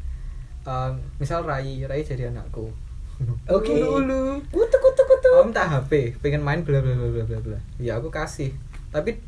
um, 0.65 1.01
misal 1.21 1.45
Rai, 1.45 1.85
Rai 1.85 2.03
jadi 2.05 2.33
anakku. 2.33 2.73
Oke. 3.57 3.73
Ulu, 3.73 4.05
ulu. 4.05 4.21
kutu 4.53 4.77
kutu 4.77 5.03
kutu 5.09 5.29
Om 5.41 5.53
minta 5.53 5.65
HP, 5.65 6.21
pengen 6.21 6.45
main 6.45 6.61
bla 6.65 6.81
bla 6.85 6.93
bla 6.93 7.25
bla 7.25 7.39
bla. 7.41 7.59
Ya 7.81 7.97
aku 7.97 8.13
kasih. 8.13 8.53
Tapi 8.93 9.21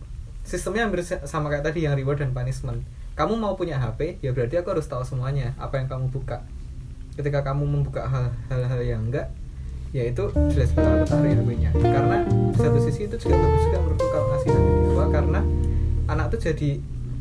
sistemnya 0.44 0.84
hampir 0.88 1.04
sa- 1.04 1.24
sama 1.24 1.48
kayak 1.52 1.68
tadi 1.72 1.84
yang 1.84 1.96
reward 1.96 2.20
dan 2.20 2.32
punishment. 2.32 2.84
Kamu 3.18 3.34
mau 3.34 3.52
punya 3.52 3.74
HP, 3.76 4.22
ya 4.22 4.30
berarti 4.30 4.54
aku 4.54 4.70
harus 4.70 4.86
tahu 4.86 5.02
semuanya 5.02 5.50
apa 5.58 5.74
yang 5.74 5.90
kamu 5.90 6.06
buka. 6.08 6.38
Ketika 7.12 7.42
kamu 7.42 7.66
membuka 7.66 8.06
hal- 8.06 8.30
hal-hal 8.46 8.78
yang 8.78 9.02
enggak, 9.04 9.26
ya 9.90 10.06
itu 10.06 10.22
jelas 10.48 10.70
tarik 10.70 11.10
HP-nya. 11.34 11.74
Karena 11.74 12.22
di 12.22 12.54
satu 12.54 12.78
sisi 12.78 13.10
itu 13.10 13.18
juga 13.18 13.34
bagus 13.36 13.62
juga 13.64 13.78
menurutku 13.80 14.06
kalau 14.06 14.26
ngasih 14.30 14.48
HP 14.48 14.62
di 14.62 14.90
karena 15.10 15.40
anak 16.06 16.26
tuh 16.30 16.40
jadi 16.40 16.70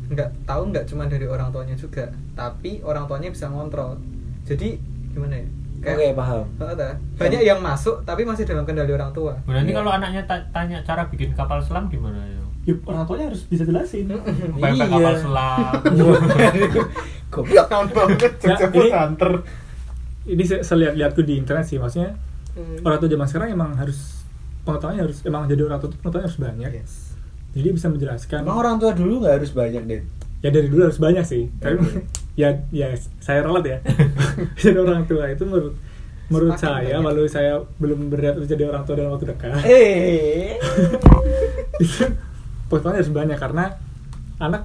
nggak 0.07 0.29
tahu 0.45 0.61
nggak 0.69 0.85
cuma 0.85 1.03
dari 1.05 1.25
orang 1.25 1.49
tuanya 1.49 1.73
juga, 1.73 2.05
tapi 2.31 2.79
orang 2.79 3.09
tuanya 3.09 3.33
bisa 3.33 3.49
ngontrol. 3.49 3.97
Jadi 4.45 4.77
gimana 5.09 5.35
ya? 5.35 5.47
oke 5.77 6.09
paham 6.11 6.41
banyak 7.15 7.41
yang 7.43 7.61
masuk 7.61 8.01
tapi 8.01 8.21
masih 8.21 8.43
dalam 8.43 8.65
kendali 8.65 8.89
orang 8.91 9.13
tua. 9.13 9.37
berarti 9.45 9.71
Iya. 9.71 9.77
kalau 9.77 9.91
anaknya 9.91 10.21
ta- 10.25 10.45
tanya 10.51 10.77
cara 10.81 11.05
bikin 11.05 11.31
kapal 11.31 11.57
selam 11.59 11.85
gimana 11.87 12.17
ya 12.19 12.36
Ya, 12.67 12.75
orang 12.83 13.03
tuanya 13.03 13.25
harus 13.27 13.41
bisa 13.43 13.63
jelasin. 13.63 14.11
Pempek 14.11 14.59
Iya. 14.59 14.85
kapal 14.85 15.15
selam 15.15 15.71
goblok 17.31 17.65
Tahun 17.65 17.87
banget 17.89 18.31
Jogja 18.37 18.67
ini- 18.69 18.91
Hunter. 18.91 19.31
Ini 20.27 20.43
lihat-lihat 20.75 21.11
tuh 21.13 21.23
di 21.23 21.33
internet 21.33 21.63
sih, 21.63 21.79
maksudnya 21.79 22.19
Hmm. 22.51 22.83
orang 22.83 22.97
tua 22.97 23.07
zaman 23.07 23.23
sekarang 23.23 23.47
emang 23.49 23.71
harus 23.73 24.19
pengetahuannya 24.61 25.01
harus 25.01 25.17
emang 25.23 25.45
jadi 25.45 25.63
orang 25.63 25.79
tua 25.79 25.87
tuh 25.87 25.99
pengetahuannya 26.01 26.27
harus 26.27 26.39
banyak. 26.41 26.71
Yes. 26.75 26.93
Jadi 27.53 27.67
bisa 27.71 27.87
menjelaskan. 27.87 28.43
emang 28.43 28.57
orang 28.59 28.75
tua 28.75 28.91
dulu 28.91 29.23
nggak 29.23 29.35
harus 29.37 29.51
banyak 29.51 29.83
deh 29.83 30.01
ya 30.37 30.49
dari 30.51 30.67
dulu 30.67 30.85
harus 30.85 30.99
banyak 30.99 31.23
sih 31.23 31.49
tapi 31.57 31.79
Oke. 31.79 32.05
ya 32.37 32.53
ya 32.69 32.91
saya 33.17 33.41
relat 33.41 33.65
ya 33.65 33.77
jadi 34.59 34.77
orang 34.77 35.01
tua 35.03 35.25
itu 35.25 35.41
menurut 35.41 35.73
menurut 36.27 36.53
Semakin 36.53 36.61
saya 36.77 36.93
banyak. 36.93 37.07
walau 37.07 37.25
saya 37.25 37.51
belum 37.77 37.99
berniat 38.07 38.35
untuk 38.35 38.45
jadi 38.47 38.63
orang 38.67 38.83
tua 38.83 38.95
dalam 38.95 39.11
waktu 39.11 39.25
dekat 39.27 39.49
eh 39.65 40.61
itu 41.79 42.05
pengetahuannya 42.67 43.01
harus 43.01 43.13
banyak 43.13 43.37
karena 43.39 43.65
anak 44.37 44.61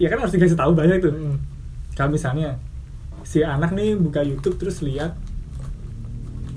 ya 0.00 0.08
kan 0.08 0.18
harus 0.22 0.32
dikasih 0.34 0.58
tahu 0.58 0.72
banyak 0.72 1.00
tuh. 1.02 1.12
Hmm. 1.12 1.36
kalau 1.96 2.12
misalnya 2.12 2.60
si 3.24 3.40
anak 3.42 3.72
nih 3.72 3.96
buka 3.96 4.20
YouTube 4.22 4.60
terus 4.60 4.84
lihat 4.84 5.16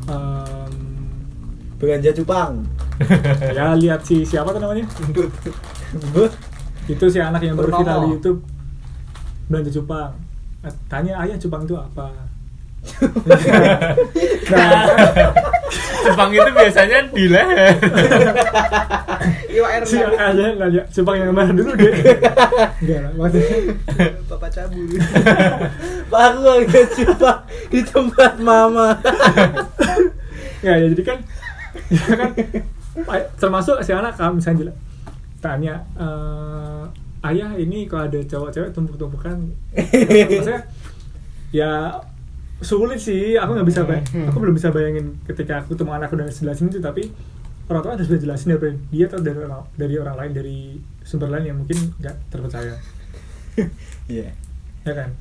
em, 0.05 0.73
belanja 1.79 2.11
cupang. 2.21 2.63
Ya 3.55 3.71
lihat 3.79 4.03
si 4.03 4.27
siapa 4.27 4.51
tuh 4.51 4.59
namanya? 4.59 4.83
Itu 6.91 7.05
si 7.07 7.19
anak 7.23 7.39
yang 7.47 7.55
baru 7.55 7.79
viral 7.79 7.99
di 8.03 8.09
YouTube. 8.19 8.43
Belanja 9.47 9.71
cupang. 9.79 10.11
Nah, 10.59 10.73
tanya 10.91 11.23
ayah 11.23 11.39
cupang 11.39 11.63
itu 11.63 11.79
apa? 11.79 12.11
Nah, 14.51 14.83
Jepang 16.05 16.29
itu 16.33 16.49
biasanya 16.49 16.97
di 17.13 17.25
leher. 17.29 17.75
Iwa 19.49 19.67
air 19.69 19.83
nanya. 20.55 20.83
cupang 20.89 21.15
yang 21.19 21.33
mana 21.35 21.51
dulu 21.53 21.73
deh. 21.75 21.93
Enggak 22.81 22.99
lah 23.05 23.11
maksudnya 23.17 23.57
Bapak 24.29 24.49
cabul. 24.53 24.85
Aku 26.09 26.37
belanja 26.41 26.81
cupang 26.95 27.39
di 27.69 27.79
tempat 27.85 28.33
mama. 28.41 28.97
Ya, 30.59 30.75
ya 30.75 30.87
jadi 30.91 31.03
kan 31.03 31.17
ya 31.87 32.03
kan 32.17 32.31
termasuk 33.39 33.79
si 33.85 33.95
anak 33.95 34.17
kan 34.19 34.35
misalnya 34.35 34.67
jela- 34.67 34.79
tanya 35.39 35.75
eh, 35.95 36.83
ayah 37.31 37.55
ini 37.55 37.87
kalau 37.87 38.11
ada 38.11 38.19
cowok-cewek 38.27 38.75
tumpuk-tumpukan. 38.75 39.37
Maksudnya 39.71 40.67
ya 41.49 41.95
sulit 42.59 42.99
sih 42.99 43.39
aku 43.39 43.55
nggak 43.55 43.67
bisa 43.67 43.81
bay- 43.87 44.03
aku 44.03 44.37
belum 44.39 44.55
bisa 44.55 44.69
bayangin 44.75 45.15
ketika 45.23 45.63
aku 45.63 45.75
ketemu 45.75 45.91
anakku 45.95 46.15
dan 46.19 46.27
sebelah 46.27 46.55
sini 46.59 46.75
tuh 46.75 46.83
tapi 46.83 47.07
orang 47.71 47.81
tua 47.85 47.91
harus 47.95 48.09
bisa 48.09 48.19
jelasin 48.19 48.57
dari 48.57 48.75
dia 48.89 49.05
atau 49.07 49.21
dari 49.21 49.39
orang 49.39 49.61
dari 49.77 49.95
orang 49.95 50.15
lain 50.17 50.31
dari 50.35 50.57
sumber 51.05 51.29
lain 51.31 51.45
yang 51.53 51.57
mungkin 51.61 51.77
nggak 52.01 52.15
terpercaya. 52.33 52.75
Iya. 54.09 54.31
Ya 54.87 54.93
kan? 54.95 55.13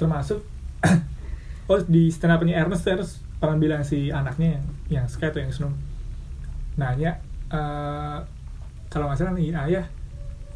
Termasuk 0.00 0.40
oh 1.70 1.80
di 1.84 2.08
stand 2.08 2.32
up 2.32 2.40
Ernest 2.40 2.86
Ernest 2.88 3.20
pernah 3.36 3.58
bilang 3.60 3.82
si 3.84 4.08
anaknya 4.08 4.56
yang 4.56 4.64
yang 4.88 5.06
Sky 5.10 5.28
atau 5.28 5.42
yang 5.44 5.52
Snow 5.52 5.72
nanya 6.80 7.20
eh, 7.52 8.18
kalau 8.88 9.10
nggak 9.10 9.18
salah 9.18 9.34
nih 9.36 9.52
ayah 9.52 9.84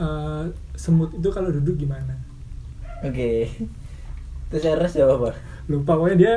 eh, 0.00 0.44
semut 0.78 1.12
itu 1.12 1.28
kalau 1.28 1.52
duduk 1.52 1.76
gimana? 1.76 2.16
Oke. 3.04 3.50
Terus 4.48 4.64
Eres 4.64 4.94
jawab 4.96 5.28
apa 5.28 5.49
lupa 5.70 5.94
pokoknya 5.94 6.18
dia 6.18 6.34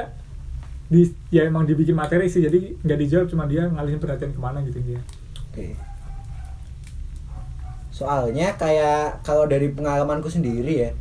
di 0.93 1.09
ya 1.33 1.49
emang 1.49 1.65
dibikin 1.65 1.97
materi 1.97 2.29
sih 2.29 2.45
jadi 2.45 2.77
nggak 2.85 2.99
dijawab 3.01 3.27
cuma 3.33 3.49
dia 3.49 3.65
ngalihin 3.65 3.97
perhatian 3.97 4.29
ke 4.29 4.37
mana 4.37 4.61
gitu 4.61 4.77
dia 4.85 5.01
Oke. 5.53 5.77
Soalnya 7.93 8.57
kayak 8.57 9.21
kalau 9.21 9.45
dari 9.45 9.69
pengalamanku 9.69 10.25
sendiri 10.25 10.89
ya, 10.89 10.91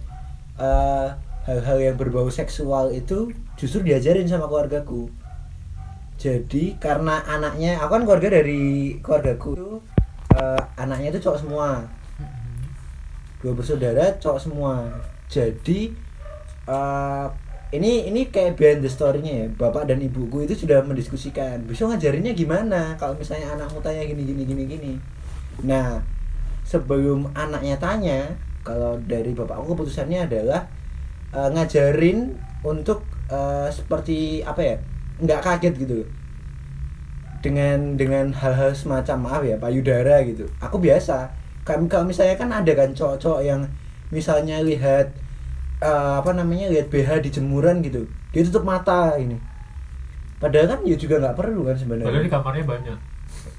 eh, 0.61 1.09
hal-hal 1.49 1.79
yang 1.81 1.97
berbau 1.97 2.29
seksual 2.29 2.93
itu 2.93 3.33
justru 3.57 3.81
diajarin 3.81 4.29
sama 4.29 4.45
keluargaku. 4.45 5.09
Jadi 6.21 6.77
karena 6.77 7.25
anaknya, 7.25 7.81
aku 7.81 7.97
kan 7.97 8.05
keluarga 8.05 8.29
dari 8.29 9.01
keluargaku 9.01 9.57
itu 9.57 9.71
eh, 10.37 10.63
anaknya 10.77 11.17
itu 11.17 11.25
cowok 11.25 11.39
semua, 11.41 11.89
dua 13.41 13.53
bersaudara 13.57 14.21
cowok 14.21 14.41
semua. 14.53 15.01
Jadi 15.33 15.97
eh, 16.69 17.27
ini 17.73 18.07
ini 18.07 18.29
kayak 18.29 18.61
behind 18.61 18.85
the 18.85 18.91
story-nya 18.93 19.33
ya. 19.33 19.47
Bapak 19.49 19.89
dan 19.89 19.99
ibuku 20.05 20.45
itu 20.45 20.53
sudah 20.53 20.85
mendiskusikan, 20.85 21.65
besok 21.65 21.97
ngajarinnya 21.97 22.37
gimana 22.37 22.95
kalau 23.01 23.17
misalnya 23.17 23.57
anakmu 23.57 23.81
tanya 23.81 24.05
gini 24.05 24.23
gini 24.29 24.43
gini 24.45 24.63
gini. 24.69 24.93
Nah, 25.65 26.05
sebelum 26.69 27.33
anaknya 27.33 27.81
tanya 27.81 28.29
kalau 28.63 29.01
dari 29.03 29.35
bapakku 29.35 29.75
keputusannya 29.75 30.29
adalah 30.29 30.69
eh, 31.35 31.49
ngajarin 31.49 32.37
untuk 32.63 33.03
eh, 33.33 33.69
seperti 33.73 34.45
apa 34.45 34.61
ya 34.63 34.77
nggak 35.23 35.41
kaget 35.43 35.75
gitu 35.81 35.99
dengan 37.43 37.99
dengan 37.99 38.31
hal-hal 38.31 38.71
semacam 38.71 39.17
maaf 39.27 39.43
ya 39.43 39.59
payudara 39.59 40.23
gitu 40.23 40.47
aku 40.63 40.79
biasa 40.79 41.35
kami 41.67 41.91
kalau 41.91 42.07
misalnya 42.07 42.39
kan 42.39 42.51
ada 42.55 42.73
kan 42.75 42.95
cowok-cowok 42.95 43.43
yang 43.43 43.67
misalnya 44.15 44.63
lihat 44.63 45.11
eh, 45.83 46.15
apa 46.17 46.31
namanya 46.31 46.71
lihat 46.71 46.87
BH 46.89 47.27
di 47.27 47.31
jemuran 47.35 47.83
gitu. 47.83 48.07
Dia 48.31 48.47
tutup 48.47 48.63
mata 48.63 49.19
ini. 49.19 49.35
Padahal 50.39 50.67
kan 50.69 50.81
ya 50.83 50.95
juga 50.95 51.19
nggak 51.19 51.37
perlu 51.37 51.63
kan 51.63 51.75
Padahal 51.75 51.83
sebenarnya 51.83 52.23
di 52.23 52.31
kamarnya 52.31 52.65
banyak. 52.67 52.99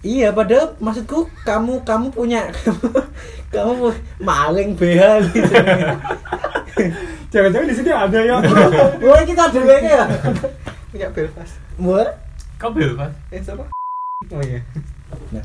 iya 0.03 0.29
padahal 0.31 0.75
maksudku 0.77 1.27
kamu 1.43 1.83
kamu 1.83 2.07
punya 2.11 2.47
kamu, 2.59 2.87
kamu 3.49 3.87
maling 4.19 4.71
BH 4.75 5.03
gitu. 5.31 5.53
Jangan-jangan 7.33 7.67
di 7.67 7.75
sini 7.75 7.89
ada 7.89 8.19
ya. 8.21 8.37
Wah 9.07 9.21
kita 9.23 9.43
dulu 9.49 9.73
ya? 9.73 10.03
Punya 10.91 11.07
Belfast. 11.09 11.55
Wah 11.79 12.07
Kau 12.61 12.71
bebas. 12.71 13.11
eh 13.27 13.41
siapa? 13.41 13.67
Oh 14.29 14.39
iya. 14.39 14.61
Nah, 15.35 15.43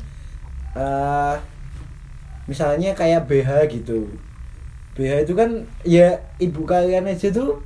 eh 0.77 1.35
misalnya 2.45 2.95
kayak 2.95 3.27
BH 3.27 3.49
gitu. 3.73 4.07
BH 4.97 5.25
itu 5.25 5.33
kan 5.37 5.49
ya 5.85 6.19
ibu 6.41 6.61
kalian 6.65 7.07
aja 7.07 7.29
tuh 7.31 7.61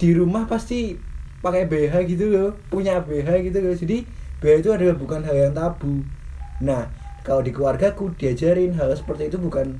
di 0.00 0.16
rumah 0.16 0.48
pasti 0.48 0.96
pakai 1.44 1.68
BH 1.68 1.94
gitu 2.08 2.26
loh, 2.32 2.50
punya 2.72 3.00
BH 3.00 3.28
gitu 3.48 3.58
loh. 3.60 3.74
Jadi 3.76 4.04
BH 4.40 4.54
itu 4.64 4.70
adalah 4.72 4.96
bukan 4.96 5.20
hal 5.24 5.36
yang 5.36 5.54
tabu. 5.56 6.04
Nah, 6.64 6.88
kalau 7.24 7.44
di 7.44 7.52
keluargaku 7.52 8.16
diajarin 8.16 8.76
hal 8.76 8.92
seperti 8.96 9.28
itu 9.28 9.36
bukan 9.36 9.76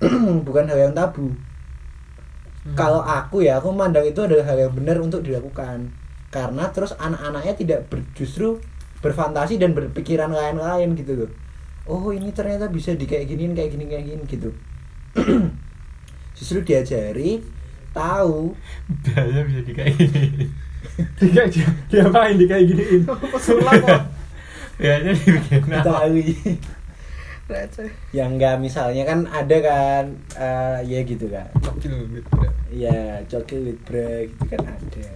bukan 0.48 0.64
hal 0.68 0.78
yang 0.90 0.94
tabu. 0.96 1.32
Kalau 2.74 3.04
aku 3.04 3.44
ya, 3.44 3.60
aku 3.60 3.70
mandang 3.76 4.08
itu 4.08 4.24
adalah 4.24 4.44
hal 4.48 4.58
yang 4.68 4.72
benar 4.72 4.96
untuk 5.00 5.20
dilakukan. 5.20 5.92
Karena 6.32 6.72
terus 6.72 6.96
anak-anaknya 6.96 7.54
tidak 7.54 7.80
ber- 7.92 8.08
justru 8.16 8.58
berfantasi 9.04 9.60
dan 9.60 9.76
berpikiran 9.76 10.32
lain-lain 10.32 10.96
gitu 10.96 11.12
loh. 11.24 11.30
Oh 11.84 12.08
ini 12.10 12.32
ternyata 12.32 12.72
bisa 12.72 12.96
di 12.96 13.04
kayak 13.04 13.28
giniin 13.28 13.52
kayak 13.52 13.70
gini 13.76 13.84
kayak 13.84 14.04
gini 14.08 14.22
gitu. 14.24 14.50
justru 16.34 16.60
diajari 16.66 17.40
tahu 17.94 18.52
Biaya 19.06 19.40
bisa 19.46 19.60
di 19.62 19.72
kayak 19.72 19.94
gini. 19.96 20.46
Dia 21.18 21.48
dia 21.48 21.66
diapain 21.88 22.36
di 22.36 22.46
kayak 22.46 22.70
giniin. 22.70 23.02
pesulap 23.08 23.72
kok 23.82 24.02
Biayanya 24.78 25.10
dibikin 25.16 25.62
yang 28.16 28.40
enggak 28.40 28.56
misalnya 28.56 29.04
kan 29.04 29.28
ada 29.28 29.56
kan 29.60 30.04
eh, 30.32 30.78
ya 30.88 31.00
gitu 31.04 31.28
kan 31.28 31.44
Gokil 31.60 32.08
gitu 32.08 32.28
bro. 32.32 32.48
ya 32.72 33.20
cokil 33.28 33.68
with 33.68 33.80
bra 33.84 34.24
gitu 34.24 34.44
kan 34.48 34.60
ada 34.64 35.06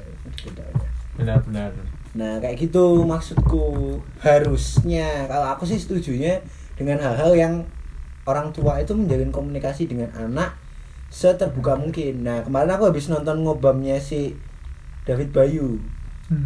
ada. 0.44 0.86
Benar-benar. 1.16 1.70
Nah 2.14 2.36
kayak 2.38 2.68
gitu 2.68 3.02
maksudku 3.08 3.96
harusnya 4.20 5.24
kalau 5.24 5.56
aku 5.56 5.64
sih 5.64 5.80
setujunya 5.80 6.44
dengan 6.76 7.00
hal-hal 7.00 7.32
yang 7.34 7.54
orang 8.28 8.52
tua 8.52 8.76
itu 8.78 8.92
menjalin 8.92 9.32
komunikasi 9.32 9.88
dengan 9.88 10.12
anak 10.14 10.52
seterbuka 11.08 11.74
mungkin. 11.74 12.22
Nah 12.22 12.44
kemarin 12.44 12.72
aku 12.72 12.88
habis 12.88 13.08
nonton 13.08 13.42
ngobamnya 13.42 13.96
si 13.98 14.36
David 15.04 15.32
Bayu 15.32 15.80
Hmm. 16.28 16.44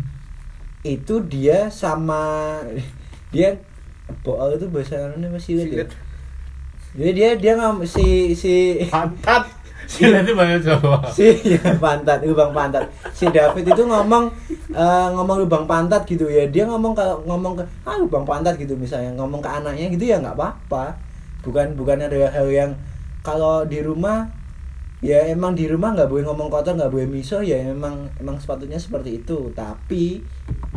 itu 0.86 1.18
dia 1.26 1.66
sama 1.66 2.54
dia 3.34 3.50
bool 4.22 4.54
itu 4.54 4.70
bahasa 4.70 5.10
Indonesia 5.10 5.26
apa 5.34 5.38
sih 5.42 5.54
Silet. 5.58 5.90
Jadi 6.94 7.10
dia 7.10 7.28
dia 7.34 7.52
ngom 7.58 7.82
si 7.82 8.30
si 8.32 8.78
pantat 8.86 9.42
Sih 9.82 10.06
nanti 10.08 10.30
banyak 10.30 10.62
Jawa. 10.62 11.02
si 11.10 11.34
ya 11.42 11.58
pantat 11.82 12.22
lubang 12.22 12.54
pantat 12.54 12.86
si 13.10 13.26
David 13.26 13.66
itu 13.66 13.82
ngomong 13.82 14.30
eh, 14.70 15.06
ngomong 15.10 15.42
lubang 15.42 15.66
pantat 15.66 16.06
gitu 16.06 16.30
ya 16.30 16.46
dia 16.46 16.62
ngomong 16.62 16.94
kalau 16.94 17.18
ngomong 17.26 17.58
ke 17.58 17.64
ah 17.82 17.98
lubang 17.98 18.22
pantat 18.22 18.54
gitu 18.54 18.78
misalnya 18.78 19.10
ngomong 19.18 19.42
ke 19.42 19.50
anaknya 19.50 19.90
gitu 19.90 20.14
ya 20.14 20.22
nggak 20.22 20.38
apa-apa 20.38 20.94
bukan 21.42 21.74
bukan 21.74 21.98
ada 22.06 22.30
hal 22.30 22.46
yang 22.46 22.70
kalau 23.26 23.66
di 23.66 23.82
rumah 23.82 24.30
ya 25.02 25.18
emang 25.34 25.58
di 25.58 25.66
rumah 25.66 25.98
nggak 25.98 26.06
boleh 26.06 26.24
ngomong 26.30 26.46
kotor 26.46 26.78
nggak 26.78 26.94
boleh 26.94 27.10
miso 27.10 27.42
ya 27.42 27.58
emang 27.58 28.06
emang 28.22 28.38
sepatutnya 28.38 28.78
seperti 28.78 29.18
itu. 29.18 29.50
Tapi 29.50 30.22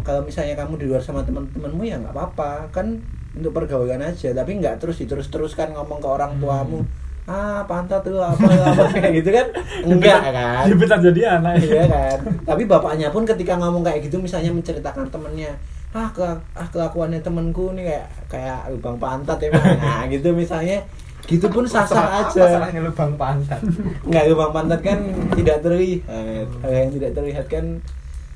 kalau 0.02 0.26
misalnya 0.26 0.58
kamu 0.58 0.82
di 0.82 0.86
luar 0.90 1.00
sama 1.06 1.22
teman-temanmu 1.22 1.86
ya 1.86 2.02
nggak 2.02 2.12
apa-apa. 2.12 2.74
Kan 2.74 3.06
untuk 3.38 3.54
pergaulan 3.54 4.02
aja 4.02 4.34
tapi 4.34 4.58
nggak 4.58 4.82
terus 4.82 4.98
diterus 4.98 5.30
teruskan 5.30 5.78
ngomong 5.78 6.02
ke 6.02 6.10
orang 6.10 6.42
tuamu. 6.42 6.82
Ah 7.30 7.66
pantat 7.66 8.06
tuh 8.06 8.18
apa 8.18 8.50
apa 8.50 8.84
kayak 8.98 9.14
gitu 9.22 9.30
kan? 9.30 9.48
Enggak 9.94 10.22
kan? 10.34 10.66
Dia 10.66 10.76
bentar 10.78 11.00
jadi 11.00 11.22
anak. 11.38 11.54
Iya 11.62 11.84
kan? 11.86 12.18
Tapi 12.50 12.64
bapaknya 12.66 13.14
pun 13.14 13.30
ketika 13.30 13.62
ngomong 13.62 13.86
kayak 13.86 14.10
gitu 14.10 14.18
misalnya 14.18 14.50
menceritakan 14.50 15.14
temennya 15.14 15.54
ah 15.96 16.12
ke 16.12 16.28
ah 16.60 16.68
kelakuannya 16.68 17.24
temenku 17.24 17.72
nih 17.72 17.88
kayak 17.88 18.08
kayak 18.28 18.60
lubang 18.68 19.00
pantat 19.00 19.40
ya 19.40 19.48
Mas." 19.56 19.80
nah 19.80 20.04
gitu 20.12 20.36
misalnya 20.36 20.84
gitu 21.26 21.50
pun 21.50 21.66
sah 21.66 21.86
sah 21.86 22.06
Apa 22.06 22.30
aja 22.30 22.62
salahnya 22.62 22.86
lubang 22.86 23.18
pantat 23.18 23.62
nggak 24.06 24.24
lubang 24.30 24.52
pantat 24.54 24.80
kan 24.86 25.00
tidak 25.34 25.58
terlihat 25.66 26.48
hal 26.62 26.72
yang 26.72 26.92
tidak 26.94 27.12
terlihat 27.18 27.46
kan 27.50 27.66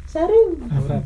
saring 0.09 0.57
Aurat. 0.73 1.05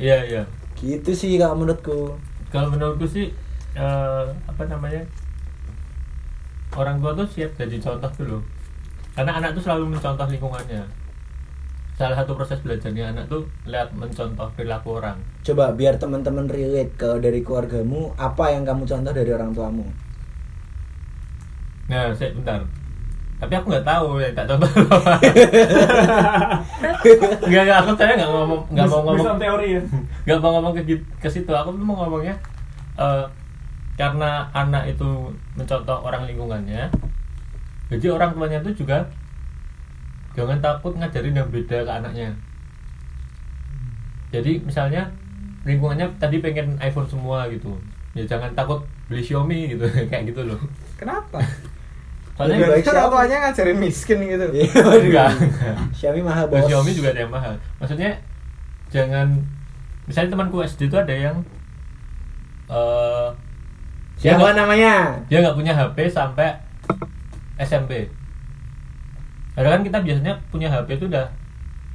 Iya, 0.00 0.18
iya. 0.24 0.42
gitu 0.80 1.12
sih 1.12 1.36
kalau 1.36 1.60
menurutku 1.60 2.16
Kalau 2.48 2.72
menurutku 2.72 3.04
sih 3.04 3.28
eh, 3.76 4.24
apa 4.48 4.62
namanya? 4.64 5.04
Orang 6.72 7.02
tua 7.04 7.12
tuh 7.12 7.28
siap 7.28 7.52
jadi 7.60 7.76
contoh 7.76 8.08
dulu. 8.16 8.38
Karena 9.12 9.36
anak 9.36 9.52
tuh 9.52 9.62
selalu 9.68 9.92
mencontoh 9.92 10.24
lingkungannya. 10.24 10.80
Salah 11.98 12.16
satu 12.16 12.38
proses 12.38 12.62
belajarnya 12.64 13.12
anak 13.12 13.28
tuh 13.28 13.44
lihat 13.68 13.92
mencontoh 13.92 14.48
perilaku 14.56 14.96
orang. 14.96 15.18
coba 15.48 15.72
biar 15.72 15.96
teman-teman 15.96 16.44
relate 16.44 16.92
kalau 17.00 17.16
dari 17.16 17.40
keluargamu 17.40 18.12
apa 18.20 18.52
yang 18.52 18.68
kamu 18.68 18.84
contoh 18.84 19.12
dari 19.16 19.30
orang 19.32 19.56
tuamu 19.56 19.88
Nah, 21.88 22.12
saya 22.12 22.36
bentar. 22.36 22.60
Tapi 23.38 23.52
aku 23.54 23.70
nggak 23.70 23.86
tahu 23.86 24.18
ya, 24.18 24.28
tak 24.34 24.50
apa. 24.50 24.66
Enggak, 27.46 27.62
enggak, 27.64 27.78
aku 27.80 27.90
saya 27.94 28.12
nggak 28.18 28.30
ngomong, 28.34 28.62
nggak 28.74 28.86
mau 28.90 29.00
ngomong 29.06 29.38
teori 29.38 29.68
ya. 29.78 29.82
nggak 30.26 30.38
mau 30.42 30.50
ngomong 30.58 30.72
ke, 30.74 30.82
ke 31.22 31.28
situ. 31.30 31.48
Aku 31.54 31.70
tuh 31.70 31.86
mau 31.86 31.96
ngomongnya 32.02 32.34
eh, 32.98 33.24
karena 33.94 34.50
anak 34.50 34.90
itu 34.90 35.30
mencontoh 35.54 36.02
orang 36.02 36.26
lingkungannya. 36.26 36.90
Jadi 37.88 38.06
orang 38.10 38.34
tuanya 38.36 38.58
tuh 38.60 38.74
juga 38.74 39.06
jangan 40.36 40.58
takut 40.60 40.92
ngajarin 40.98 41.38
yang 41.38 41.48
beda 41.48 41.86
ke 41.86 41.92
anaknya. 41.94 42.28
Jadi 44.34 44.60
misalnya 44.60 45.08
lingkungannya 45.62 46.10
tadi 46.20 46.42
pengen 46.42 46.74
iPhone 46.82 47.06
semua 47.06 47.46
gitu. 47.48 47.70
Ya 48.18 48.26
jangan 48.26 48.50
takut 48.58 48.82
beli 49.06 49.22
Xiaomi 49.22 49.78
gitu 49.78 49.86
kayak 50.10 50.26
gitu 50.34 50.42
loh. 50.42 50.58
kenapa 50.98 51.38
Soalnya 52.38 52.70
baik 52.70 52.86
kan 52.86 53.10
tuanya 53.10 53.36
ngajarin 53.50 53.78
miskin 53.82 54.18
gitu 54.22 54.46
Iya, 54.54 54.70
enggak. 54.70 55.30
Xiaomi 55.90 56.22
mahal 56.22 56.46
bos 56.46 56.62
Xiaomi 56.70 56.94
juga 56.94 57.10
ada 57.10 57.26
yang 57.26 57.32
mahal. 57.34 57.58
Maksudnya 57.82 58.14
jangan 58.94 59.42
misalnya 60.06 60.30
temanku 60.38 60.62
SD 60.62 60.86
itu 60.86 60.96
ada 60.96 61.10
yang 61.10 61.36
eh 62.70 63.28
dia 64.18 64.34
siapa 64.34 64.54
namanya 64.54 65.18
dia 65.26 65.42
nggak 65.42 65.58
punya 65.58 65.74
HP 65.74 66.06
sampai 66.06 66.54
SMP. 67.58 68.06
Padahal 69.58 69.82
kan 69.82 69.82
kita 69.82 69.98
biasanya 69.98 70.38
punya 70.54 70.70
HP 70.70 71.02
itu 71.02 71.10
udah 71.10 71.26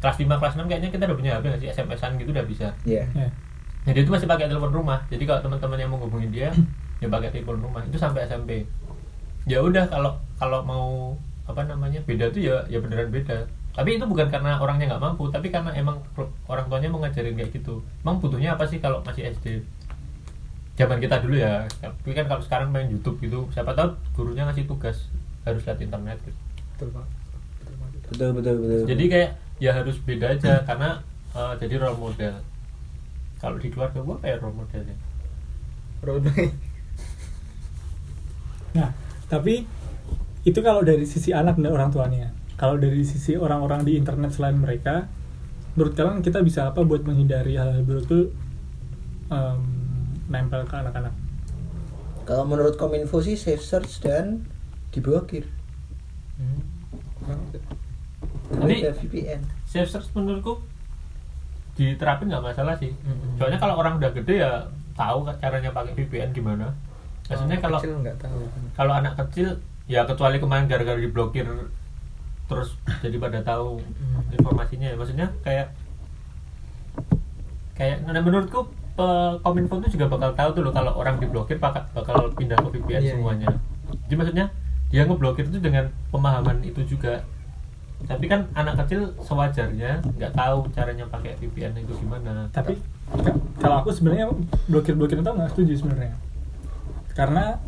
kelas 0.04 0.20
5 0.20 0.28
kelas 0.28 0.54
6 0.60 0.68
kayaknya 0.68 0.90
kita 0.92 1.08
udah 1.08 1.16
punya 1.16 1.32
HP 1.40 1.44
nggak 1.48 1.62
sih 1.64 1.70
SMS-an 1.72 2.20
gitu 2.20 2.36
udah 2.36 2.44
bisa. 2.44 2.68
Iya. 2.84 3.08
Ya. 3.16 3.32
Nah, 3.84 3.92
dia 3.92 4.04
itu 4.04 4.12
masih 4.12 4.28
pakai 4.28 4.48
telepon 4.48 4.72
rumah. 4.72 5.00
Jadi 5.08 5.24
kalau 5.28 5.40
teman-teman 5.44 5.76
yang 5.80 5.92
mau 5.92 6.00
hubungin 6.00 6.32
dia, 6.32 6.52
ya 7.04 7.08
pakai 7.12 7.32
telepon 7.32 7.60
rumah. 7.60 7.84
Itu 7.84 8.00
sampai 8.00 8.24
SMP. 8.28 8.64
Ya 9.44 9.60
udah 9.60 9.86
kalau 9.92 10.16
kalau 10.40 10.60
mau 10.64 10.88
apa 11.44 11.68
namanya 11.68 12.00
beda 12.08 12.32
tuh 12.32 12.42
ya 12.44 12.64
ya 12.72 12.80
beneran 12.80 13.12
beda. 13.12 13.48
Tapi 13.74 13.98
itu 13.98 14.06
bukan 14.06 14.30
karena 14.30 14.62
orangnya 14.62 14.96
nggak 14.96 15.02
mampu, 15.02 15.34
tapi 15.34 15.50
karena 15.50 15.74
emang 15.74 15.98
orang 16.46 16.70
tuanya 16.70 16.94
mau 16.94 17.02
ngajarin 17.02 17.34
kayak 17.34 17.52
gitu. 17.58 17.82
Emang 18.06 18.22
butuhnya 18.22 18.54
apa 18.54 18.70
sih 18.70 18.78
kalau 18.78 19.02
masih 19.02 19.34
SD? 19.34 19.66
Zaman 20.78 21.02
kita 21.02 21.18
dulu 21.26 21.42
ya. 21.42 21.66
Tapi 21.82 22.14
kan 22.14 22.30
kalau 22.30 22.42
sekarang 22.46 22.70
main 22.70 22.86
YouTube 22.86 23.18
gitu, 23.18 23.50
siapa 23.50 23.74
tahu 23.74 23.98
gurunya 24.14 24.46
ngasih 24.46 24.70
tugas 24.70 25.10
harus 25.44 25.62
lihat 25.68 25.80
internet 25.82 26.18
gitu. 26.24 26.40
betul 26.74 26.90
pak 26.96 27.06
betul 27.60 27.74
betul 28.10 28.30
betul 28.34 28.56
betul 28.64 28.86
Jadi 28.90 29.04
kayak 29.12 29.30
ya 29.62 29.72
harus 29.76 29.96
beda 30.02 30.26
aja 30.34 30.54
karena 30.64 30.90
eh, 31.36 31.54
jadi 31.60 31.74
role 31.82 32.00
model. 32.00 32.36
Kalau 33.42 33.58
di 33.60 33.68
keluarga 33.74 34.00
gua 34.00 34.18
kayak 34.24 34.40
role 34.40 34.56
modelnya. 34.56 34.96
Road 36.04 36.24
Nah, 38.74 38.90
tapi 39.32 39.68
itu 40.44 40.60
kalau 40.60 40.84
dari 40.84 41.08
sisi 41.08 41.32
anak 41.32 41.56
dan 41.60 41.72
orang 41.72 41.90
tuanya. 41.92 42.32
Kalau 42.60 42.76
dari 42.80 43.02
sisi 43.04 43.36
orang-orang 43.36 43.84
di 43.84 43.98
internet 43.98 44.36
selain 44.36 44.56
mereka, 44.56 45.08
menurut 45.76 45.94
kalian 45.98 46.22
kita 46.22 46.40
bisa 46.44 46.70
apa 46.70 46.84
buat 46.86 47.04
menghindari 47.04 47.58
hal-hal 47.58 47.82
buruk 47.84 48.06
itu 48.08 48.20
em, 49.32 49.60
nempel 50.30 50.64
ke 50.68 50.76
anak-anak? 50.76 51.12
Kalau 52.24 52.48
menurut 52.48 52.80
Kominfo 52.80 53.20
sih 53.20 53.36
safe 53.36 53.64
search 53.64 54.00
dan 54.00 54.48
diblokir. 54.96 55.48
Hmm. 56.40 56.62
Ada 58.54 58.94
VPN. 58.96 59.42
safe 59.66 59.90
search 59.90 60.12
menurutku 60.14 60.62
diterapin 61.74 62.30
nggak 62.30 62.46
masalah 62.54 62.78
sih 62.78 62.94
Mm-mm. 62.94 63.34
soalnya 63.42 63.58
kalau 63.58 63.82
orang 63.82 63.98
udah 63.98 64.14
gede 64.14 64.46
ya 64.46 64.62
tahu 64.94 65.26
caranya 65.42 65.74
pakai 65.74 65.98
VPN 65.98 66.30
gimana 66.30 66.70
maksudnya 67.26 67.56
Anak 67.56 67.64
kalau 67.64 67.78
kecil 67.78 67.94
nggak 67.98 68.18
tahu. 68.18 68.42
kalau 68.74 68.94
anak 68.94 69.14
kecil 69.18 69.48
ya 69.86 70.04
kecuali 70.04 70.38
kemarin 70.38 70.66
gara-gara 70.66 70.96
diblokir 70.98 71.48
terus 72.46 72.76
jadi 73.00 73.16
pada 73.18 73.40
tahu 73.42 73.80
Hmm. 73.80 74.22
informasinya 74.32 74.88
ya. 74.88 74.96
Maksudnya 74.96 75.28
kayak 75.42 75.68
kayak 77.74 78.06
nah 78.06 78.16
menurutku 78.16 78.68
pe- 78.94 79.38
kominfo 79.42 79.82
itu 79.82 79.98
juga 79.98 80.06
bakal 80.08 80.32
tahu 80.34 80.50
tuh 80.52 80.62
loh 80.62 80.72
kalau 80.72 80.94
orang 80.94 81.18
diblokir 81.18 81.58
bakal, 81.58 81.82
bakal 81.92 82.30
pindah 82.32 82.58
ke 82.60 82.70
VPN 82.72 83.02
Iya, 83.02 83.12
semuanya. 83.14 83.50
Jadi 84.06 84.14
maksudnya 84.14 84.46
dia 84.88 85.04
ngeblokir 85.04 85.46
itu 85.46 85.58
dengan 85.58 85.90
pemahaman 86.10 86.62
itu 86.62 86.86
juga. 86.86 87.26
Tapi 88.04 88.28
kan 88.28 88.52
anak 88.54 88.84
kecil 88.84 89.16
sewajarnya 89.18 90.04
nggak 90.06 90.34
tahu 90.34 90.68
caranya 90.70 91.08
pakai 91.08 91.34
VPN 91.36 91.74
itu 91.80 91.96
gimana. 91.98 92.46
Tapi 92.52 92.78
ka- 93.16 93.40
kalau 93.58 93.76
aku 93.80 93.90
sebenarnya 93.90 94.30
blokir-blokir 94.68 95.18
itu 95.18 95.26
nggak 95.26 95.50
setuju 95.50 95.74
sebenarnya 95.76 96.14
karena 97.14 97.62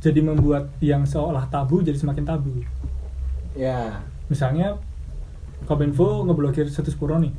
jadi 0.00 0.22
membuat 0.22 0.70
yang 0.78 1.02
seolah 1.02 1.50
tabu 1.50 1.82
jadi 1.82 1.98
semakin 1.98 2.24
tabu. 2.26 2.62
Ya. 3.56 4.04
misalnya 4.28 4.76
Kominfo 5.64 6.28
ngeblokir 6.28 6.68
situs 6.68 6.92
porno 6.92 7.16
nih 7.16 7.32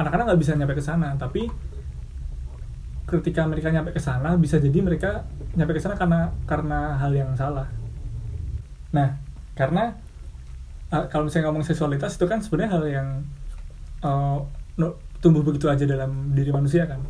anak-anak 0.00 0.28
nggak 0.28 0.40
bisa 0.44 0.52
nyampe 0.52 0.76
ke 0.76 0.84
sana 0.84 1.16
tapi 1.16 1.48
ketika 3.08 3.44
mereka 3.44 3.68
nyampe 3.72 3.92
ke 3.92 4.00
sana 4.00 4.36
bisa 4.36 4.56
jadi 4.60 4.78
mereka 4.80 5.24
nyampe 5.56 5.76
ke 5.76 5.80
sana 5.80 5.96
karena 5.96 6.32
karena 6.48 6.96
hal 6.96 7.12
yang 7.12 7.32
salah. 7.36 7.68
Nah 8.96 9.20
karena 9.52 9.92
uh, 10.88 11.04
kalau 11.12 11.28
misalnya 11.28 11.52
ngomong 11.52 11.64
seksualitas 11.66 12.16
itu 12.16 12.24
kan 12.24 12.40
sebenarnya 12.40 12.70
hal 12.72 12.84
yang 12.88 13.08
uh, 14.00 14.40
no- 14.80 14.96
tumbuh 15.20 15.44
begitu 15.44 15.68
aja 15.68 15.84
dalam 15.84 16.32
diri 16.32 16.48
manusia 16.48 16.88
kan. 16.88 17.04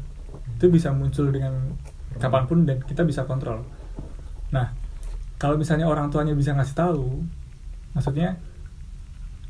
Itu 0.59 0.71
bisa 0.75 0.91
muncul 0.91 1.31
dengan 1.31 1.79
kapan 2.23 2.47
pun 2.47 2.63
dan 2.63 2.79
kita 2.87 3.03
bisa 3.03 3.27
kontrol. 3.27 3.67
Nah 4.55 4.71
kalau 5.43 5.59
misalnya 5.59 5.91
orang 5.91 6.07
tuanya 6.15 6.39
bisa 6.39 6.55
ngasih 6.55 6.79
tahu 6.79 7.27
maksudnya 7.99 8.39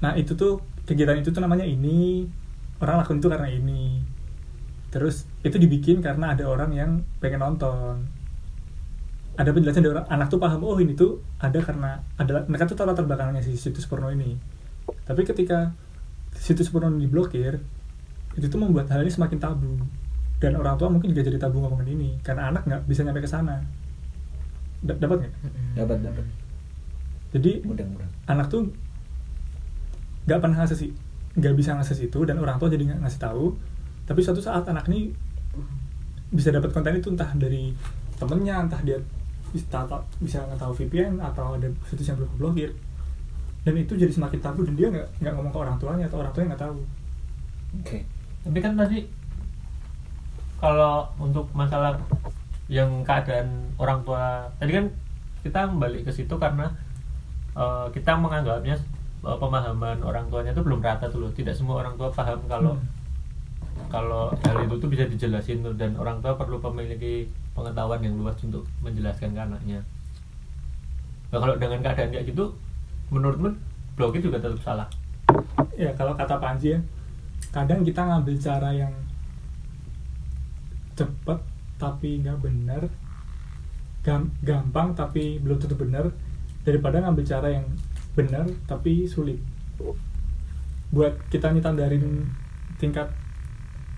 nah 0.00 0.16
itu 0.16 0.32
tuh 0.32 0.64
kegiatan 0.88 1.20
itu 1.20 1.30
tuh 1.30 1.44
namanya 1.44 1.68
ini 1.68 2.26
orang 2.80 3.04
lakukan 3.04 3.20
itu 3.20 3.28
karena 3.28 3.48
ini. 3.52 4.00
Terus 4.88 5.28
itu 5.44 5.56
dibikin 5.56 6.00
karena 6.00 6.32
ada 6.32 6.48
orang 6.48 6.72
yang 6.72 6.90
pengen 7.20 7.44
nonton. 7.44 8.08
Ada 9.36 9.48
penjelasan 9.52 9.84
dari 9.84 9.96
orang 9.96 10.08
anak 10.12 10.28
tuh 10.28 10.40
paham 10.40 10.60
oh 10.64 10.76
ini 10.76 10.92
tuh 10.92 11.22
ada 11.40 11.56
karena 11.60 12.04
ada 12.20 12.44
mereka 12.44 12.68
tuh 12.68 12.76
tahu 12.76 12.88
latar 12.88 13.04
belakangnya 13.08 13.40
si 13.40 13.56
situs 13.56 13.86
porno 13.86 14.10
ini. 14.12 14.36
Tapi 15.06 15.22
ketika 15.24 15.72
situs 16.36 16.68
porno 16.68 16.92
diblokir 16.92 17.62
itu 18.36 18.46
tuh 18.48 18.60
membuat 18.60 18.88
hal 18.88 19.04
ini 19.04 19.12
semakin 19.12 19.38
tabu 19.40 19.76
dan 20.42 20.58
orang 20.58 20.74
tua 20.74 20.90
mungkin 20.90 21.08
juga 21.08 21.22
jadi 21.22 21.38
tabu 21.38 21.62
ngomongin 21.62 21.94
ini 21.94 22.10
karena 22.20 22.50
anak 22.50 22.66
nggak 22.66 22.82
bisa 22.84 23.00
nyampe 23.00 23.22
ke 23.22 23.30
sana 23.30 23.62
Da- 24.82 24.98
dapat 24.98 25.22
nggak 25.22 25.32
Dapat 25.72 25.98
dapat. 26.02 26.24
jadi 27.30 27.62
Mudah-mudah. 27.62 28.08
anak 28.26 28.50
tuh 28.50 28.66
nggak 30.24 30.38
pernah 30.38 30.56
ngakses 30.58 30.82
i- 30.82 30.94
nggak 31.32 31.54
bisa 31.54 31.70
ngakses 31.72 31.98
itu 32.00 32.18
dan 32.22 32.36
orang 32.36 32.58
tua 32.58 32.66
jadi 32.66 32.82
nggak 32.84 33.00
ngasih 33.00 33.20
tahu 33.20 33.54
tapi 34.02 34.20
suatu 34.20 34.38
saat 34.38 34.66
anak 34.66 34.86
ini 34.86 35.14
bisa 36.28 36.50
dapat 36.50 36.70
konten 36.70 36.92
itu 36.92 37.08
entah 37.08 37.30
dari 37.32 37.70
temennya 38.16 38.58
entah 38.60 38.80
dia 38.80 38.98
bisa 39.50 39.84
bisa 40.18 40.42
nggak 40.42 40.58
tahu 40.58 40.72
VPN 40.74 41.20
atau 41.20 41.54
ada 41.54 41.68
situs 41.84 42.04
yang 42.04 42.16
belum 42.16 42.30
blokir 42.36 42.70
dan 43.62 43.74
itu 43.76 43.94
jadi 43.94 44.10
semakin 44.10 44.40
tabu 44.40 44.64
dan 44.64 44.74
dia 44.74 44.88
nggak 44.88 45.08
nggak 45.20 45.32
ngomong 45.32 45.52
ke 45.52 45.60
orang 45.60 45.76
tuanya 45.76 46.04
atau 46.04 46.18
orang 46.18 46.32
tuanya 46.32 46.48
nggak 46.50 46.62
tahu 46.64 46.76
Oke. 47.78 47.98
tapi 48.42 48.58
kan 48.58 48.74
tadi 48.74 48.98
kalau 50.62 51.10
untuk 51.18 51.50
masalah 51.52 51.98
yang 52.70 53.02
keadaan 53.02 53.66
orang 53.76 54.00
tua 54.06 54.46
tadi 54.56 54.78
kan 54.78 54.86
kita 55.42 55.66
kembali 55.66 56.06
ke 56.06 56.12
situ 56.14 56.38
karena 56.38 56.70
eh, 57.58 57.86
kita 57.90 58.14
menganggapnya 58.14 58.78
eh, 59.26 59.36
pemahaman 59.42 59.98
orang 60.06 60.30
tuanya 60.30 60.54
itu 60.54 60.62
belum 60.62 60.78
rata 60.78 61.10
tuh 61.10 61.26
loh 61.26 61.32
tidak 61.34 61.58
semua 61.58 61.82
orang 61.82 61.98
tua 61.98 62.08
paham 62.14 62.38
kalau 62.46 62.78
Hmm. 62.78 63.88
kalau 63.88 64.28
hal 64.44 64.68
itu 64.68 64.76
tuh 64.78 64.88
bisa 64.88 65.04
dijelasin 65.08 65.64
tuh 65.64 65.72
dan 65.74 65.96
orang 65.96 66.20
tua 66.20 66.36
perlu 66.36 66.60
memiliki 66.70 67.24
pengetahuan 67.56 68.04
yang 68.04 68.14
luas 68.20 68.36
untuk 68.44 68.68
menjelaskan 68.84 69.32
ke 69.32 69.40
anaknya. 69.40 69.80
Nah, 71.32 71.40
kalau 71.40 71.56
dengan 71.56 71.80
keadaan 71.80 72.12
kayak 72.12 72.28
gitu 72.28 72.52
menurutmu 73.08 73.48
blokir 73.96 74.20
juga 74.20 74.40
tetap 74.44 74.60
salah. 74.60 74.88
Ya 75.72 75.88
kalau 75.96 76.12
kata 76.12 76.36
Panji 76.36 76.76
ya 76.76 76.80
kadang 77.48 77.80
kita 77.80 78.04
ngambil 78.04 78.36
cara 78.40 78.70
yang 78.76 78.92
cepet 80.94 81.38
tapi 81.76 82.20
nggak 82.20 82.38
benar 82.38 82.82
Gam- 84.02 84.34
gampang 84.42 84.98
tapi 84.98 85.38
belum 85.38 85.62
tentu 85.62 85.78
benar 85.78 86.10
daripada 86.66 86.98
ngambil 86.98 87.22
cara 87.22 87.48
yang 87.54 87.62
benar 88.12 88.44
tapi 88.66 89.06
sulit. 89.06 89.38
Buat 90.90 91.14
kita 91.30 91.54
nyetandarin 91.54 92.26
tingkat 92.76 93.06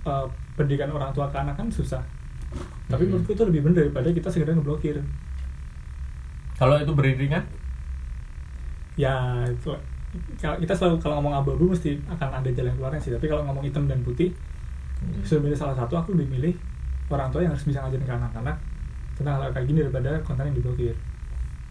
uh, 0.04 0.28
pendidikan 0.54 0.92
orang 0.92 1.08
tua 1.10 1.32
ke 1.32 1.40
anak 1.40 1.56
kan 1.56 1.72
susah. 1.72 2.04
Tapi 2.84 3.08
Hmm. 3.08 3.16
menurutku 3.16 3.32
itu 3.32 3.44
lebih 3.48 3.64
benar 3.64 3.88
daripada 3.88 4.12
kita 4.12 4.28
segera 4.28 4.52
ngeblokir. 4.52 5.00
Kalau 6.54 6.76
itu 6.76 6.92
beriringan? 6.92 7.42
Ya 8.94 9.40
itu- 9.48 9.82
kalau 10.38 10.60
kita 10.60 10.76
selalu 10.76 11.00
kalau 11.00 11.18
ngomong 11.18 11.34
abu-abu 11.34 11.72
mesti 11.72 11.98
akan 12.06 12.44
ada 12.44 12.50
jalan 12.52 12.76
keluarnya 12.76 13.00
sih. 13.00 13.10
Tapi 13.10 13.26
kalau 13.26 13.42
ngomong 13.48 13.64
hitam 13.64 13.88
dan 13.88 14.04
putih 14.04 14.30
sudah 15.24 15.40
milih 15.42 15.56
salah 15.56 15.74
satu 15.74 15.96
aku 15.96 16.12
lebih 16.12 16.28
milih 16.38 16.54
orang 17.06 17.28
tua 17.28 17.40
yang 17.40 17.52
harus 17.52 17.62
bisa 17.62 17.80
ngajarin 17.80 18.02
ke 18.02 18.14
anak-anak 18.14 18.56
tentang 19.14 19.34
hal 19.36 19.50
kayak 19.50 19.66
gini 19.66 19.78
daripada 19.80 20.10
konten 20.20 20.44
yang 20.46 20.56
diblokir 20.56 20.94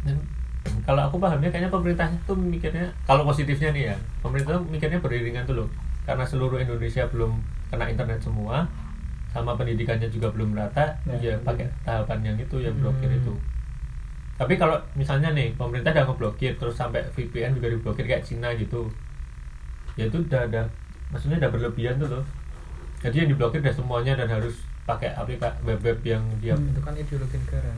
Dan 0.04 0.18
kalau 0.88 1.02
aku 1.04 1.18
pahamnya 1.18 1.50
kayaknya 1.50 1.70
pemerintah 1.70 2.08
tuh 2.24 2.36
mikirnya 2.36 2.88
kalau 3.04 3.24
positifnya 3.24 3.70
nih 3.72 3.84
ya 3.92 3.96
pemerintah 4.20 4.56
tuh 4.56 4.64
mikirnya 4.66 5.00
beriringan 5.00 5.44
tuh 5.44 5.56
loh 5.58 5.68
karena 6.04 6.24
seluruh 6.24 6.56
Indonesia 6.58 7.04
belum 7.08 7.32
kena 7.68 7.88
internet 7.88 8.20
semua 8.20 8.68
sama 9.32 9.56
pendidikannya 9.56 10.08
juga 10.08 10.30
belum 10.30 10.54
rata 10.54 10.94
Ya. 11.10 11.18
ya, 11.20 11.36
pakai 11.42 11.66
tahapan 11.82 12.20
yang 12.24 12.38
itu 12.38 12.60
ya 12.60 12.70
blokir 12.70 13.10
Hmm. 13.10 13.20
itu 13.20 13.34
tapi 14.34 14.58
kalau 14.58 14.76
misalnya 14.94 15.30
nih 15.32 15.54
pemerintah 15.54 15.90
udah 15.92 16.06
ngeblokir 16.06 16.58
terus 16.58 16.74
sampai 16.74 17.02
VPN 17.12 17.54
juga 17.54 17.70
diblokir 17.70 18.04
kayak 18.04 18.22
Cina 18.22 18.50
gitu 18.54 18.90
ya 19.94 20.06
itu 20.06 20.18
udah 20.20 20.42
ada 20.44 20.66
maksudnya 21.10 21.38
udah 21.38 21.50
berlebihan 21.50 21.96
tuh 21.98 22.10
loh 22.10 22.24
jadi 23.00 23.24
yang 23.24 23.30
diblokir 23.32 23.62
udah 23.62 23.74
semuanya 23.74 24.14
dan 24.16 24.28
harus 24.28 24.58
pakai 24.84 25.16
aplikasi 25.16 25.64
web 25.64 25.80
web 25.80 26.00
yang 26.04 26.24
dia 26.44 26.54
Hmm. 26.54 26.70
itu 26.70 26.80
kan 26.84 26.94
ideologi 26.94 27.38
negara. 27.40 27.72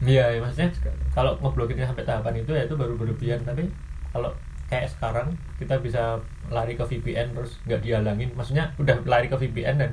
Iya, 0.00 0.24
ya, 0.32 0.38
maksudnya 0.40 0.72
kalau 1.12 1.36
ngeblokirnya 1.44 1.84
sampai 1.84 2.08
tahapan 2.08 2.40
itu 2.40 2.56
ya 2.56 2.64
itu 2.64 2.72
baru 2.72 2.96
berlebihan. 2.96 3.36
Tapi 3.44 3.68
kalau 4.08 4.32
kayak 4.66 4.88
sekarang 4.88 5.28
kita 5.60 5.76
bisa 5.82 6.16
lari 6.48 6.72
ke 6.72 6.84
VPN 6.86 7.36
terus 7.36 7.60
nggak 7.68 7.84
dihalangin, 7.84 8.30
maksudnya 8.32 8.72
udah 8.80 8.96
lari 9.04 9.28
ke 9.28 9.36
VPN 9.36 9.76
dan 9.76 9.92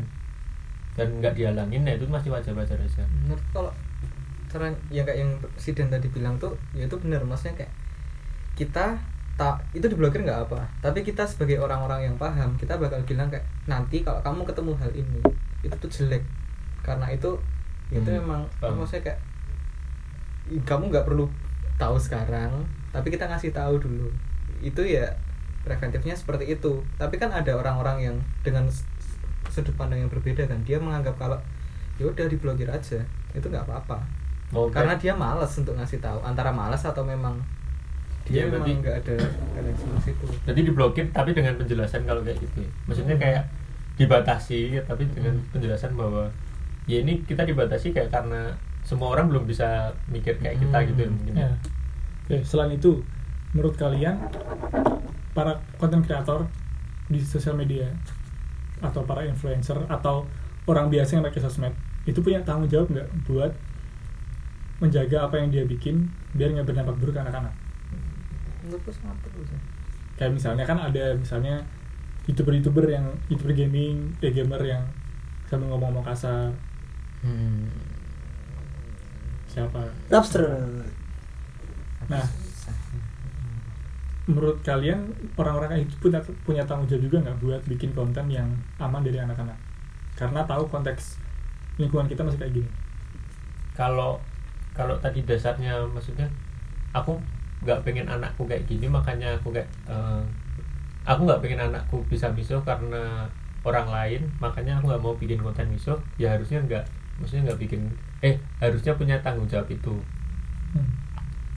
dan 0.95 1.07
nggak 1.19 1.35
dihalangin, 1.35 1.83
ya 1.83 1.93
itu 1.99 2.07
masih 2.07 2.31
wajar-wajar 2.31 2.79
aja. 2.79 3.03
menurut 3.21 3.43
kalau 3.51 3.71
cara 4.47 4.71
yang 4.89 5.03
kayak 5.03 5.19
yang 5.19 5.31
presiden 5.43 5.91
tadi 5.91 6.07
bilang 6.07 6.39
tuh 6.39 6.55
ya 6.71 6.88
itu 6.88 6.95
benar 6.97 7.19
maksudnya 7.27 7.59
kayak 7.59 7.73
kita 8.55 8.95
tak 9.35 9.61
itu 9.75 9.85
diblokir 9.85 10.23
nggak 10.23 10.49
apa 10.49 10.65
tapi 10.81 11.03
kita 11.03 11.27
sebagai 11.27 11.61
orang-orang 11.61 12.09
yang 12.09 12.15
paham 12.17 12.55
kita 12.57 12.79
bakal 12.79 12.97
bilang 13.05 13.27
kayak 13.29 13.45
nanti 13.67 14.01
kalau 14.01 14.23
kamu 14.23 14.41
ketemu 14.47 14.71
hal 14.79 14.91
ini 14.95 15.19
itu 15.61 15.75
tuh 15.75 15.89
jelek. 15.89 16.23
Karena 16.81 17.07
itu 17.09 17.31
ya 17.87 17.97
itu 17.97 18.09
Hmm, 18.09 18.19
memang 18.21 18.41
paham. 18.59 18.79
maksudnya 18.79 19.11
kayak 19.11 19.19
"Ih, 20.49 20.61
kamu 20.63 20.91
nggak 20.91 21.05
perlu 21.05 21.27
tahu 21.77 21.95
sekarang 21.95 22.51
tapi 22.89 23.07
kita 23.09 23.27
ngasih 23.27 23.51
tahu 23.51 23.77
dulu. 23.77 24.07
Itu 24.59 24.81
ya 24.81 25.05
preventifnya 25.61 26.15
seperti 26.15 26.49
itu. 26.49 26.81
Tapi 26.95 27.15
kan 27.15 27.29
ada 27.29 27.51
orang-orang 27.53 27.97
yang 28.01 28.15
dengan 28.41 28.65
sudut 29.47 29.75
pandang 29.75 29.99
yang 29.99 30.09
berbeda 30.09 30.47
kan. 30.47 30.59
Dia 30.63 30.79
menganggap 30.79 31.15
kalau 31.17 31.37
ya 31.97 32.07
udah 32.07 32.25
diblokir 32.25 32.67
aja 32.67 33.01
itu 33.33 33.45
nggak 33.45 33.65
apa-apa. 33.65 33.99
Oh, 34.55 34.71
karena 34.71 34.95
dia 34.95 35.11
malas 35.11 35.51
untuk 35.59 35.75
ngasih 35.75 35.99
tahu. 35.99 36.23
Antara 36.23 36.49
malas 36.49 36.79
atau 36.81 37.03
memang 37.03 37.35
dia 38.23 38.43
Iya, 38.43 38.51
memang 38.55 38.79
nggak 38.79 38.95
ada 39.03 39.15
koneksi 39.53 39.87
situ. 40.01 40.27
Jadi 40.43 40.59
diblokir 40.63 41.05
tapi 41.11 41.31
dengan 41.35 41.55
penjelasan 41.55 42.03
kalau 42.03 42.23
kayak 42.23 42.39
gitu. 42.39 42.63
ya. 42.63 42.69
Maksudnya 42.87 43.15
kayak 43.19 43.43
dibatasi 43.97 44.59
tapi 44.83 45.09
dengan 45.09 45.35
Hmm. 45.35 45.49
penjelasan 45.51 45.93
bahwa 45.93 46.29
ya 46.85 47.01
ini 47.01 47.21
kita 47.21 47.43
dibatasi 47.43 47.91
kayak 47.91 48.09
karena 48.09 48.53
semua 48.81 49.11
orang 49.11 49.27
belum 49.27 49.43
bisa 49.43 49.89
mikir 50.07 50.37
kayak 50.37 50.61
kita 50.61 50.77
Hmm. 50.77 50.87
gitu 50.87 50.99
ya 50.99 51.09
mungkin. 51.09 51.33
ya 51.35 51.49
oke 52.23 52.35
selain 52.41 52.71
itu 52.71 53.01
menurut 53.51 53.75
kalian 53.75 54.15
para 55.33 55.57
konten 55.75 56.01
kreator 56.01 56.45
di 57.07 57.17
sosial 57.17 57.55
media 57.55 57.87
atau 58.79 59.01
para 59.01 59.23
influencer 59.23 59.79
atau 59.87 60.27
orang 60.65 60.87
biasa 60.87 61.17
yang 61.17 61.23
pakai 61.23 61.41
sosmed 61.41 61.73
itu 62.03 62.19
punya 62.19 62.39
tanggung 62.41 62.67
jawab 62.67 62.87
nggak 62.87 63.07
buat 63.25 63.51
menjaga 64.77 65.25
apa 65.25 65.35
yang 65.37 65.49
dia 65.49 65.63
bikin 65.63 66.05
biar 66.31 66.53
nggak 66.53 66.67
berdampak 66.67 66.95
buruk 66.95 67.13
ke 67.13 67.21
anak-anak 67.21 67.53
menurutku 68.61 68.91
sangat 68.91 69.17
perlu 69.19 69.41
sih 69.43 69.59
kayak 70.15 70.31
misalnya 70.31 70.63
kan 70.63 70.77
ada 70.77 71.17
misalnya 71.17 71.65
youtuber-youtuber 72.28 72.86
yang 72.91 73.07
youtuber 73.32 73.55
gaming 73.55 74.13
eh 74.19 74.32
gamer 74.36 74.61
yang 74.67 74.84
sambil 75.47 75.71
ngomong-ngomong 75.71 76.03
kasar. 76.03 76.51
Hmm. 77.23 77.71
siapa? 79.47 79.89
Lobster 80.13 80.45
nah 82.07 82.23
menurut 84.28 84.59
kalian 84.63 85.11
orang-orang 85.39 85.84
itu 85.88 85.95
punya 85.99 86.19
punya 86.43 86.63
tanggung 86.63 86.88
jawab 86.88 87.03
juga 87.03 87.17
nggak 87.23 87.39
buat 87.39 87.61
bikin 87.67 87.95
konten 87.95 88.28
yang 88.28 88.47
aman 88.78 89.01
dari 89.01 89.17
anak-anak? 89.23 89.55
Karena 90.19 90.43
tahu 90.43 90.67
konteks 90.67 91.15
lingkungan 91.80 92.11
kita 92.11 92.28
masih 92.28 92.39
kayak 92.43 92.53
gini. 92.59 92.69
Kalau 93.71 94.19
kalau 94.75 94.99
tadi 94.99 95.23
dasarnya 95.23 95.88
maksudnya 95.89 96.28
aku 96.91 97.17
nggak 97.63 97.82
pengen 97.82 98.05
anakku 98.05 98.45
kayak 98.45 98.67
gini 98.69 98.86
makanya 98.86 99.34
aku 99.39 99.49
kayak 99.49 99.65
eh, 99.89 100.21
aku 101.07 101.23
nggak 101.23 101.39
pengen 101.39 101.71
anakku 101.71 102.03
bisa 102.11 102.27
misuh 102.35 102.59
karena 102.67 103.31
orang 103.63 103.87
lain 103.87 104.21
makanya 104.43 104.77
aku 104.77 104.91
nggak 104.91 105.03
mau 105.03 105.15
bikin 105.15 105.39
konten 105.39 105.71
misuh 105.71 105.95
ya 106.19 106.35
harusnya 106.35 106.59
nggak 106.59 106.83
maksudnya 107.17 107.51
nggak 107.51 107.59
bikin 107.63 107.81
eh 108.21 108.35
harusnya 108.61 108.93
punya 108.93 109.15
tanggung 109.23 109.49
jawab 109.49 109.69
itu. 109.71 109.95
Hmm. 110.75 110.91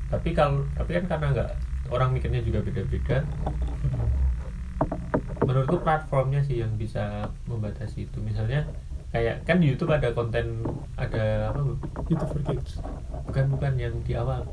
tapi 0.07 0.31
kalau 0.31 0.63
tapi 0.79 0.95
kan 0.97 1.05
karena 1.11 1.27
nggak 1.35 1.51
orang 1.91 2.15
mikirnya 2.15 2.41
juga 2.41 2.63
beda-beda. 2.63 3.27
Menurutku 5.43 5.83
platformnya 5.83 6.41
sih 6.47 6.63
yang 6.63 6.79
bisa 6.79 7.27
membatasi 7.51 8.07
itu. 8.07 8.19
Misalnya 8.23 8.63
kayak 9.11 9.43
kan 9.43 9.59
di 9.59 9.75
YouTube 9.75 9.91
ada 9.91 10.15
konten 10.15 10.63
ada 10.95 11.51
apa 11.51 11.61
for 12.31 12.41
kids. 12.47 12.79
Bukan 13.27 13.45
bukan 13.51 13.73
yang 13.75 13.95
di 14.07 14.15
awal 14.15 14.47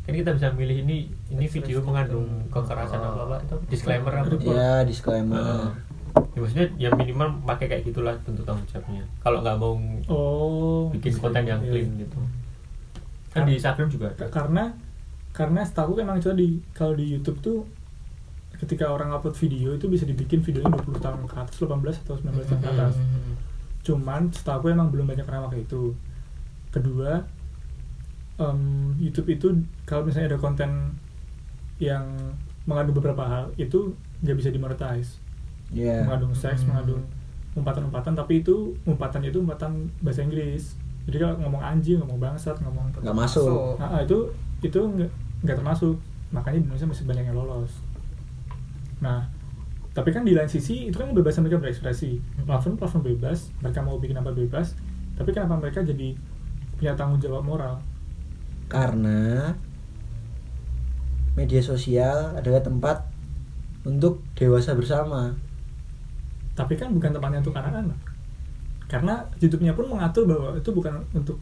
kan 0.00 0.12
kita 0.12 0.30
bisa 0.32 0.48
milih 0.50 0.82
ini 0.82 0.96
ini 1.28 1.46
video 1.46 1.78
mengandung 1.80 2.26
kekerasan 2.48 2.98
apa 2.98 3.20
apa 3.24 3.36
itu 3.44 3.56
disclaimer 3.68 4.12
apa? 4.12 4.32
Ya 4.40 4.82
disclaimer. 4.82 5.70
Ya, 6.34 6.38
maksudnya 6.42 6.66
ya 6.74 6.88
minimal 6.90 7.38
pakai 7.46 7.70
kayak 7.70 7.82
gitulah 7.86 8.16
bentuk 8.26 8.42
tanggung 8.42 8.66
jawabnya. 8.66 9.04
Kalau 9.22 9.38
nggak 9.40 9.56
mau 9.56 9.74
oh 10.10 10.82
bikin 10.90 11.14
konten 11.16 11.44
yang 11.46 11.60
Iya. 11.62 11.70
clean 11.70 11.90
gitu. 12.00 12.18
Kan 13.30 13.46
di 13.46 13.54
Instagram 13.54 13.86
juga 13.86 14.10
ada. 14.10 14.26
karena 14.26 14.64
karena 15.30 15.62
setahu 15.62 15.94
kan 15.94 16.10
emang 16.10 16.18
itu 16.18 16.34
di 16.34 16.58
kalau 16.74 16.98
di 16.98 17.06
YouTube 17.06 17.38
tuh 17.38 17.58
ketika 18.58 18.90
orang 18.90 19.14
upload 19.14 19.38
video 19.38 19.72
itu 19.72 19.86
bisa 19.86 20.02
dibikin 20.02 20.42
videonya 20.42 20.74
20 20.82 20.98
tahun 20.98 21.22
ke 21.24 21.36
atas 21.38 21.56
18 21.56 22.02
atau 22.02 22.14
19 22.18 22.50
tahun 22.50 22.60
ke 22.60 22.70
atas. 22.74 22.94
Hmm. 22.98 23.34
cuman 23.80 24.28
setahu 24.28 24.56
aku 24.60 24.66
emang 24.68 24.90
belum 24.90 25.06
banyak 25.06 25.24
orang 25.24 25.46
pakai 25.48 25.62
itu. 25.62 25.94
Kedua 26.68 27.24
em, 28.40 28.60
YouTube 28.96 29.28
itu 29.28 29.46
kalau 29.84 30.08
misalnya 30.08 30.32
ada 30.34 30.40
konten 30.40 30.96
yang 31.76 32.04
mengandung 32.64 32.96
beberapa 32.96 33.24
hal 33.24 33.44
itu 33.56 33.92
nggak 34.24 34.36
bisa 34.36 34.48
dimonetize. 34.48 35.20
Ya 35.70 36.02
mengandung 36.02 36.32
seks 36.34 36.64
Hmm. 36.64 36.72
mengandung 36.74 37.02
umpatan-umpatan 37.54 38.14
tapi 38.14 38.40
itu 38.42 38.72
umpatan 38.88 39.20
itu 39.22 39.38
umpatan 39.42 39.92
bahasa 40.00 40.24
Inggris. 40.24 40.74
Jadi 41.04 41.16
kalau 41.18 41.34
ngomong 41.40 41.62
anjing 41.62 41.98
ngomong 42.00 42.18
bangsat 42.20 42.56
ngomong 42.60 42.90
nggak 42.96 43.16
masuk. 43.16 43.76
Nah, 43.76 43.98
ah, 43.98 44.00
itu 44.00 44.18
itu 44.60 44.80
nggak 44.80 45.10
nggak 45.44 45.56
termasuk. 45.56 45.96
Makanya 46.30 46.62
di 46.62 46.64
Indonesia 46.64 46.88
masih 46.88 47.04
banyak 47.04 47.24
yang 47.28 47.36
lolos. 47.36 47.72
Nah 49.00 49.28
tapi 49.90 50.14
kan 50.14 50.22
di 50.22 50.38
lain 50.38 50.46
sisi 50.46 50.86
itu 50.86 50.94
kan 50.94 51.10
kebebasan 51.10 51.42
mereka 51.42 51.58
berekspresi. 51.58 52.22
Platform 52.46 52.78
platform 52.78 53.02
bebas 53.04 53.50
mereka 53.60 53.82
mau 53.82 53.98
bikin 53.98 54.16
apa 54.16 54.30
bebas 54.30 54.78
tapi 55.18 55.34
kenapa 55.34 55.58
mereka 55.58 55.82
jadi 55.82 56.16
punya 56.78 56.96
tanggung 56.96 57.20
jawab 57.20 57.44
moral 57.44 57.76
karena 58.70 59.52
media 61.34 61.58
sosial 61.60 62.38
adalah 62.38 62.62
tempat 62.62 63.02
untuk 63.82 64.22
dewasa 64.38 64.78
bersama. 64.78 65.34
Tapi 66.54 66.78
kan 66.78 66.94
bukan 66.94 67.10
tempatnya 67.16 67.42
untuk 67.42 67.56
anak-anak. 67.56 67.98
Karena 68.86 69.22
YouTube-nya 69.38 69.74
pun 69.74 69.90
mengatur 69.90 70.26
bahwa 70.26 70.54
itu 70.54 70.70
bukan 70.70 71.02
untuk 71.14 71.38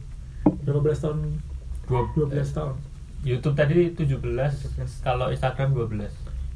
berapa 0.65 0.81
belas 0.81 1.01
tahun 1.01 1.37
Dua- 1.89 2.05
12 2.13 2.53
tahun. 2.53 2.77
YouTube 3.25 3.57
tadi 3.57 3.91
17, 3.97 4.21
17. 4.77 5.01
kalau 5.03 5.27
Instagram 5.33 5.75
12 5.75 6.07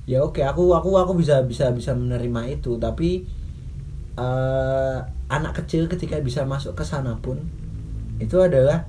ya 0.04 0.20
oke 0.20 0.40
aku 0.44 0.76
aku 0.76 0.96
aku 0.96 1.12
bisa 1.20 1.42
bisa 1.44 1.74
bisa 1.74 1.92
menerima 1.98 2.54
itu. 2.54 2.78
Tapi 2.78 3.26
eh, 4.14 4.98
anak 5.28 5.54
kecil 5.64 5.90
ketika 5.90 6.22
bisa 6.22 6.46
masuk 6.46 6.78
ke 6.78 6.86
sana 6.86 7.18
pun 7.18 7.42
itu 8.22 8.38
adalah 8.38 8.86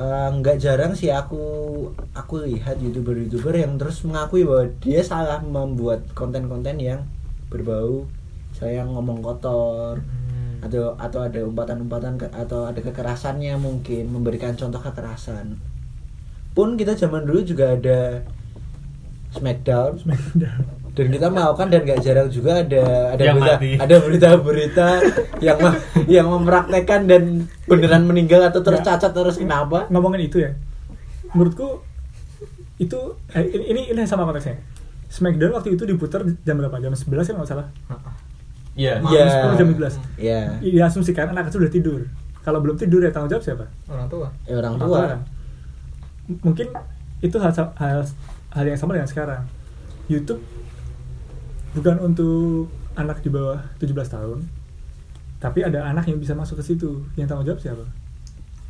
eh, 0.00 0.28
nggak 0.40 0.56
jarang 0.56 0.92
sih 0.96 1.12
aku 1.12 1.44
aku 2.16 2.34
lihat 2.48 2.80
youtuber 2.80 3.12
youtuber 3.20 3.52
yang 3.52 3.76
terus 3.76 4.00
mengakui 4.08 4.48
bahwa 4.48 4.64
dia 4.80 5.04
salah 5.04 5.44
membuat 5.44 6.08
konten-konten 6.16 6.80
yang 6.80 7.00
berbau 7.52 8.08
saya 8.56 8.82
ngomong 8.88 9.20
kotor 9.20 10.00
Hmm. 10.00 10.68
atau 10.68 10.92
atau 11.00 11.20
ada 11.24 11.40
umpatan-umpatan 11.40 12.20
ke- 12.20 12.32
atau 12.36 12.68
ada 12.68 12.80
kekerasannya 12.80 13.56
mungkin 13.56 14.12
memberikan 14.12 14.52
contoh 14.52 14.76
kekerasan. 14.76 15.56
Pun 16.52 16.76
kita 16.76 16.92
zaman 16.92 17.24
dulu 17.24 17.40
juga 17.40 17.72
ada 17.72 18.20
Smackdown 19.32 20.04
dan 21.00 21.08
kita 21.08 21.26
melakukan 21.26 21.66
dan 21.66 21.80
gak 21.82 22.00
jarang 22.00 22.28
juga 22.28 22.60
ada 22.60 22.82
ada 23.10 23.22
Yang 23.22 23.36
berita 23.38 23.54
mati. 23.56 23.70
ada 23.74 23.96
berita-berita 23.98 24.88
yang 25.40 25.58
yang 26.06 26.26
mempraktekkan 26.28 27.00
dan 27.06 27.22
beneran 27.64 28.04
meninggal 28.04 28.44
atau 28.44 28.60
terus 28.60 28.78
Ya. 28.78 28.92
cacat 28.92 29.08
terus 29.10 29.36
kenapa? 29.36 29.88
Ngomongin 29.88 30.20
itu 30.22 30.44
ya. 30.44 30.52
Menurutku 31.30 31.80
itu 32.76 32.98
eh, 33.30 33.44
ini 33.48 33.88
ini 33.88 34.00
sama 34.04 34.24
konteksnya. 34.24 34.60
Smackdown 35.08 35.50
waktu 35.52 35.72
itu 35.72 35.82
diputar 35.82 36.20
jam 36.38 36.54
berapa? 36.54 36.76
Jam 36.76 36.92
11 36.92 37.00
kan 37.24 37.34
nggak 37.34 37.48
salah. 37.48 37.66
Iya. 38.72 39.00
Malam 39.00 39.10
Iya. 39.10 39.26
10 39.48 39.56
jam 39.56 39.68
12 39.72 39.94
ya 40.16 40.40
diasumsikan 40.60 41.26
anak 41.28 41.48
kecil 41.48 41.64
udah 41.64 41.72
tidur. 41.72 42.00
Kalau 42.40 42.60
belum 42.60 42.76
tidur 42.76 43.00
ya 43.00 43.08
tanggung 43.08 43.28
jawab 43.30 43.42
siapa? 43.42 43.64
Orang 43.86 44.06
tua. 44.06 44.28
Ya 44.44 44.58
orang 44.58 44.76
Orang 44.76 44.84
tua. 44.86 45.00
kan? 45.06 45.20
Mungkin 46.42 46.66
itu 47.20 47.36
hal, 47.36 47.52
hal 47.74 48.00
hal 48.50 48.64
yang 48.64 48.76
sama 48.76 48.94
dengan 48.94 49.06
sekarang. 49.06 49.42
YouTube 50.06 50.40
bukan 51.76 51.96
untuk 52.02 52.68
anak 52.98 53.22
di 53.22 53.30
bawah 53.30 53.62
17 53.78 53.94
tahun 54.10 54.38
tapi 55.40 55.64
ada 55.64 55.88
anak 55.88 56.04
yang 56.04 56.20
bisa 56.20 56.36
masuk 56.36 56.60
ke 56.60 56.64
situ. 56.68 57.00
Yang 57.16 57.32
tanggung 57.32 57.48
jawab 57.48 57.60
siapa? 57.64 57.84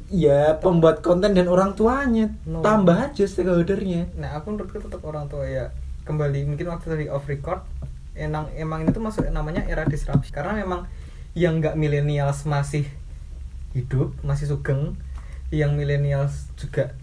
Ya 0.06 0.54
pembuat 0.62 1.02
konten 1.02 1.34
dan 1.34 1.50
orang 1.50 1.74
tuanya. 1.74 2.30
No. 2.46 2.62
tambah 2.62 3.10
aja 3.10 3.26
stakeholdernya. 3.26 4.14
Nah 4.14 4.38
aku 4.38 4.54
menurutku 4.54 4.78
tetap 4.78 5.02
orang 5.02 5.26
tua 5.26 5.50
ya. 5.50 5.74
Kembali 6.06 6.46
mungkin 6.46 6.70
waktu 6.70 6.86
tadi 6.94 7.04
off 7.10 7.26
record 7.26 7.66
emang 8.14 8.46
emang 8.54 8.86
itu 8.86 9.02
masuk 9.02 9.26
namanya 9.34 9.66
era 9.66 9.82
disrupsi. 9.82 10.30
Karena 10.30 10.54
memang 10.62 10.86
yang 11.34 11.58
nggak 11.58 11.74
milenials 11.74 12.46
masih 12.46 12.86
hidup 13.74 14.14
masih 14.26 14.50
sugeng 14.50 14.98
yang 15.50 15.78
milenials 15.78 16.50
juga 16.58 16.94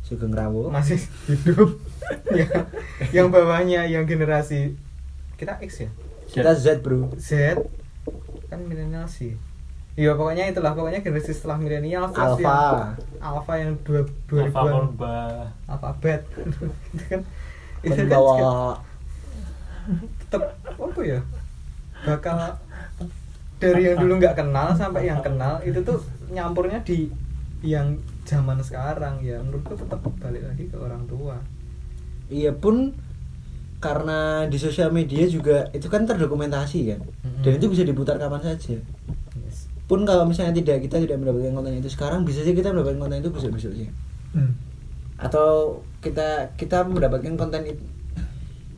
Sugeng 0.00 0.32
Rawo 0.32 0.72
masih 0.72 0.96
hidup 1.28 1.76
ya 2.32 2.48
yang 3.12 3.28
bawahnya 3.28 3.84
yang 3.84 4.08
generasi 4.08 4.80
kita 5.36 5.60
X 5.62 5.84
ya? 5.84 5.90
Kita 6.26 6.52
Z 6.56 6.80
bro. 6.82 7.12
Z. 7.20 7.60
Kan 8.48 8.64
milenial 8.66 9.06
sih. 9.06 9.36
Iya 9.96 10.12
pokoknya 10.12 10.52
itulah. 10.52 10.76
Pokoknya 10.76 11.00
generasi 11.00 11.32
setelah 11.32 11.56
milenial 11.56 12.12
terus 12.12 12.36
yang 12.40 12.52
Alpha. 12.52 12.96
Alpha 13.20 13.54
yang 13.56 13.72
dua 13.80 14.00
dua 14.28 14.40
Alpha 14.48 14.60
ribuan. 14.60 14.84
Alfabet 15.64 16.20
itu 16.44 16.58
kan 17.08 17.20
itu 17.80 17.92
kan 17.92 17.96
pembawa 18.04 18.80
tetap 20.26 20.42
apa 20.66 21.00
ya? 21.00 21.20
Bakal 22.04 22.36
dari 23.56 23.82
yang 23.88 23.96
dulu 24.02 24.12
nggak 24.20 24.36
kenal 24.36 24.76
sampai 24.76 25.08
yang 25.08 25.24
kenal 25.24 25.64
itu 25.64 25.80
tuh 25.80 26.04
nyampurnya 26.28 26.84
di 26.84 27.08
yang 27.64 27.96
zaman 28.28 28.60
sekarang 28.60 29.24
ya. 29.24 29.40
Menurutku 29.40 29.80
tetap 29.80 30.04
balik 30.20 30.44
lagi 30.44 30.68
ke 30.68 30.76
orang 30.76 31.08
tua. 31.08 31.40
Iya 32.28 32.52
pun 32.52 32.92
karena 33.78 34.48
di 34.48 34.56
sosial 34.56 34.88
media 34.88 35.28
juga 35.28 35.68
itu 35.76 35.86
kan 35.92 36.08
terdokumentasi 36.08 36.78
kan. 36.88 37.00
Mm-mm. 37.02 37.42
dan 37.44 37.52
itu 37.60 37.66
bisa 37.68 37.82
diputar 37.84 38.16
kapan 38.16 38.40
saja. 38.40 38.78
Yes. 39.44 39.68
pun 39.86 40.02
kalau 40.02 40.26
misalnya 40.26 40.56
tidak 40.56 40.82
kita 40.82 40.98
tidak 40.98 41.20
mendapatkan 41.22 41.54
konten 41.54 41.78
itu 41.78 41.90
sekarang 41.92 42.26
bisa 42.26 42.42
saja 42.42 42.56
kita 42.56 42.74
mendapatkan 42.74 42.98
konten 42.98 43.18
itu 43.22 43.30
besok 43.30 43.54
besoknya 43.54 43.86
hmm. 44.34 44.52
atau 45.22 45.78
kita 46.02 46.50
kita 46.58 46.82
mendapatkan 46.86 47.34
konten 47.38 47.62
itu. 47.66 47.84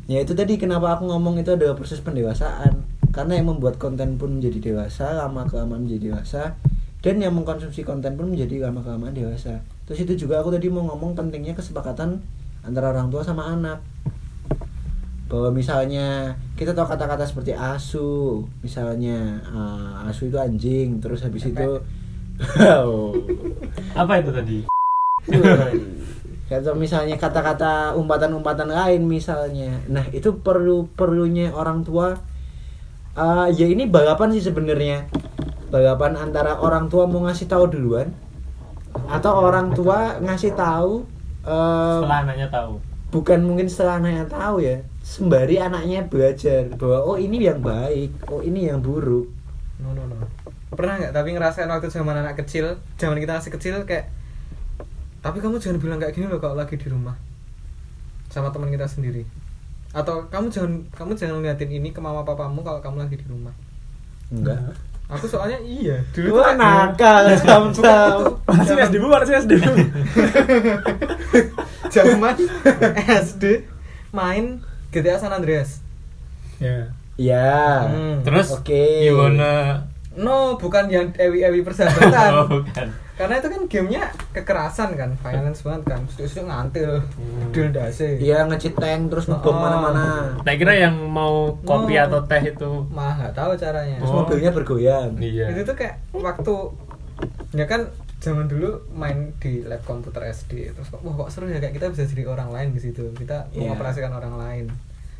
Ya 0.08 0.24
itu 0.24 0.32
tadi 0.32 0.56
kenapa 0.56 0.96
aku 0.96 1.04
ngomong 1.04 1.36
itu 1.36 1.52
adalah 1.52 1.76
proses 1.76 2.00
pendewasaan. 2.00 2.88
Karena 3.12 3.40
yang 3.40 3.52
membuat 3.52 3.80
konten 3.80 4.20
pun 4.20 4.40
menjadi 4.40 4.72
dewasa 4.72 5.16
lama 5.16 5.44
kelamaan 5.48 5.84
menjadi 5.84 6.12
dewasa 6.12 6.56
dan 7.02 7.18
yang 7.18 7.34
mengkonsumsi 7.34 7.82
konten 7.82 8.14
pun 8.14 8.30
menjadi 8.30 8.68
lama 8.68 8.80
kelamaan 8.84 9.12
dewasa. 9.12 9.64
Terus 9.88 10.04
itu 10.04 10.26
juga 10.26 10.40
aku 10.40 10.54
tadi 10.54 10.68
mau 10.70 10.84
ngomong 10.86 11.16
pentingnya 11.16 11.56
kesepakatan 11.56 12.20
antara 12.64 12.92
orang 12.92 13.08
tua 13.08 13.24
sama 13.24 13.48
anak 13.48 13.80
bahwa 15.28 15.52
misalnya 15.52 16.32
kita 16.56 16.72
tahu 16.72 16.88
kata-kata 16.88 17.24
seperti 17.28 17.52
asu 17.52 18.42
misalnya 18.64 19.44
ah, 19.52 20.08
asu 20.08 20.32
itu 20.32 20.40
anjing 20.40 20.98
terus 20.98 21.20
habis 21.24 21.48
itu 21.48 21.80
Oh. 22.86 23.10
Apa 23.98 24.22
itu 24.22 24.30
tadi? 24.30 24.58
atau 26.48 26.72
misalnya 26.78 27.18
kata-kata 27.18 27.98
umpatan-umpatan 27.98 28.70
lain 28.70 29.04
misalnya. 29.10 29.82
Nah 29.90 30.06
itu 30.14 30.38
perlu 30.38 30.86
perlunya 30.94 31.50
orang 31.50 31.82
tua 31.82 32.14
Eh, 33.18 33.48
ya 33.58 33.66
ini 33.66 33.90
balapan 33.90 34.30
sih 34.30 34.46
sebenarnya. 34.46 35.10
Balapan 35.74 36.14
antara 36.14 36.54
orang 36.54 36.86
tua 36.86 37.04
mau 37.10 37.26
ngasih 37.26 37.50
tahu 37.50 37.66
duluan 37.66 38.14
atau 39.10 39.42
orang 39.42 39.74
tua 39.74 40.22
ngasih 40.22 40.54
tahu 40.54 41.02
eh, 41.42 41.98
setelah 41.98 42.18
anaknya 42.24 42.48
tahu. 42.50 42.72
bukan 43.12 43.38
mungkin 43.44 43.66
setelah 43.70 44.00
anaknya 44.00 44.26
tahu 44.26 44.58
ya 44.64 44.80
sembari 45.08 45.56
anaknya 45.56 46.04
belajar 46.04 46.68
bahwa 46.76 47.00
oh 47.02 47.16
ini 47.16 47.40
yang 47.40 47.64
baik 47.64 48.28
oh 48.28 48.44
ini 48.44 48.68
yang 48.68 48.84
buruk. 48.84 49.24
No 49.80 49.96
no 49.96 50.04
no. 50.04 50.20
Pernah 50.68 51.00
nggak? 51.00 51.12
Tapi 51.16 51.28
ngerasain 51.32 51.64
waktu 51.64 51.88
zaman 51.88 52.12
anak 52.12 52.36
kecil 52.36 52.76
zaman 52.94 53.16
kita 53.16 53.40
masih 53.40 53.48
kecil 53.50 53.74
kayak 53.82 54.12
tapi 55.18 55.40
kamu 55.40 55.56
jangan 55.58 55.80
bilang 55.80 55.98
kayak 55.98 56.12
gini 56.12 56.28
loh 56.28 56.38
kalau 56.38 56.54
lagi 56.54 56.76
di 56.76 56.86
rumah 56.86 57.16
sama 58.28 58.52
teman 58.52 58.68
kita 58.68 58.84
sendiri. 58.84 59.24
Atau 59.90 60.28
kamu 60.28 60.52
jangan 60.52 60.72
kamu 60.92 61.16
jangan 61.16 61.40
ngeliatin 61.40 61.70
ini 61.72 61.88
ke 61.88 61.98
mama 61.98 62.20
papamu 62.20 62.60
kalau 62.60 62.78
kamu 62.78 63.00
lagi 63.00 63.16
di 63.16 63.24
rumah. 63.24 63.56
Enggak. 64.28 64.76
Aku 65.08 65.24
soalnya 65.24 65.56
iya. 65.64 66.04
Dulu 66.12 66.36
Wah 66.36 66.52
kayak- 66.52 66.60
nakal 66.60 67.24
sam-sam 67.40 68.28
Masih 68.44 68.76
SD 68.76 68.94
bu, 69.00 69.08
masih 69.08 69.40
SD 69.40 69.52
bu. 69.56 69.72
zaman 71.88 72.36
SD 73.24 73.64
main 74.12 74.60
GTA 74.88 75.16
San 75.16 75.30
Andreas 75.30 75.80
Ya. 76.58 76.90
ya 77.14 77.84
Hmm. 77.84 78.18
terus 78.20 78.50
Oke. 78.52 79.04
gimana 79.04 79.82
no 80.12 80.54
bukan 80.54 80.86
yang 80.86 81.06
ewi-ewi 81.12 81.62
persahabatan 81.62 82.30
oh, 82.34 82.46
bukan 82.52 82.86
karena 83.14 83.34
itu 83.36 83.48
kan 83.48 83.62
gamenya 83.66 84.02
kekerasan 84.30 84.94
kan 84.94 85.10
violence 85.16 85.62
banget 85.62 85.82
kan 85.88 86.00
sudah 86.08 86.44
ngantil 86.44 87.02
dul 87.48 87.68
dase 87.68 88.14
Iya 88.16 88.42
ngecit 88.44 88.74
tank 88.74 89.08
terus 89.08 89.26
ngebom 89.26 89.50
Oh. 89.50 89.58
mana-mana 89.58 90.34
tak 90.40 90.54
kira 90.56 90.74
yang 90.76 90.94
mau 91.04 91.54
kopi 91.60 91.94
Oh. 91.94 92.06
atau 92.08 92.20
teh 92.24 92.42
itu 92.44 92.70
mah 92.88 93.14
nggak 93.16 93.34
tahu 93.34 93.54
caranya 93.54 93.98
terus 93.98 94.10
Oh. 94.10 94.22
mobilnya 94.22 94.50
bergoyang 94.50 95.14
iya 95.18 95.50
itu 95.50 95.62
tuh 95.62 95.74
kayak 95.74 95.98
waktu 96.12 96.54
ya 97.52 97.66
kan 97.66 97.86
zaman 98.28 98.44
dulu 98.44 98.70
main 98.92 99.32
di 99.36 99.64
lab 99.64 99.80
komputer 99.82 100.28
SD 100.28 100.70
terus 100.70 100.88
kok 100.88 101.00
wah 101.00 101.16
kok 101.16 101.32
seru 101.32 101.48
ya 101.48 101.56
kayak 101.56 101.72
kita 101.72 101.88
bisa 101.88 102.04
jadi 102.04 102.28
orang 102.28 102.52
lain 102.52 102.68
di 102.70 102.80
situ 102.82 103.08
kita 103.14 103.48
Iya. 103.48 103.72
mengoperasikan 103.72 104.12
orang 104.12 104.36
lain. 104.36 104.64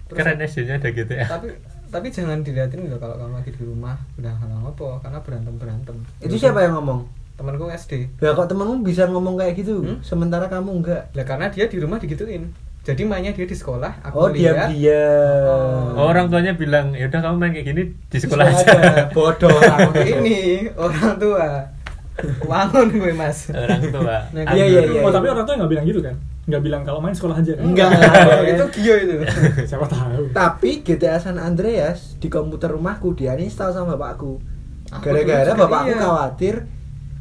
Terus 0.04 0.16
keren 0.18 0.40
SD-nya 0.40 0.74
ada 0.76 0.88
GTA 0.88 1.24
tapi 1.26 1.48
tapi 1.88 2.06
jangan 2.09 2.40
diliatin 2.40 2.84
loh 2.84 2.96
kalau 2.96 3.16
kamu 3.16 3.34
lagi 3.34 3.50
di 3.50 3.62
rumah 3.62 3.96
udah 4.14 4.34
hal 4.34 4.50
apa 4.62 4.88
karena 5.00 5.18
berantem 5.20 5.54
berantem 5.56 5.96
itu 6.18 6.36
siapa 6.36 6.61
yang 6.61 6.76
ngomong? 6.76 7.09
Temanku 7.34 7.64
SD 7.66 7.92
lah 8.18 8.34
kok 8.34 8.48
temenmu 8.48 8.82
bisa 8.82 9.06
ngomong 9.06 9.36
kayak 9.36 9.56
gitu? 9.56 9.80
Hmm? 9.80 9.98
sementara 10.00 10.44
kamu 10.46 10.70
enggak. 10.74 11.09
Lah 11.12 11.24
karena 11.24 11.48
dia 11.48 11.64
di 11.64 11.76
rumah 11.76 11.96
digituin. 11.96 12.50
Jadi 12.82 13.04
mainnya 13.04 13.30
dia 13.30 13.44
di 13.44 13.52
sekolah 13.52 14.00
aku 14.00 14.16
oh 14.16 14.28
lihat 14.32 14.72
diam-diam. 14.72 15.92
Oh, 15.92 16.09
orang 16.09 16.32
tuanya 16.32 16.56
bilang 16.56 16.96
ya 16.96 17.04
udah 17.04 17.20
kamu 17.20 17.36
main 17.36 17.52
kayak 17.52 17.66
gini 17.68 17.82
di 17.92 18.18
sekolah 18.18 18.44
aja. 18.48 18.72
bodoh. 19.12 19.52
Orang 19.52 20.09
ini 20.09 20.66
orang 20.72 21.20
tua 21.20 21.46
wangun 22.42 22.88
gue 22.92 23.12
mas 23.12 23.46
orang 23.48 23.82
tua 23.88 24.16
Nah, 24.28 24.42
Iya, 24.50 24.64
iya, 24.66 24.80
iya. 24.88 25.00
Oh 25.00 25.10
tapi 25.10 25.26
orang 25.26 25.44
tua 25.44 25.54
nggak 25.56 25.70
bilang 25.70 25.84
gitu 25.84 26.00
kan? 26.00 26.16
Nggak 26.44 26.62
bilang 26.62 26.82
kalau 26.82 26.98
main 26.98 27.12
sekolah 27.12 27.36
aja. 27.36 27.52
kan? 27.52 27.62
Enggak. 27.62 27.90
Itu 28.48 28.64
gio 28.74 28.94
itu 28.96 29.14
Siapa 29.68 29.84
tahu. 29.84 30.32
tapi 30.32 30.70
GTA 30.80 31.16
San 31.16 31.36
Andreas 31.36 32.16
di 32.16 32.26
komputer 32.26 32.70
rumahku 32.70 33.12
dia 33.12 33.34
install 33.34 33.70
sama 33.70 33.94
bapakku 33.94 34.40
Aku 34.90 35.02
gara-gara 35.02 35.52
bapakku 35.52 35.90
iya. 35.90 36.00
khawatir 36.00 36.54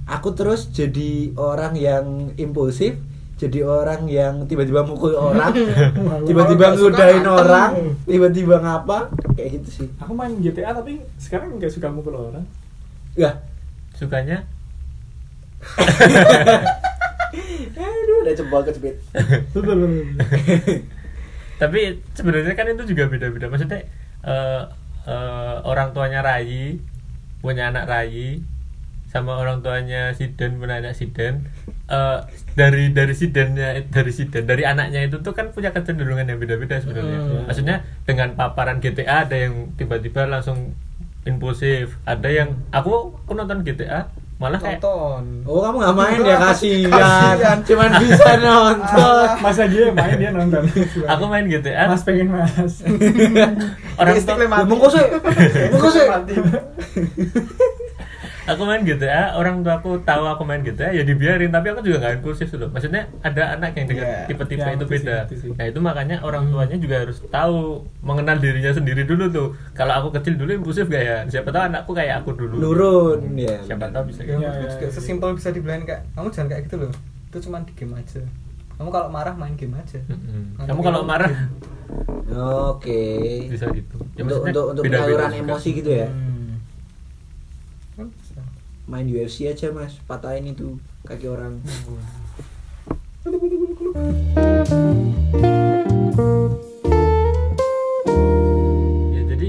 aku 0.07 0.29
terus 0.31 0.67
jadi 0.67 1.35
orang 1.35 1.75
yang 1.75 2.05
impulsif 2.33 2.95
jadi 3.35 3.61
orang 3.61 4.07
yang 4.07 4.47
tiba-tiba 4.47 4.81
mukul 4.81 5.13
orang 5.13 5.51
tiba-tiba 6.27 6.73
ngantem. 6.73 7.27
orang 7.27 7.71
tiba-tiba 8.01 8.55
ngapa 8.57 9.11
kayak 9.35 9.59
gitu 9.59 9.69
sih 9.69 9.87
Aku 9.99 10.15
main 10.15 10.31
GTA 10.39 10.71
tapi 10.71 11.03
sekarang 11.17 11.59
nggak 11.59 11.69
suka 11.69 11.91
mukul 11.91 12.15
orang. 12.15 12.47
ya 13.13 13.43
sukanya 13.93 14.47
aduh 17.77 18.17
udah 18.23 18.33
jempol 18.33 18.61
kejepit 18.65 18.95
tapi 21.57 21.99
sebenarnya 22.13 22.53
kan 22.53 22.69
itu 22.69 22.93
juga 22.93 23.09
beda-beda. 23.09 23.49
Maksudnya 23.49 23.89
eh, 24.23 24.63
eh, 25.09 25.55
orang 25.65 25.91
tuanya 25.91 26.21
Rai 26.21 26.77
punya 27.41 27.73
anak 27.73 27.89
Rai 27.89 28.41
sama 29.07 29.39
orang 29.39 29.63
tuanya 29.63 30.11
Siden 30.13 30.59
punya 30.61 30.83
anak 30.83 30.93
Siden 30.93 31.49
eh, 31.89 32.19
dari 32.53 32.93
dari 32.93 33.13
Sidennya 33.17 33.89
dari 33.89 34.11
Siden 34.13 34.45
dari 34.45 34.63
anaknya 34.69 35.09
itu 35.09 35.17
tuh 35.25 35.33
kan 35.33 35.49
punya 35.49 35.73
kecenderungan 35.73 36.29
yang 36.29 36.37
beda-beda 36.37 36.77
sebenarnya. 36.77 37.19
Hmm. 37.25 37.43
maksudnya 37.49 37.77
dengan 38.05 38.37
paparan 38.37 38.77
GTA 38.77 39.25
ada 39.25 39.35
yang 39.35 39.73
tiba-tiba 39.75 40.29
langsung 40.29 40.77
impulsif. 41.27 41.99
Ada 42.07 42.29
yang 42.31 42.49
aku 42.71 43.17
aku 43.25 43.33
nonton 43.33 43.65
GTA 43.65 44.07
malah? 44.37 44.59
Kayak 44.61 44.79
nonton. 44.85 45.23
Oh 45.49 45.65
kamu 45.65 45.77
nggak 45.81 45.95
main 45.97 46.19
ya? 46.21 46.37
Kasihan. 46.45 47.57
Cuman 47.65 47.91
bisa 47.97 48.31
nonton. 48.37 49.27
Mas 49.41 49.57
aja 49.57 49.77
yang 49.89 49.97
main 49.97 50.17
dia 50.17 50.29
nonton. 50.29 50.63
aku 51.09 51.23
main 51.25 51.45
GTA 51.49 51.89
Mas 51.89 52.05
pengen 52.05 52.29
mas. 52.29 52.85
orang 53.99 54.13
tua. 54.21 54.45
mati. 54.45 54.61
Ngomong 54.69 54.79
aku 58.47 58.61
main 58.63 58.81
GTA 58.81 59.35
orang 59.35 59.59
tua 59.59 59.77
aku 59.77 59.99
tahu 60.01 60.23
aku 60.23 60.43
main 60.47 60.63
GTA 60.63 60.95
ya 60.95 61.03
dibiarin 61.03 61.51
tapi 61.51 61.67
aku 61.69 61.83
juga 61.83 61.99
nggak 61.99 62.23
impulsif 62.23 62.47
loh 62.55 62.71
maksudnya 62.71 63.11
ada 63.19 63.59
anak 63.59 63.75
yang 63.75 63.87
dengan 63.91 64.05
Iya. 64.07 64.19
tipe-tipe 64.25 64.63
Ya, 64.63 64.73
itu 64.73 64.85
beda. 64.87 65.17
sih. 65.27 65.51
nah 65.51 65.65
itu 65.67 65.79
makanya 65.83 66.15
orang 66.23 66.47
tuanya 66.47 66.77
juga 66.79 66.95
harus 67.03 67.19
tahu 67.27 67.83
mengenal 67.99 68.39
dirinya 68.39 68.71
sendiri 68.71 69.03
dulu 69.03 69.27
tuh 69.27 69.47
kalau 69.75 69.93
aku 69.99 70.15
kecil 70.15 70.39
dulu 70.39 70.51
impulsif 70.55 70.87
gak 70.87 71.03
ya? 71.03 71.17
Siapa 71.27 71.51
tahu 71.51 71.63
anakku 71.67 71.91
kayak 71.91 72.23
aku 72.23 72.31
dulu. 72.33 72.55
Nurun 72.55 73.35
ya 73.35 73.59
siapa 73.67 73.91
tahu 73.91 74.07
bisa 74.09 74.23
ya, 74.23 74.31
gitu. 74.31 74.39
Iya, 74.39 74.47
menurutku 74.47 74.63
iya, 74.63 74.73
juga 74.73 74.87
iya. 74.87 74.95
sesimpel 74.95 75.29
bisa 75.35 75.49
dibilang 75.51 75.83
kayak 75.83 76.01
kamu 76.15 76.27
jangan 76.31 76.47
kayak 76.47 76.61
gitu 76.71 76.75
loh. 76.79 76.91
Itu 77.27 77.37
cuma 77.43 77.57
di 77.67 77.73
game 77.75 77.93
aja. 77.99 78.21
Kamu 78.77 78.89
kalau 78.93 79.07
marah 79.11 79.35
main 79.35 79.53
game 79.59 79.75
aja. 79.75 79.99
Nanti 80.07 80.67
kamu 80.71 80.81
kalau 80.81 81.01
marah? 81.03 81.31
oke. 82.31 83.01
Bisa 83.49 83.65
gitu. 83.73 83.95
Ya, 84.15 84.23
untuk 84.23 84.39
maksudnya 84.43 84.51
untuk 84.53 84.65
untuk 84.71 84.83
penyaluran 84.87 85.31
emosi 85.35 85.69
gitu 85.73 85.89
ya? 85.91 86.07
Hmm. 86.07 86.36
Main 88.87 89.03
UFC 89.11 89.51
aja 89.51 89.67
mas. 89.75 89.99
Patahin 90.07 90.47
itu 90.47 90.79
kaki 91.03 91.27
orang. 91.27 91.59
Ya 99.11 99.21
jadi 99.35 99.47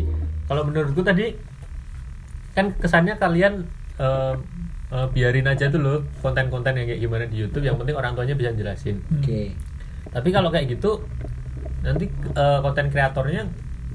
kalau 0.51 0.63
menurutku 0.67 1.07
tadi 1.07 1.39
kan 2.59 2.75
kesannya 2.83 3.15
kalian 3.23 3.63
eh, 4.03 4.35
eh, 4.91 5.07
biarin 5.15 5.47
aja 5.47 5.71
tuh 5.71 5.79
loh 5.79 6.03
konten-konten 6.19 6.75
yang 6.75 6.91
kayak 6.91 7.01
gimana 7.07 7.25
di 7.31 7.47
YouTube 7.47 7.63
yang 7.63 7.79
penting 7.79 7.95
orang 7.95 8.19
tuanya 8.19 8.35
bisa 8.35 8.51
jelasin. 8.51 8.99
Oke. 9.23 9.55
Tapi 10.11 10.29
kalau 10.35 10.51
kayak 10.51 10.67
gitu 10.67 11.07
nanti 11.87 12.11
eh, 12.35 12.59
konten 12.59 12.91
kreatornya 12.91 13.47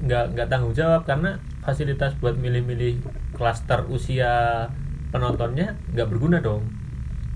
nggak 0.08 0.24
nggak 0.32 0.48
tanggung 0.48 0.72
jawab 0.72 1.04
karena 1.04 1.36
fasilitas 1.60 2.16
buat 2.16 2.40
milih-milih 2.40 3.04
klaster 3.36 3.84
usia 3.92 4.72
penontonnya 5.14 5.78
nggak 5.94 6.10
berguna 6.10 6.42
dong. 6.42 6.66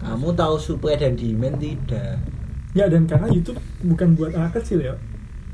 Kamu 0.02 0.34
tahu 0.34 0.58
supply 0.58 0.98
dan 0.98 1.14
demand 1.14 1.62
tidak? 1.62 2.18
Ya 2.74 2.90
dan 2.90 3.06
karena 3.06 3.30
YouTube 3.30 3.62
bukan 3.86 4.18
buat 4.18 4.34
anak 4.34 4.58
kecil 4.58 4.82
ya. 4.82 4.94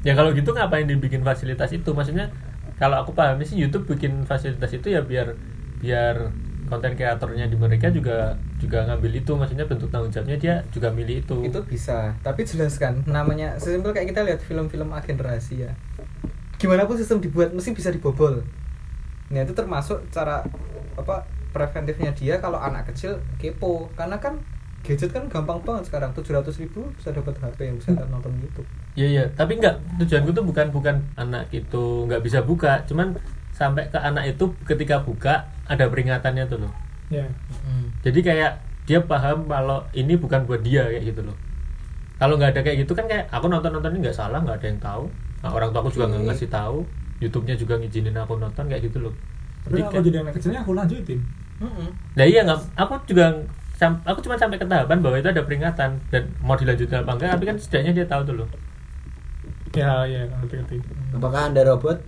ya 0.00 0.16
kalau 0.16 0.32
gitu 0.32 0.56
ngapain 0.56 0.88
dibikin 0.88 1.20
fasilitas 1.20 1.68
itu? 1.76 1.92
Maksudnya 1.92 2.32
kalau 2.80 3.04
aku 3.04 3.12
pahami 3.12 3.44
sih 3.44 3.60
YouTube 3.60 3.84
bikin 3.84 4.24
fasilitas 4.24 4.72
itu 4.72 4.88
ya 4.88 5.04
biar 5.04 5.36
biar 5.84 6.32
konten 6.64 6.96
kreatornya 6.96 7.44
di 7.44 7.60
mereka 7.60 7.92
juga 7.92 8.40
juga 8.56 8.88
ngambil 8.88 9.20
itu. 9.20 9.32
Maksudnya 9.36 9.68
bentuk 9.68 9.92
tanggung 9.92 10.08
jawabnya 10.08 10.40
dia 10.40 10.54
juga 10.72 10.88
milih 10.88 11.24
itu. 11.28 11.36
Itu 11.44 11.60
bisa. 11.68 12.16
Tapi 12.24 12.48
jelaskan 12.48 13.04
namanya 13.04 13.60
sesimpel 13.60 13.92
kayak 13.92 14.16
kita 14.16 14.24
lihat 14.24 14.40
film-film 14.40 14.88
agen 14.96 15.20
rahasia. 15.20 15.76
Gimana 16.56 16.88
pun 16.88 16.96
sistem 16.96 17.20
dibuat 17.20 17.52
mesti 17.52 17.76
bisa 17.76 17.92
dibobol. 17.92 18.44
Nah 19.28 19.40
itu 19.44 19.52
termasuk 19.52 20.08
cara 20.08 20.44
apa 20.96 21.43
preventifnya 21.54 22.10
dia 22.10 22.42
kalau 22.42 22.58
anak 22.58 22.90
kecil 22.90 23.22
kepo 23.38 23.86
karena 23.94 24.18
kan 24.18 24.42
gadget 24.84 25.14
kan 25.14 25.30
gampang 25.32 25.62
banget 25.64 25.88
sekarang 25.88 26.12
700 26.12 26.50
ribu 26.60 26.90
bisa 26.98 27.14
dapat 27.14 27.38
HP 27.40 27.58
yang 27.72 27.76
bisa 27.80 27.96
nonton 28.10 28.34
YouTube 28.42 28.68
Iya 28.94 29.06
iya, 29.10 29.24
tapi 29.34 29.58
enggak 29.58 29.80
tujuanku 29.98 30.30
tuh 30.30 30.44
bukan 30.46 30.66
bukan 30.70 30.96
anak 31.18 31.50
itu 31.50 32.06
nggak 32.06 32.22
bisa 32.22 32.46
buka, 32.46 32.86
cuman 32.86 33.18
sampai 33.50 33.90
ke 33.90 33.98
anak 33.98 34.34
itu 34.34 34.54
ketika 34.62 35.02
buka 35.02 35.50
ada 35.66 35.90
peringatannya 35.90 36.46
tuh 36.46 36.62
loh. 36.62 36.72
Ya. 37.10 37.26
Jadi 38.06 38.22
kayak 38.22 38.62
dia 38.86 39.02
paham 39.02 39.50
kalau 39.50 39.82
ini 39.98 40.14
bukan 40.14 40.46
buat 40.46 40.62
dia 40.62 40.86
kayak 40.86 41.10
gitu 41.10 41.26
loh. 41.26 41.34
Kalau 42.22 42.38
nggak 42.38 42.54
ada 42.54 42.60
kayak 42.62 42.86
gitu 42.86 42.94
kan 42.94 43.10
kayak 43.10 43.26
aku 43.34 43.50
nonton 43.50 43.74
nonton 43.74 43.98
ini 43.98 44.06
nggak 44.06 44.14
salah, 44.14 44.38
nggak 44.46 44.62
ada 44.62 44.66
yang 44.70 44.78
tahu. 44.78 45.04
Nah, 45.42 45.50
orang 45.50 45.74
tua 45.74 45.80
aku 45.82 45.90
juga 45.90 46.06
nggak 46.14 46.22
Oke. 46.22 46.28
ngasih 46.30 46.48
tahu. 46.54 46.78
YouTube-nya 47.18 47.54
juga 47.58 47.74
ngizinin 47.78 48.14
aku 48.14 48.38
nonton 48.38 48.64
kayak 48.70 48.82
gitu 48.86 49.10
loh. 49.10 49.14
Tapi 49.66 49.82
kalau 49.82 49.90
kayak- 49.90 50.06
jadi 50.06 50.18
anak 50.22 50.32
kecilnya 50.38 50.60
aku 50.62 50.72
lanjutin. 50.78 51.18
Mm-mm. 51.62 51.88
Nah 52.14 52.24
iya 52.26 52.40
nggak, 52.42 52.60
aku 52.74 52.92
juga 53.06 53.46
sam- 53.78 54.02
aku 54.02 54.18
cuma 54.22 54.34
sampai 54.34 54.58
ke 54.58 54.66
tahapan 54.66 54.98
bahwa 55.02 55.16
itu 55.18 55.28
ada 55.30 55.42
peringatan 55.42 55.90
dan 56.10 56.22
mau 56.42 56.58
dilanjutkan 56.58 57.02
apa 57.06 57.12
enggak 57.14 57.30
tapi 57.38 57.44
kan 57.46 57.56
setidaknya 57.58 57.92
dia 58.02 58.06
tahu 58.10 58.22
dulu. 58.26 58.44
Ya 59.74 60.06
ya 60.06 60.26
ngerti 60.30 60.54
ngerti. 60.62 60.76
Apakah 61.14 61.50
anda 61.50 61.62
robot? 61.66 61.98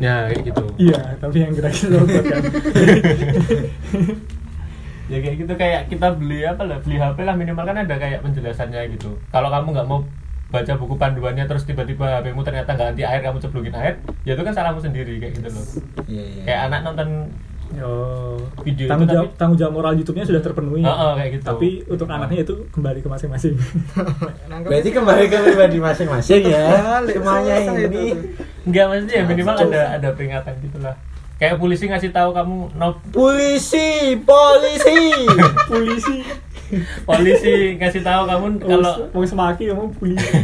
Ya 0.00 0.26
kayak 0.30 0.42
gitu. 0.50 0.64
Iya 0.78 1.00
tapi 1.18 1.36
yang 1.42 1.52
gerakin 1.54 1.88
robot 1.94 2.22
kan. 2.22 2.42
Ya 5.10 5.18
kayak 5.20 5.36
gitu 5.44 5.52
kayak 5.58 5.90
kita 5.92 6.14
beli 6.16 6.46
apa 6.46 6.62
lah 6.64 6.78
beli 6.80 6.96
HP 6.96 7.26
lah 7.26 7.34
minimal 7.36 7.66
kan 7.68 7.76
ada 7.84 7.96
kayak 8.00 8.22
penjelasannya 8.24 8.96
gitu. 8.96 9.18
Kalau 9.28 9.50
kamu 9.52 9.68
nggak 9.76 9.88
mau 9.90 10.00
baca 10.48 10.72
buku 10.78 10.94
panduannya 10.96 11.44
terus 11.48 11.64
tiba-tiba 11.68 12.20
HPmu 12.22 12.40
ternyata 12.44 12.72
nggak 12.72 12.88
anti 12.96 13.02
air 13.04 13.20
kamu 13.20 13.40
ceblungin 13.40 13.72
air 13.76 13.96
ya 14.24 14.36
itu 14.36 14.42
kan 14.44 14.54
salahmu 14.56 14.80
sendiri 14.80 15.20
kayak 15.20 15.36
gitu 15.36 15.48
loh. 15.52 15.64
Iya 16.08 16.22
iya. 16.22 16.42
Kayak 16.48 16.60
anak 16.70 16.80
nonton 16.86 17.08
oh. 17.80 18.36
Video 18.62 18.84
itu 18.84 18.90
tanggung 18.90 19.08
jawab 19.08 19.26
tapi- 19.32 19.38
tanggung 19.40 19.58
jawab 19.58 19.72
moral 19.72 19.92
YouTube-nya 19.96 20.24
sudah 20.28 20.42
terpenuhi. 20.44 20.82
Oh, 20.84 20.92
oh, 20.92 21.12
kayak 21.16 21.30
gitu. 21.40 21.44
tapi 21.48 21.68
untuk 21.88 22.06
anaknya 22.10 22.44
itu 22.44 22.54
kembali 22.68 23.00
ke 23.00 23.08
masing-masing. 23.08 23.54
Berarti 24.68 24.90
kembali 24.92 25.24
ke 25.32 25.36
pribadi 25.40 25.78
masing-masing 25.80 26.42
ya? 26.46 26.64
Semuanya 27.08 27.54
ini. 27.64 27.86
itu. 27.88 28.00
Enggak 28.68 28.84
maksudnya 28.92 29.14
ya 29.16 29.24
minimal 29.26 29.54
Kacau. 29.56 29.70
ada 29.72 29.82
ada 29.96 30.08
peringatan 30.14 30.54
gitulah 30.62 30.94
kayak 31.42 31.58
polisi 31.58 31.90
ngasih 31.90 32.14
tahu 32.14 32.30
kamu 32.30 32.70
no 32.78 33.02
polisi 33.10 34.14
polisi. 34.22 35.26
Polisi. 35.70 36.22
Polisi 37.02 37.74
ngasih 37.82 38.06
tahu 38.06 38.22
kamu 38.30 38.46
kalau 38.62 39.10
mau 39.10 39.26
semaki 39.26 39.66
kamu 39.66 39.90
polisi 39.98 40.22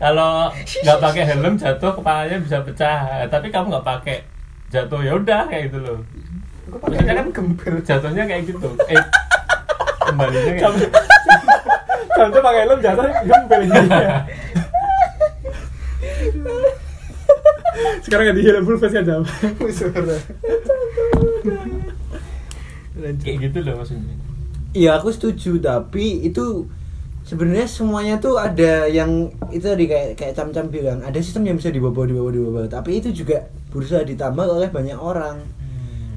kalau 0.00 0.48
nggak 0.56 0.98
pakai 0.98 1.22
helm 1.28 1.54
jatuh 1.60 1.92
kepalanya 1.92 2.40
bisa 2.40 2.64
pecah 2.64 3.28
tapi 3.28 3.52
kamu 3.52 3.68
nggak 3.68 3.84
pakai 3.84 4.16
jatuh 4.72 5.04
ya 5.04 5.12
udah 5.12 5.44
kayak 5.52 5.68
gitu 5.68 5.78
loh 5.84 5.98
maksudnya 6.80 7.14
kan 7.20 7.26
gembel. 7.28 7.74
jatuhnya 7.84 8.24
kayak 8.24 8.42
gitu 8.48 8.68
eh 8.88 9.02
kembalinya 10.00 10.52
kayak 10.56 10.72
gitu. 10.72 10.88
contoh 12.16 12.40
pakai 12.40 12.60
helm 12.64 12.80
jatuh 12.80 13.04
gembel 13.28 13.60
ya. 13.68 14.16
sekarang 18.00 18.24
ganti 18.32 18.40
helm 18.40 18.64
full 18.64 18.78
face 18.80 18.96
aja 18.96 19.20
Suara. 19.68 20.16
Lanjut. 22.96 23.24
kayak 23.24 23.38
gitu 23.52 23.58
loh 23.68 23.84
maksudnya 23.84 24.16
Iya 24.70 25.02
aku 25.02 25.10
setuju 25.10 25.58
tapi 25.58 26.22
itu 26.22 26.70
sebenarnya 27.30 27.70
semuanya 27.70 28.18
tuh 28.18 28.42
ada 28.42 28.90
yang 28.90 29.30
itu 29.54 29.62
tadi 29.62 29.86
kayak 29.86 30.18
kayak 30.18 30.34
cam-cam 30.34 30.66
bilang 30.66 30.98
ada 31.06 31.14
sistem 31.22 31.46
yang 31.46 31.62
bisa 31.62 31.70
dibawa 31.70 32.02
dibawa 32.02 32.34
dibawa 32.34 32.66
tapi 32.66 32.98
itu 32.98 33.14
juga 33.14 33.46
berusaha 33.70 34.02
ditambah 34.02 34.42
oleh 34.50 34.66
banyak 34.66 34.98
orang. 34.98 35.38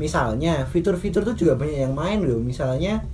Misalnya 0.01 0.66
fitur-fitur 0.66 1.22
tuh 1.22 1.38
juga 1.38 1.53
banyak 1.53 1.86
yang 1.86 1.93
main 1.93 2.26
loh. 2.26 2.41
Misalnya 2.41 3.05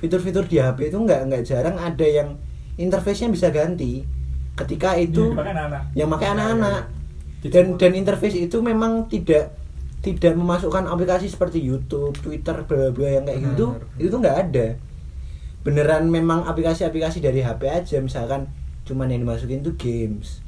fitur-fitur 0.00 0.48
di 0.48 0.64
HP 0.64 0.88
itu 0.88 0.96
nggak 0.96 1.28
nggak 1.28 1.42
jarang 1.44 1.76
ada 1.76 2.06
yang 2.08 2.40
interface-nya 2.80 3.28
bisa 3.28 3.52
ganti. 3.52 4.00
Ketika 4.56 4.96
itu 4.96 5.36
anak 5.36 5.92
yang 5.92 6.08
pakai 6.08 6.32
anak-anak. 6.32 7.04
Gitu. 7.42 7.52
dan 7.58 7.74
dan 7.74 7.92
interface 7.98 8.38
itu 8.38 8.62
memang 8.62 9.10
tidak 9.10 9.58
tidak 9.98 10.38
memasukkan 10.38 10.86
aplikasi 10.86 11.26
seperti 11.26 11.58
YouTube, 11.58 12.14
Twitter, 12.22 12.54
bla 12.64 12.94
bla 12.94 13.08
yang 13.18 13.26
kayak 13.26 13.42
Benar, 13.42 13.50
gitu 13.50 13.66
benar. 13.76 13.98
itu 13.98 14.08
tuh 14.08 14.18
nggak 14.22 14.38
ada 14.46 14.66
beneran 15.62 16.10
memang 16.10 16.42
aplikasi-aplikasi 16.46 17.22
dari 17.22 17.42
HP 17.42 17.70
aja 17.70 17.96
misalkan 18.02 18.50
cuman 18.82 19.06
yang 19.10 19.22
dimasukin 19.22 19.62
tuh 19.62 19.74
games. 19.78 20.42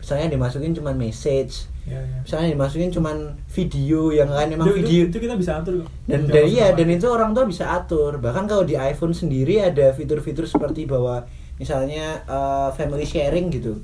Misalnya 0.00 0.32
dimasukin 0.32 0.72
cuman 0.72 0.94
message. 0.96 1.68
Ya, 1.88 1.96
ya. 1.96 2.20
misalnya 2.22 2.48
dimasukin 2.54 2.92
cuman 2.92 3.34
video 3.50 4.12
yang 4.14 4.28
kan 4.30 4.46
memang 4.46 4.68
itu, 4.68 4.76
video. 4.84 5.00
itu 5.08 5.16
kita 5.16 5.34
bisa 5.34 5.64
atur 5.64 5.80
dan 6.04 6.28
iya 6.44 6.70
sama. 6.70 6.76
dan 6.76 6.88
itu 6.92 7.06
orang 7.08 7.30
tua 7.34 7.44
bisa 7.48 7.64
atur. 7.72 8.20
Bahkan 8.20 8.44
kalau 8.46 8.64
di 8.68 8.76
iPhone 8.78 9.16
sendiri 9.16 9.58
ada 9.64 9.90
fitur-fitur 9.90 10.44
seperti 10.46 10.86
bahwa 10.86 11.24
misalnya 11.58 12.22
eh, 12.24 12.68
family 12.78 13.04
sharing 13.04 13.50
gitu. 13.50 13.80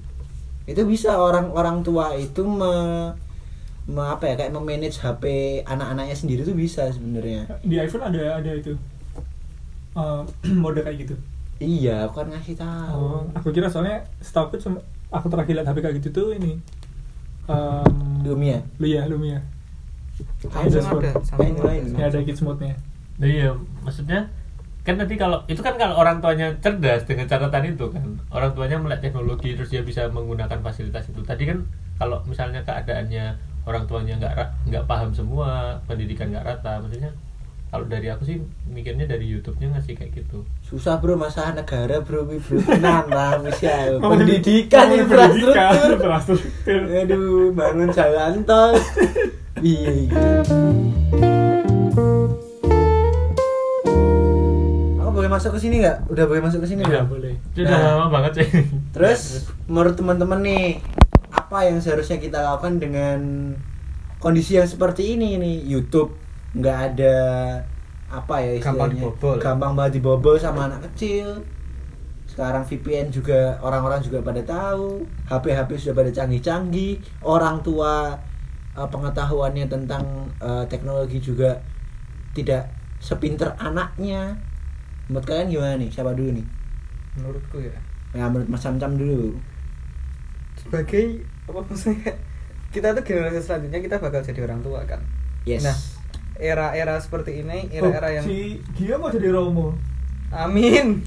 Itu 0.68 0.86
bisa 0.86 1.18
orang-orang 1.18 1.82
tua 1.82 2.14
itu 2.14 2.42
me, 2.46 3.10
me- 3.88 4.10
apa 4.12 4.28
ya 4.28 4.34
kayak 4.38 4.52
memanage 4.54 5.00
HP 5.02 5.24
anak-anaknya 5.66 6.16
sendiri 6.16 6.40
tuh 6.46 6.54
bisa 6.54 6.86
sebenarnya. 6.92 7.48
Di 7.64 7.80
iPhone 7.80 8.12
ada 8.12 8.38
ada 8.38 8.50
itu 8.54 8.76
Eh, 9.96 10.22
mode 10.62 10.80
kayak 10.84 11.08
gitu? 11.08 11.14
Iya 11.56 12.04
aku 12.04 12.20
kan 12.20 12.28
ngasih 12.28 12.54
tahu. 12.60 12.92
Oh, 12.92 13.22
aku 13.32 13.48
kira 13.48 13.72
soalnya 13.72 14.04
setahu 14.20 14.52
aku 14.52 14.56
cuma 14.60 14.78
aku 15.08 15.32
terakhir 15.32 15.56
lihat 15.56 15.68
HP 15.72 15.78
kayak 15.80 15.96
gitu 16.04 16.08
tuh 16.12 16.28
ini. 16.36 16.60
Um, 17.48 18.20
Lumia? 18.20 18.60
Lumia 18.76 19.08
Lumia. 19.08 19.40
Samsung 20.44 21.00
ada. 21.00 21.16
Samsung 21.24 21.64
lain. 21.64 21.82
ada. 21.96 21.96
ya 21.96 22.04
ada 22.12 22.20
kids 22.24 22.44
mode 22.44 22.60
nya 22.60 22.76
Nah, 23.16 23.24
iya 23.24 23.48
maksudnya 23.80 24.28
kan 24.84 25.00
nanti 25.00 25.16
kalau 25.16 25.40
itu 25.48 25.58
kan 25.64 25.74
kalau 25.80 25.96
orang 25.96 26.20
tuanya 26.20 26.52
cerdas 26.60 27.08
dengan 27.08 27.24
catatan 27.24 27.72
itu 27.72 27.88
kan. 27.88 28.04
Orang 28.28 28.52
tuanya 28.52 28.76
melek 28.76 29.00
teknologi 29.00 29.56
terus 29.56 29.72
dia 29.72 29.80
bisa 29.80 30.04
menggunakan 30.12 30.60
fasilitas 30.60 31.08
itu. 31.08 31.24
Tadi 31.24 31.48
kan 31.48 31.64
kalau 31.96 32.20
misalnya 32.28 32.60
keadaannya 32.60 33.32
orang 33.64 33.88
tuanya 33.88 34.20
nggak 34.20 34.34
nggak 34.68 34.84
paham 34.84 35.10
semua 35.16 35.80
pendidikan 35.88 36.28
nggak 36.28 36.44
rata 36.44 36.84
maksudnya 36.84 37.10
kalau 37.66 37.84
dari 37.84 38.06
aku 38.06 38.22
sih 38.22 38.38
mikirnya 38.64 39.04
dari 39.04 39.26
YouTube-nya 39.26 39.68
ngasih 39.72 39.94
kayak 39.94 40.12
gitu. 40.16 40.46
Susah 40.62 40.96
bro 40.96 41.14
masalah 41.14 41.52
negara 41.52 41.98
bro 41.98 42.22
bro. 42.22 42.38
Tenang 42.58 43.10
lah 43.16 43.36
Ngomongin- 43.38 44.00
pendidikan 44.00 44.86
infrastruktur. 44.88 45.54
Infrastruktur? 45.92 46.80
Aduh 46.96 47.50
bangun 47.52 47.90
jalan 47.90 48.42
tol. 48.42 48.72
Iya 49.56 49.88
iya. 49.88 50.12
aku 54.98 55.10
boleh 55.14 55.30
masuk 55.30 55.56
ke 55.56 55.58
sini 55.58 55.80
nggak? 55.80 55.96
Udah 56.06 56.24
boleh 56.24 56.42
masuk 56.44 56.60
ke 56.60 56.68
sini 56.68 56.84
ya 56.84 57.00
belum 57.00 57.08
boleh. 57.08 57.32
Itu 57.50 57.64
udah 57.64 57.78
lama 57.80 58.06
banget 58.10 58.32
sih. 58.36 58.48
Terus. 58.94 59.22
menurut 59.64 59.96
teman-teman 59.96 60.44
nih 60.44 60.64
apa 61.28 61.64
yang 61.64 61.80
seharusnya 61.80 62.20
kita 62.20 62.38
lakukan 62.38 62.78
dengan 62.78 63.18
kondisi 64.18 64.54
yang 64.54 64.68
seperti 64.68 65.16
ini 65.16 65.34
nih? 65.36 65.56
YouTube 65.66 66.12
nggak 66.56 66.78
ada 66.92 67.16
apa 68.06 68.34
ya 68.38 68.50
Gampang 68.62 68.94
istilahnya 68.94 68.94
dibobol. 68.96 69.36
gampang 69.42 69.72
banget 69.76 69.92
dibobol 70.00 70.36
sama 70.38 70.70
anak 70.70 70.80
kecil. 70.92 71.42
Sekarang 72.26 72.64
VPN 72.66 73.08
juga 73.12 73.56
orang-orang 73.62 74.02
juga 74.02 74.20
pada 74.20 74.42
tahu 74.42 75.04
HP-HP 75.30 75.70
sudah 75.78 75.94
pada 76.04 76.10
canggih-canggih 76.12 77.00
orang 77.22 77.62
tua 77.62 78.12
eh, 78.76 78.88
pengetahuannya 78.88 79.66
tentang 79.68 80.04
eh, 80.40 80.64
teknologi 80.68 81.18
juga 81.20 81.60
tidak 82.32 82.68
sepinter 83.00 83.52
anaknya. 83.56 84.36
Menurut 85.08 85.24
kalian 85.24 85.48
gimana 85.48 85.74
nih? 85.78 85.88
Siapa 85.92 86.12
dulu 86.12 86.34
nih? 86.34 86.46
Menurutku 87.16 87.56
ya. 87.62 87.76
ya 88.12 88.26
menurut 88.26 88.48
Mas 88.50 88.62
Camcam 88.64 88.98
dulu. 88.98 89.38
Sebagai 90.58 91.22
apa 91.46 91.60
maksudnya? 91.62 92.12
Kita 92.74 92.92
tuh 92.92 93.02
generasi 93.06 93.40
selanjutnya 93.40 93.80
kita 93.80 93.96
bakal 94.02 94.20
jadi 94.20 94.40
orang 94.44 94.60
tua 94.60 94.82
kan. 94.84 95.00
yes. 95.46 95.62
Nah, 95.62 95.76
era-era 96.38 97.00
seperti 97.00 97.40
ini, 97.44 97.68
era-era 97.72 98.08
Oh, 98.08 98.14
yang 98.20 98.24
si 98.24 98.60
Gia 98.76 98.96
mau 99.00 99.10
jadi 99.12 99.28
Romo 99.32 99.74
Amin. 100.32 101.00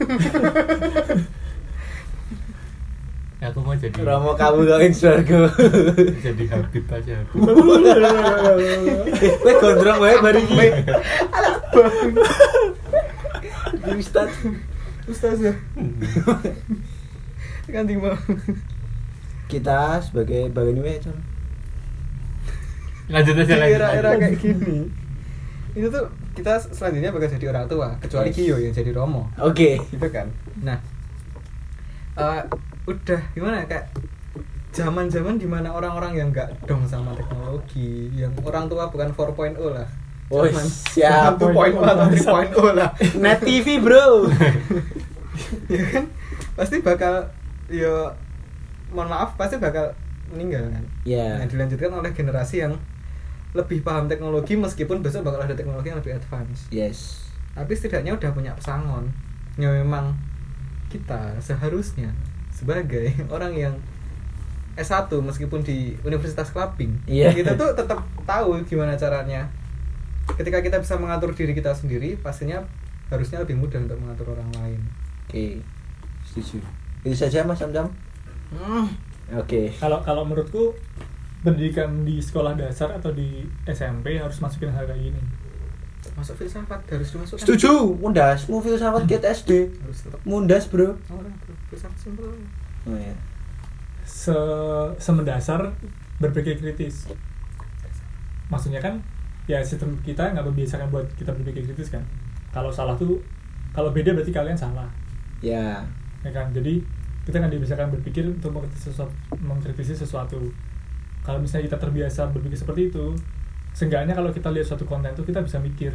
aku 3.40 3.58
mau 3.64 3.72
jadi 3.72 4.00
Romo 4.04 4.36
kamu 4.36 4.68
kawin 4.68 4.92
surga 4.92 5.48
jadi 6.24 6.44
Habib 6.52 6.84
aja 6.92 7.24
eh 9.24 9.32
gue 9.40 9.54
gondrong 9.56 9.98
wae 10.04 10.16
bari 10.20 10.44
iki 10.44 10.68
di 13.80 13.90
Ustad 13.96 14.28
Ustaz 15.08 15.40
ya. 15.40 15.56
kan 17.70 17.86
mau. 17.96 18.14
kita 19.50 20.04
sebagai 20.04 20.52
bagian 20.52 21.00
Con. 21.00 21.16
Lanjut 23.10 23.34
aja 23.36 23.54
lanjut 23.56 23.76
era-era 23.76 24.10
kayak 24.16 24.36
gini. 24.36 24.78
Itu 25.70 25.86
tuh 25.86 26.04
kita 26.30 26.56
selanjutnya 26.64 27.10
bakal 27.10 27.28
jadi 27.28 27.46
orang 27.48 27.66
tua, 27.66 27.88
kecuali. 27.98 28.30
Gio 28.30 28.56
yang 28.56 28.70
jadi 28.70 28.90
Romo. 28.90 29.28
oke 29.36 29.70
gitu 29.84 30.06
kan 30.08 30.30
nah 30.60 30.78
eh, 32.12 32.40
udah 32.84 33.20
gimana 33.32 33.64
kayak 33.64 33.90
zaman-zaman 34.70 35.34
di 35.34 35.44
mana 35.44 35.70
orang-orang 35.70 36.12
yang 36.14 36.28
nggak 36.30 36.64
dong 36.64 36.86
sama 36.86 37.10
teknologi 37.12 38.08
yang 38.14 38.30
orang 38.40 38.66
tua 38.66 38.86
bukan 38.86 39.10
4.0 39.10 39.58
lah 39.70 39.88
Oh, 40.30 40.46
siap. 40.46 41.42
zaman 41.42 41.74
2.0 41.74 41.82
atau 41.82 42.06
3.0 42.06 42.78
lah 42.78 42.90
net 43.18 43.42
TV 43.42 43.82
bro 43.82 44.30
ya 45.74 45.82
kan 45.90 46.04
pasti 46.54 46.78
bakal 46.78 47.26
ya 47.66 48.14
mohon 48.88 49.10
maaf 49.10 49.34
pasti 49.34 49.58
bakal 49.58 49.90
meninggal 50.30 50.70
kan 50.70 50.84
Ya. 51.02 51.34
nah, 51.34 51.46
dilanjutkan 51.46 51.90
oleh 51.90 52.10
generasi 52.12 52.62
yang 52.62 52.78
lebih 53.52 53.80
paham 53.80 54.06
teknologi 54.06 54.54
meskipun 54.54 55.00
besok 55.00 55.22
bakal 55.22 55.40
ada 55.40 55.52
teknologi 55.52 55.88
yang 55.88 55.98
lebih 55.98 56.14
advance 56.14 56.70
yes 56.70 57.26
tapi 57.50 57.74
setidaknya 57.74 58.14
udah 58.14 58.30
punya 58.30 58.52
pesangon 58.54 59.10
yang 59.58 59.74
memang 59.76 60.14
kita 60.86 61.34
seharusnya 61.38 62.10
sebagai 62.48 63.10
orang 63.34 63.52
yang 63.52 63.74
S1 64.74 65.10
meskipun 65.12 65.60
di 65.60 65.98
Universitas 66.00 66.50
Kelabing 66.50 66.94
Iya. 67.04 67.34
kita 67.34 67.58
tuh 67.58 67.74
tetap 67.74 68.00
tahu 68.22 68.62
gimana 68.64 68.94
caranya 68.94 69.50
ketika 70.30 70.62
kita 70.62 70.78
bisa 70.78 70.94
mengatur 70.94 71.34
diri 71.34 71.50
kita 71.50 71.74
sendiri 71.74 72.14
pastinya 72.16 72.62
harusnya 73.10 73.42
lebih 73.42 73.58
mudah 73.58 73.82
untuk 73.82 73.98
mengatur 73.98 74.32
orang 74.32 74.46
lain 74.54 74.80
Oke, 75.26 75.62
setuju. 76.24 76.58
Itu 77.00 77.14
saja 77.14 77.46
Mas 77.46 77.62
Amjam. 77.62 77.86
Oke. 79.30 79.70
kalau 79.78 80.02
kalau 80.02 80.26
menurutku 80.26 80.74
pendidikan 81.40 82.04
di 82.04 82.18
sekolah 82.18 82.52
dasar 82.52 82.92
atau 82.92 83.10
di 83.10 83.42
SMP 83.64 84.16
harus 84.16 84.36
masukin 84.38 84.68
hal 84.68 84.84
kayak 84.84 85.00
gini 85.02 85.20
masuk 86.10 86.36
filsafat 86.36 86.80
harus 86.86 87.08
dimasukkan 87.08 87.40
Setuju. 87.40 87.96
Mundas, 87.96 88.44
mau 88.44 88.58
filsafat 88.58 89.04
get 89.04 89.22
SD. 89.22 89.72
harus 89.78 89.98
tetap 90.00 90.20
Mundas, 90.22 90.64
Bro. 90.66 90.96
oh, 91.08 91.16
bro. 91.16 91.54
filsafat 91.68 91.96
simpel 91.96 92.28
Oh 92.84 92.96
ya. 92.96 93.12
se 94.02 94.36
semendasar 94.98 95.70
berpikir 96.16 96.56
kritis 96.56 97.08
maksudnya 98.48 98.80
kan 98.80 98.98
ya 99.46 99.62
sistem 99.62 99.94
kita 100.00 100.30
nggak 100.30 100.42
membiasakan 100.42 100.90
buat 100.90 101.06
kita 101.14 101.30
berpikir 101.32 101.62
kritis 101.64 101.88
kan 101.88 102.02
kalau 102.50 102.68
salah 102.68 102.96
tuh 102.96 103.22
kalau 103.70 103.88
beda 103.90 104.12
berarti 104.12 104.30
kalian 104.30 104.58
salah 104.58 104.90
Ya. 105.40 105.80
ya 106.20 106.30
kan 106.30 106.52
jadi 106.52 106.82
kita 107.22 107.38
nggak 107.38 107.52
dibiasakan 107.54 107.88
berpikir 107.90 108.24
untuk 108.26 108.50
mengkritisi 108.50 108.90
sesuatu, 108.90 109.12
mengkritisi 109.38 109.94
sesuatu 109.94 110.36
kalau 111.26 111.38
misalnya 111.38 111.68
kita 111.68 111.78
terbiasa 111.78 112.32
berpikir 112.32 112.58
seperti 112.58 112.88
itu 112.88 113.14
seenggaknya 113.70 114.18
kalau 114.18 114.34
kita 114.34 114.50
lihat 114.50 114.66
suatu 114.66 114.82
konten 114.82 115.14
itu 115.14 115.22
kita 115.22 115.40
bisa 115.44 115.60
mikir 115.62 115.94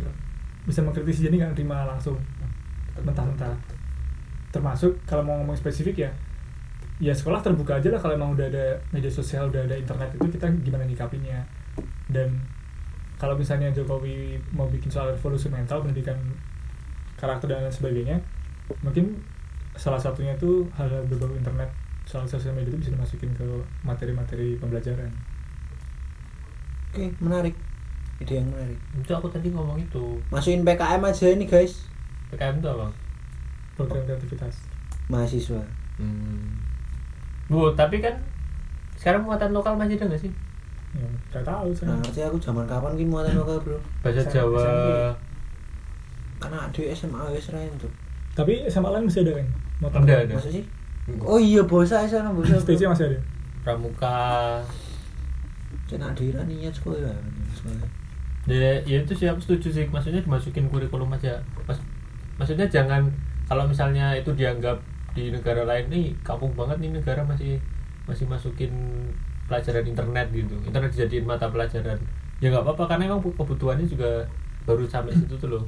bisa 0.66 0.82
mengkritisi. 0.82 1.30
Jadi 1.30 1.38
nggak 1.40 1.54
terima 1.54 1.86
langsung. 1.86 2.18
Mentah-mentah. 2.98 3.54
Termasuk 4.50 4.98
kalau 5.06 5.22
mau 5.22 5.38
ngomong 5.40 5.56
spesifik 5.56 6.10
ya 6.10 6.12
ya 6.96 7.12
sekolah 7.12 7.44
terbuka 7.44 7.76
aja 7.76 7.92
lah 7.92 8.00
kalau 8.00 8.16
emang 8.16 8.40
udah 8.40 8.48
ada 8.48 8.80
media 8.96 9.12
sosial 9.12 9.52
udah 9.52 9.68
ada 9.68 9.76
internet 9.76 10.16
itu 10.16 10.28
kita 10.36 10.48
gimana 10.64 10.88
nyikapinya. 10.88 11.44
Dan 12.10 12.40
kalau 13.20 13.36
misalnya 13.36 13.72
Jokowi 13.72 14.40
mau 14.56 14.68
bikin 14.68 14.88
soal 14.92 15.12
revolusi 15.16 15.52
mental 15.52 15.84
pendidikan 15.84 16.16
karakter 17.16 17.48
dan 17.48 17.64
lain 17.64 17.72
sebagainya 17.72 18.18
mungkin 18.84 19.24
salah 19.76 20.00
satunya 20.00 20.36
itu 20.36 20.68
hal-hal 20.76 21.04
berbau 21.08 21.32
internet 21.36 21.68
soal 22.06 22.24
sosial 22.24 22.54
media 22.54 22.70
itu 22.70 22.80
bisa 22.80 22.92
dimasukin 22.92 23.32
ke 23.32 23.46
materi-materi 23.82 24.56
pembelajaran 24.56 25.10
Oke, 26.90 27.12
menarik. 27.20 27.52
Ide 28.18 28.40
yang 28.40 28.48
menarik. 28.48 28.80
itu 28.96 29.12
aku 29.12 29.28
tadi 29.28 29.52
ngomong 29.52 29.76
itu 29.78 30.16
Masukin 30.30 30.64
PKM 30.64 31.04
aja 31.04 31.28
ini, 31.28 31.44
guys. 31.44 31.84
PKM 32.30 32.58
itu 32.58 32.70
apa 32.70 32.88
program 33.76 34.06
kreativitas 34.06 34.56
Mahasiswa. 35.06 35.60
hmm. 35.98 36.48
bu 37.46 37.70
tapi 37.74 38.00
kan 38.00 38.16
sekarang 38.96 39.22
muatan 39.22 39.52
lokal 39.52 39.76
masih 39.76 40.00
ada 40.00 40.08
nggak 40.08 40.18
sih 40.18 40.32
ya 40.94 41.04
nggak 41.30 41.44
tahu 41.44 41.70
saya 41.70 41.92
Nah, 41.92 42.00
ngerti 42.00 42.24
aku 42.24 42.38
zaman 42.40 42.64
kapan 42.64 42.96
ki 42.96 43.04
muatan 43.04 43.36
lokal, 43.44 43.60
Bro? 43.60 43.78
bahasa. 44.00 44.24
Jawa 44.26 45.12
Karena 46.40 46.72
di 46.72 46.88
SMA 46.90 47.20
ra 47.28 47.60
entuk. 47.60 47.92
tapi 48.32 48.64
SMA 48.66 48.88
lain 48.88 49.06
masih 49.06 49.22
ada 49.22 49.34
kan 49.36 49.48
Motor. 49.76 50.00
Ada, 50.02 50.16
ada. 50.24 50.34
Masa 50.40 50.50
sih? 50.50 50.64
Oh 51.06 51.38
iya, 51.38 51.62
bosa 51.62 52.02
sana 52.10 52.34
bosa. 52.34 52.58
STC 52.58 52.90
masih 52.90 53.06
ada? 53.14 53.20
Pramuka. 53.62 54.58
Cina 55.86 56.10
dira 56.18 56.42
niat 56.50 56.74
sekolah. 56.74 57.14
sekolah. 57.54 57.86
ya, 58.50 58.82
ya 58.86 58.98
itu 59.06 59.14
sih 59.14 59.30
aku 59.30 59.38
setuju 59.38 59.70
sih. 59.70 59.86
Maksudnya 59.86 60.26
dimasukin 60.26 60.66
kurikulum 60.66 61.14
aja. 61.14 61.38
Mas, 61.70 61.78
maksudnya 62.42 62.66
jangan 62.66 63.06
kalau 63.46 63.70
misalnya 63.70 64.18
itu 64.18 64.34
dianggap 64.34 64.82
di 65.14 65.30
negara 65.30 65.62
lain 65.64 65.86
nih 65.94 66.06
kampung 66.26 66.52
banget 66.58 66.82
nih 66.82 66.92
negara 66.98 67.22
masih 67.22 67.62
masih 68.10 68.26
masukin 68.26 68.74
pelajaran 69.46 69.86
internet 69.86 70.34
gitu. 70.34 70.58
Internet 70.66 70.90
dijadiin 70.90 71.30
mata 71.30 71.46
pelajaran. 71.54 72.02
Ya 72.42 72.50
nggak 72.50 72.66
apa-apa 72.66 72.98
karena 72.98 73.14
emang 73.14 73.22
kebutuhannya 73.22 73.86
juga 73.86 74.26
baru 74.66 74.90
sampai 74.90 75.14
situ 75.14 75.38
tuh 75.38 75.54
loh. 75.54 75.66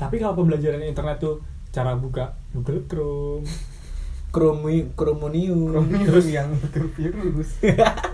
Tapi 0.00 0.16
kalau 0.16 0.40
pembelajaran 0.40 0.80
internet 0.80 1.20
tuh 1.20 1.44
cara 1.68 1.92
buka 1.92 2.32
Google 2.56 2.80
Chrome 2.88 3.44
Kromi 4.34 4.90
Kromonium. 4.92 5.78
terus 6.02 6.26
yang 6.26 6.50
bervirus 6.66 7.62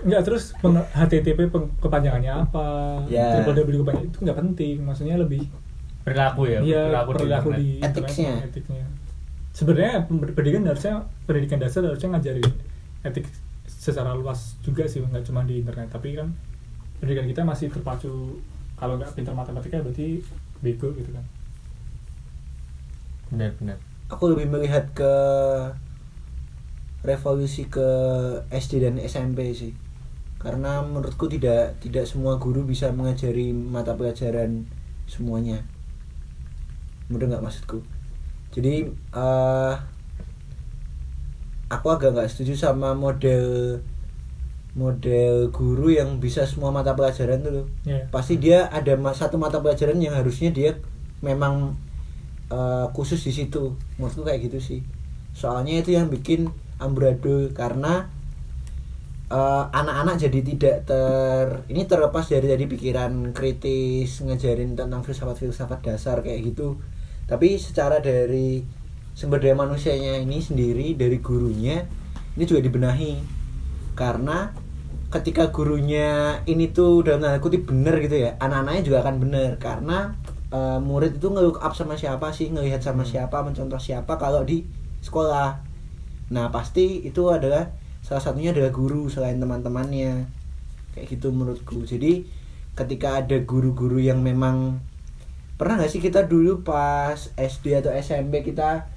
Enggak 0.05 0.21
terus 0.29 0.53
peng- 0.55 0.85
HTTP 0.87 1.49
peng- 1.49 1.73
kepanjangannya 1.75 2.29
apa 2.39 2.65
Ya. 3.09 3.41
www 3.41 3.57
kepanjangan 3.73 4.05
itu 4.05 4.17
nggak 4.21 4.37
penting 4.37 4.75
maksudnya 4.79 5.17
lebih 5.17 5.49
perilaku 6.01 6.45
ya 6.45 6.61
Iya, 6.61 6.81
perilaku, 6.87 7.09
di 7.09 7.17
perilaku 7.17 7.47
internet. 7.49 7.59
di 7.59 7.69
Etiknya. 7.81 8.33
etiknya. 8.43 8.85
Sebenarnya 9.51 9.93
pendidikan 10.07 10.63
harusnya 10.63 10.93
pendidikan 11.25 11.57
dasar 11.57 11.81
harusnya 11.83 12.09
ngajarin 12.11 12.49
etik 13.01 13.25
secara 13.67 14.13
luas 14.13 14.55
juga 14.61 14.85
sih, 14.85 15.01
nggak 15.01 15.25
cuma 15.25 15.41
di 15.41 15.57
internet. 15.57 15.89
Tapi 15.89 16.13
kan 16.13 16.29
pendidikan 16.97 17.25
kita 17.27 17.41
masih 17.43 17.67
terpacu 17.67 18.37
kalau 18.73 18.95
nggak 18.95 19.09
pintar 19.11 19.33
matematika 19.33 19.77
berarti 19.79 20.21
bego 20.59 20.93
gitu 20.93 21.09
kan. 21.09 21.25
benar-benar 23.27 23.77
Aku 24.07 24.27
lebih 24.27 24.47
melihat 24.47 24.91
ke 24.91 25.13
revolusi 27.01 27.65
ke 27.65 27.87
SD 28.53 28.85
dan 28.85 28.95
SMP 29.01 29.53
sih. 29.53 29.73
Karena 30.41 30.81
menurutku 30.81 31.29
tidak 31.29 31.77
tidak 31.81 32.09
semua 32.09 32.41
guru 32.41 32.65
bisa 32.65 32.89
mengajari 32.93 33.53
mata 33.53 33.93
pelajaran 33.93 34.65
semuanya. 35.05 35.61
Mudah 37.09 37.29
nggak 37.29 37.45
maksudku? 37.45 37.81
Jadi 38.53 38.89
eh 38.93 39.75
aku 41.71 41.87
agak 41.87 42.17
nggak 42.17 42.29
setuju 42.29 42.53
sama 42.57 42.91
model 42.91 43.79
model 44.71 45.51
guru 45.51 45.91
yang 45.91 46.19
bisa 46.23 46.47
semua 46.47 46.71
mata 46.71 46.95
pelajaran 46.95 47.43
tuh 47.43 47.51
loh. 47.51 47.67
Iya. 47.83 48.07
Pasti 48.07 48.39
dia 48.39 48.71
ada 48.71 48.95
satu 49.11 49.35
mata 49.35 49.59
pelajaran 49.59 49.99
yang 49.99 50.15
harusnya 50.15 50.51
dia 50.51 50.79
memang 51.19 51.75
eh, 52.49 52.85
khusus 52.95 53.19
di 53.23 53.33
situ. 53.35 53.75
Menurutku 53.99 54.23
kayak 54.23 54.47
gitu 54.47 54.59
sih. 54.63 54.79
Soalnya 55.35 55.79
itu 55.79 55.95
yang 55.95 56.07
bikin 56.11 56.51
amburadul 56.81 57.53
karena 57.53 58.09
eh, 59.29 59.65
anak-anak 59.71 60.17
jadi 60.17 60.39
tidak 60.43 60.77
ter 60.89 61.45
ini 61.71 61.87
terlepas 61.87 62.27
dari 62.27 62.49
tadi 62.49 62.65
pikiran 62.67 63.31
kritis 63.31 64.19
ngajarin 64.25 64.75
tentang 64.75 65.05
filsafat-filsafat 65.05 65.79
dasar 65.85 66.19
kayak 66.25 66.51
gitu. 66.51 66.81
Tapi 67.29 67.55
secara 67.55 68.03
dari 68.03 68.65
sumber 69.15 69.39
daya 69.39 69.55
manusianya 69.55 70.19
ini 70.19 70.43
sendiri 70.43 70.97
dari 70.99 71.21
gurunya 71.23 71.85
ini 72.35 72.43
juga 72.43 72.59
dibenahi. 72.65 73.13
Karena 73.95 74.51
ketika 75.11 75.51
gurunya 75.51 76.39
ini 76.47 76.71
tuh 76.71 77.03
dalam 77.03 77.19
tanda 77.23 77.39
kutip 77.43 77.67
bener 77.67 77.99
gitu 77.99 78.15
ya 78.27 78.35
anak-anaknya 78.41 78.81
juga 78.83 78.97
akan 79.07 79.15
bener. 79.23 79.49
Karena 79.61 80.11
eh, 80.51 80.79
murid 80.83 81.21
itu 81.23 81.27
nge-look 81.31 81.63
up 81.63 81.71
sama 81.71 81.95
siapa 81.95 82.35
sih 82.35 82.51
ngelihat 82.51 82.83
sama 82.83 83.07
siapa 83.07 83.39
mencontoh 83.45 83.79
siapa 83.79 84.19
kalau 84.19 84.43
di 84.43 84.67
sekolah 85.01 85.70
nah 86.31 86.47
pasti 86.47 87.03
itu 87.03 87.27
adalah 87.27 87.75
salah 88.01 88.23
satunya 88.23 88.55
adalah 88.55 88.73
guru 88.73 89.07
selain 89.07 89.37
teman-temannya. 89.37 90.25
Kayak 90.91 91.07
gitu 91.07 91.31
menurutku. 91.31 91.87
Jadi 91.87 92.27
ketika 92.75 93.23
ada 93.23 93.37
guru-guru 93.43 94.01
yang 94.01 94.19
memang 94.19 94.81
pernah 95.55 95.77
nggak 95.77 95.91
sih 95.93 96.01
kita 96.01 96.25
dulu 96.25 96.65
pas 96.65 97.29
SD 97.37 97.77
atau 97.77 97.93
SMP 97.93 98.41
kita 98.41 98.89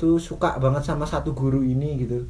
tuh 0.00 0.16
suka 0.16 0.56
banget 0.56 0.88
sama 0.88 1.04
satu 1.04 1.36
guru 1.36 1.60
ini 1.62 2.00
gitu? 2.02 2.26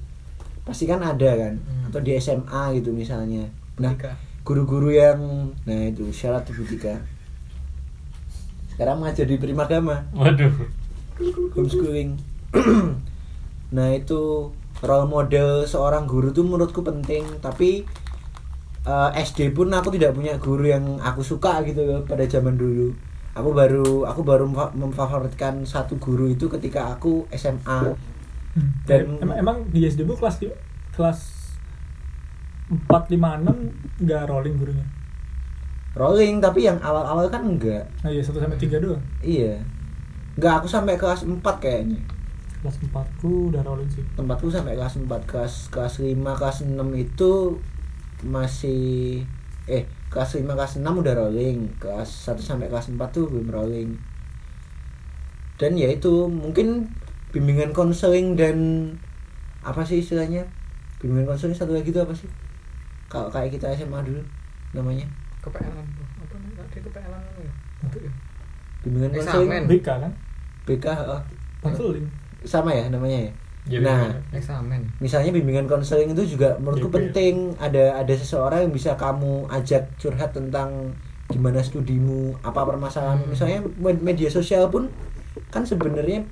Pasti 0.67 0.85
kan 0.85 1.01
ada 1.01 1.31
kan? 1.39 1.63
Hmm. 1.63 1.89
atau 1.89 2.03
di 2.03 2.13
SMA 2.19 2.83
gitu 2.83 2.91
misalnya. 2.91 3.47
Nah 3.79 3.95
guru-guru 4.43 4.91
yang 4.91 5.53
nah 5.65 5.81
itu 5.87 6.11
syarat 6.11 6.45
Butika. 6.51 6.99
Sekarang 8.75 9.01
mengajar 9.01 9.25
di 9.25 9.39
Primagama 9.41 10.05
waduh. 10.13 10.53
Homeschooling 11.57 12.21
nah 13.73 13.91
itu 13.91 14.51
role 14.81 15.07
model 15.07 15.65
seorang 15.65 16.07
guru 16.07 16.31
tuh 16.31 16.45
menurutku 16.45 16.81
penting 16.81 17.27
tapi 17.41 17.83
eh, 18.85 19.11
SD 19.19 19.51
pun 19.51 19.69
aku 19.71 19.91
tidak 19.91 20.15
punya 20.15 20.39
guru 20.39 20.63
yang 20.65 21.01
aku 21.01 21.21
suka 21.21 21.63
gitu 21.63 21.83
loh 21.83 22.01
pada 22.05 22.23
zaman 22.25 22.55
dulu. 22.55 22.95
Aku 23.37 23.53
baru 23.53 24.07
aku 24.07 24.21
baru 24.23 24.49
memfa- 24.49 24.73
memfavoritkan 24.73 25.61
satu 25.63 25.99
guru 25.99 26.25
itu 26.27 26.49
ketika 26.49 26.89
aku 26.91 27.29
SMA 27.31 27.93
Dan- 28.89 29.21
emang, 29.21 29.37
emang 29.37 29.57
di 29.69 29.85
SD 29.85 30.09
bu 30.09 30.17
kelas 30.17 30.41
kelas 30.97 31.21
empat 32.67 33.13
lima 33.13 33.37
enam 33.37 33.69
nggak 33.99 34.27
rolling 34.27 34.57
gurunya. 34.57 34.87
rolling 35.93 36.41
tapi 36.41 36.65
yang 36.65 36.77
awal-awal 36.81 37.29
kan 37.29 37.41
enggak 37.41 37.89
Nah 38.01 38.09
iya 38.09 38.21
satu 38.21 38.37
sampai 38.37 38.57
tiga 38.57 38.77
doang. 38.77 39.01
iya. 39.21 39.61
Enggak 40.37 40.61
aku 40.61 40.69
sampai 40.69 40.97
kelas 40.97 41.25
4 41.25 41.41
kayaknya 41.57 42.01
Kelas 42.63 42.77
empatku 42.83 43.53
udah 43.53 43.63
rolling 43.63 43.91
sih. 43.91 44.05
tempatku 44.17 44.49
sampai 44.49 44.75
kelas 44.75 44.97
4 44.99 45.09
kelas 45.29 45.55
kelas 45.71 45.95
5 46.03 46.41
kelas 46.41 46.59
6 46.65 46.77
itu 46.97 47.33
masih 48.25 49.23
eh 49.69 49.85
kelas 50.09 50.41
5 50.41 50.47
kelas 50.47 50.73
6 50.81 50.87
udah 50.87 51.15
rolling. 51.15 51.59
Kelas 51.79 52.09
1 52.31 52.41
sampai 52.41 52.67
kelas 52.73 52.91
4 52.91 52.99
tuh 53.13 53.29
belum 53.29 53.53
rolling. 53.53 53.91
Dan 55.57 55.77
ya 55.77 55.89
itu 55.89 56.29
mungkin 56.29 56.91
bimbingan 57.33 57.73
konseling 57.73 58.37
dan 58.37 58.57
apa 59.65 59.85
sih 59.85 60.01
istilahnya? 60.01 60.45
Bimbingan 61.01 61.37
konseling 61.37 61.57
satu 61.57 61.77
lagi 61.77 61.93
itu 61.93 62.01
apa 62.01 62.13
sih? 62.13 62.29
Kalau 63.07 63.31
kayak 63.31 63.55
kita 63.55 63.73
SMA 63.77 64.01
dulu 64.05 64.23
namanya. 64.73 65.07
Kepelan 65.45 65.87
apa 66.21 66.35
namanya? 66.37 66.65
Ada 66.67 66.79
kepelan 66.81 67.23
ya? 67.41 67.53
Ya 68.01 68.11
bimbingan 68.87 69.11
konseling 69.19 69.51
BK 69.67 69.89
kan? 69.89 70.13
BK 70.63 70.87
oh, 71.11 71.23
konseling 71.59 72.07
sama 72.47 72.71
ya 72.71 72.87
namanya 72.87 73.21
ya 73.23 73.33
Iya, 73.67 73.83
nah 73.83 73.99
bener. 74.07 74.39
eksamen 74.39 74.81
misalnya 74.97 75.31
bimbingan 75.33 75.67
konseling 75.67 76.07
itu 76.09 76.23
juga 76.31 76.55
menurutku 76.57 76.87
BK. 76.87 76.95
penting 76.95 77.35
ada 77.59 77.99
ada 77.99 78.15
seseorang 78.15 78.63
yang 78.63 78.73
bisa 78.73 78.95
kamu 78.95 79.51
ajak 79.51 79.91
curhat 79.97 80.31
tentang 80.31 80.95
gimana 81.27 81.59
studimu 81.59 82.39
apa 82.41 82.63
permasalahan 82.63 83.19
Hmm. 83.21 83.29
misalnya 83.29 83.59
med- 83.77 83.99
media 84.01 84.31
sosial 84.31 84.71
pun 84.71 84.87
kan 85.51 85.63
sebenarnya 85.63 86.23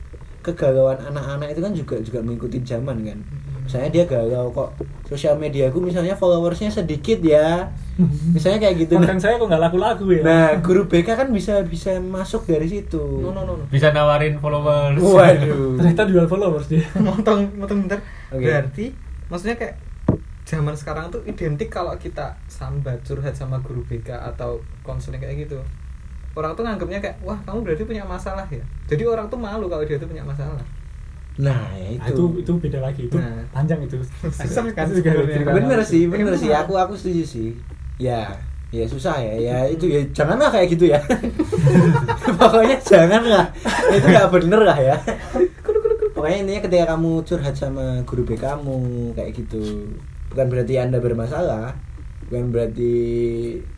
kegalauan 0.40 1.02
anak-anak 1.02 1.50
itu 1.50 1.60
kan 1.60 1.72
juga 1.74 1.94
juga 1.98 2.18
mengikuti 2.20 2.62
zaman 2.62 3.02
kan 3.02 3.18
misalnya 3.64 3.90
dia 3.90 4.04
galau 4.04 4.52
kok. 4.52 4.76
Sosial 5.08 5.40
mediaku 5.40 5.80
misalnya 5.80 6.12
followersnya 6.12 6.68
sedikit 6.68 7.20
ya. 7.24 7.72
Misalnya 8.34 8.58
kayak 8.58 8.76
gitu. 8.84 8.98
Konten 8.98 9.22
saya 9.22 9.38
kok 9.38 9.46
nggak 9.46 9.62
laku-laku 9.70 10.18
ya? 10.18 10.22
Nah 10.26 10.46
guru 10.58 10.90
BK 10.90 11.14
kan 11.14 11.28
bisa 11.30 11.62
bisa 11.62 11.94
masuk 12.02 12.42
dari 12.42 12.66
situ. 12.66 13.22
No 13.22 13.30
no 13.30 13.46
no, 13.46 13.54
no. 13.54 13.64
bisa 13.70 13.94
nawarin 13.94 14.36
followers. 14.42 14.98
Waduh. 14.98 15.74
Ternyata 15.78 16.02
jual 16.10 16.26
followers 16.26 16.66
dia. 16.66 16.82
Motong 17.06 17.54
motong 17.54 17.86
bentar. 17.86 18.02
Oke. 18.34 18.42
berarti 18.50 18.90
maksudnya 19.30 19.54
kayak 19.54 19.78
zaman 20.44 20.74
sekarang 20.74 21.08
tuh 21.14 21.22
identik 21.24 21.70
kalau 21.70 21.94
kita 21.96 22.34
sambat 22.50 23.00
curhat 23.06 23.32
sama 23.38 23.62
guru 23.62 23.86
BK 23.86 24.10
atau 24.34 24.58
konseling 24.82 25.22
kayak 25.22 25.46
gitu. 25.46 25.62
Orang 26.34 26.58
tuh 26.58 26.66
nganggapnya 26.66 26.98
kayak 26.98 27.22
wah 27.22 27.38
kamu 27.46 27.62
berarti 27.62 27.86
punya 27.86 28.02
masalah 28.02 28.44
ya? 28.50 28.64
Jadi 28.90 29.06
orang 29.06 29.30
tuh 29.30 29.38
malu 29.38 29.70
kalau 29.70 29.86
dia 29.86 30.02
tuh 30.02 30.10
punya 30.10 30.26
masalah 30.26 30.58
nah 31.36 31.66
ya 31.74 31.94
Nah, 31.94 32.08
itu. 32.08 32.24
itu 32.38 32.52
beda 32.56 32.78
lagi. 32.78 33.06
Itu 33.06 33.18
Nah. 33.18 33.42
panjang 33.50 33.82
itu. 33.82 33.98
Susah 34.22 34.62
kan 34.70 34.86
Itu 34.86 35.02
juga 35.02 35.10
sebenarnya. 35.10 35.34
cerita. 35.34 35.50
Bener 35.52 35.78
lagi. 35.78 35.90
sih 35.90 36.02
bener 36.06 36.34
sih. 36.34 36.50
aku 36.50 36.72
aku 36.74 36.94
setuju 36.94 37.22
sih. 37.24 37.48
Ya 37.96 38.30
ya 38.70 38.84
susah 38.84 39.18
ya. 39.18 39.34
Ya 39.36 39.56
itu 39.66 39.86
ya 39.86 40.00
janganlah 40.10 40.48
kayak 40.48 40.68
gitu 40.70 40.88
ya. 40.88 40.98
Pokoknya 42.38 42.76
janganlah. 42.80 43.46
Itu 43.90 44.06
nggak 44.06 44.30
bener 44.30 44.60
lah 44.62 44.78
ya. 44.78 44.96
Pokoknya 46.10 46.38
intinya 46.40 46.60
ketika 46.62 46.84
kamu 46.90 47.10
curhat 47.22 47.54
sama 47.54 47.84
guru 48.04 48.22
BK 48.24 48.42
kamu 48.54 48.76
kayak 49.12 49.30
gitu. 49.34 49.90
Bukan 50.30 50.46
berarti 50.46 50.74
anda 50.76 50.98
bermasalah. 50.98 51.74
Bukan 52.26 52.50
berarti 52.50 52.94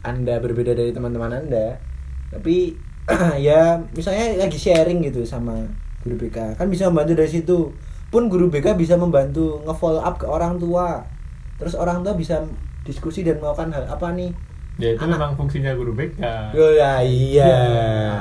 anda 0.03 0.39
berbeda 0.39 0.73
dari 0.73 0.93
teman-teman 0.93 1.33
anda. 1.35 1.81
Tapi 2.29 2.77
ya 3.41 3.81
misalnya 3.93 4.37
lagi 4.39 4.59
sharing 4.59 5.01
gitu 5.03 5.23
sama 5.23 5.63
guru 6.07 6.15
BK 6.23 6.55
kan 6.55 6.71
bisa 6.71 6.87
membantu 6.87 7.13
dari 7.19 7.31
situ. 7.31 7.59
Pun 8.07 8.31
guru 8.31 8.47
BK 8.47 8.79
bisa 8.79 8.95
membantu 8.95 9.59
nge-follow 9.67 9.99
up 9.99 10.23
ke 10.23 10.31
orang 10.31 10.63
tua. 10.63 11.03
Terus 11.59 11.75
orang 11.75 12.07
tua 12.07 12.15
bisa 12.15 12.47
diskusi 12.87 13.27
dan 13.27 13.43
melakukan 13.43 13.75
hal 13.75 13.85
apa 13.91 14.15
nih? 14.15 14.31
Ya 14.77 14.93
itu 14.93 15.09
Anak. 15.09 15.17
memang 15.17 15.33
fungsinya 15.41 15.73
guru 15.73 15.97
BK 15.97 16.21
oh 16.53 16.73
ya 16.77 17.01
iya. 17.01 17.57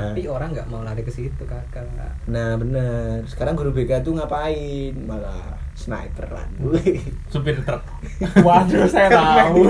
Tapi 0.07 0.23
orang 0.23 0.55
nggak 0.55 0.71
mau 0.71 0.87
lari 0.87 1.03
ke 1.03 1.11
situ 1.11 1.43
kakak. 1.43 1.83
Nah 2.31 2.55
bener 2.55 3.27
sekarang 3.27 3.59
guru 3.59 3.75
BK 3.75 3.99
tuh 4.07 4.15
ngapain? 4.15 4.95
Malah 5.03 5.59
sniperan 5.75 6.47
supir 7.31 7.59
truk. 7.59 7.83
Waduh 8.47 8.87
saya 8.87 9.11
tahu. 9.11 9.67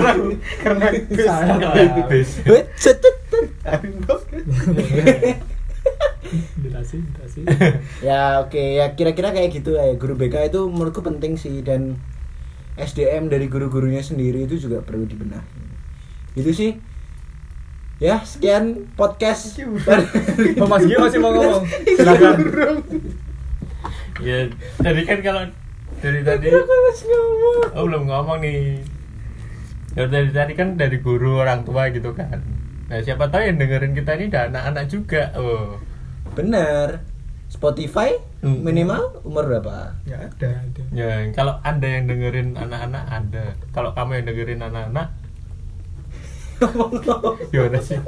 Karena 0.62 0.94
saya 1.18 1.58
tahu 1.58 1.74
durasi 6.64 7.02
durasi. 7.02 7.42
Ya 8.08 8.44
oke 8.44 8.60
ya 8.60 8.94
kira-kira 8.94 9.32
kayak 9.32 9.52
gitu 9.54 9.76
ya. 9.76 9.96
Guru 9.96 10.16
BK 10.18 10.52
itu 10.52 10.68
menurutku 10.70 11.02
penting 11.02 11.40
sih 11.40 11.62
dan 11.66 12.00
SDM 12.76 13.32
dari 13.32 13.48
guru-gurunya 13.48 14.04
sendiri 14.04 14.44
itu 14.44 14.60
juga 14.60 14.84
perlu 14.84 15.08
dibenahi. 15.08 15.64
Itu 16.36 16.52
sih. 16.52 16.76
Ya 18.04 18.20
sekian 18.28 18.92
podcast. 19.00 19.56
Oh, 20.60 20.68
Mas 20.68 20.84
Gio 20.84 21.00
masih 21.00 21.20
mau 21.24 21.32
ngomong? 21.32 21.64
Silakan. 21.98 22.36
ya 24.24 24.48
tadi 24.80 25.02
kan 25.04 25.20
kalau 25.20 25.44
dari 26.00 26.24
tadi 26.24 26.48
oh 27.76 27.84
belum 27.88 28.04
ngomong 28.12 28.44
nih. 28.44 28.84
Ya 29.96 30.12
dari 30.12 30.30
tadi 30.36 30.54
kan 30.60 30.76
dari 30.76 31.00
guru 31.00 31.40
orang 31.40 31.64
tua 31.64 31.88
gitu 31.96 32.12
kan. 32.12 32.44
Nah 32.92 33.00
siapa 33.00 33.32
tahu 33.32 33.48
yang 33.48 33.58
dengerin 33.58 33.96
kita 33.96 34.20
ini 34.20 34.28
ada 34.28 34.52
anak-anak 34.52 34.86
juga. 34.92 35.32
Oh 35.40 35.80
bener. 36.36 36.88
Spotify 37.48 38.20
Hmm. 38.46 38.62
minimal 38.62 39.26
umur 39.26 39.48
berapa? 39.50 39.98
Nggak 40.06 40.22
ada 40.38 40.52
ya 40.94 41.34
kalau 41.34 41.58
anda 41.66 41.88
yang 41.88 42.06
dengerin 42.06 42.54
anak-anak 42.54 43.04
ada. 43.10 43.46
Kalau 43.74 43.90
kamu 43.98 44.22
yang 44.22 44.26
dengerin 44.30 44.62
anak-anak 44.62 45.08
gimana 47.52 47.80
sih? 47.84 48.00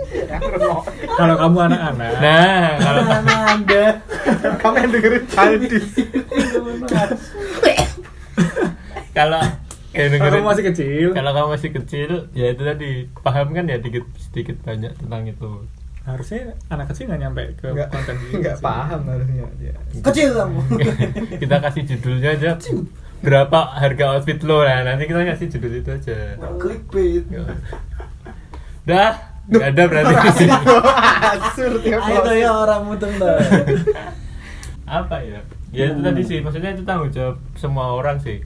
Kalau 1.18 1.36
kamu 1.36 1.58
anak-anak. 1.68 2.12
Nah 2.22 2.70
kalau 2.80 3.02
anda. 3.28 3.86
Kamu 4.62 4.76
yang 4.78 4.92
dengerin 4.94 5.24
Aldi. 5.34 5.80
Kalau 9.12 9.42
yang 9.98 10.14
kalau 10.14 10.14
dengerin 10.14 10.42
kamu 10.44 10.52
masih 10.54 10.66
kecil. 10.70 11.08
Kalau 11.18 11.32
kamu 11.34 11.48
masih 11.58 11.70
kecil 11.74 12.12
ya 12.38 12.46
itu 12.54 12.62
tadi. 12.62 12.92
Paham 13.26 13.48
kan 13.52 13.66
ya 13.66 13.82
dikit 13.82 14.06
sedikit 14.22 14.62
banyak 14.62 14.94
tentang 15.02 15.26
itu 15.26 15.66
harusnya 16.08 16.56
anak 16.72 16.88
kecil 16.96 17.12
nggak 17.12 17.20
nyampe 17.20 17.44
ke 17.60 17.68
nggak. 17.68 17.92
konten 17.92 18.16
gitu 18.24 18.40
nggak 18.40 18.58
paham 18.64 19.02
harusnya 19.12 19.46
dia 19.60 19.76
kecil 20.08 20.30
kamu. 20.32 20.60
Kita 21.44 21.56
kasih 21.60 21.84
judulnya 21.84 22.30
aja. 22.40 22.52
Berapa 23.20 23.60
harga 23.76 24.16
outfit 24.16 24.40
lo? 24.48 24.64
Nah 24.64 24.86
nanti 24.88 25.10
kita 25.10 25.26
kasih 25.26 25.48
judul 25.58 25.74
itu 25.82 25.90
aja. 25.90 26.38
Clickbait. 26.62 27.26
Dah. 28.86 29.14
Nggak 29.48 29.68
ada 29.74 29.84
berarti 29.88 30.14
asur 31.32 31.80
tiap 31.80 32.04
ayo 32.04 32.20
tuh 32.20 32.36
ya 32.36 32.52
orang 32.52 32.84
mutung 32.84 33.16
apa 35.00 35.18
ya? 35.24 35.40
Ya 35.72 35.92
itu 35.92 36.00
tadi 36.04 36.22
sih. 36.24 36.40
Maksudnya 36.44 36.76
itu 36.76 36.84
tanggung 36.84 37.12
jawab 37.16 37.40
semua 37.56 37.96
orang 37.96 38.20
sih. 38.20 38.44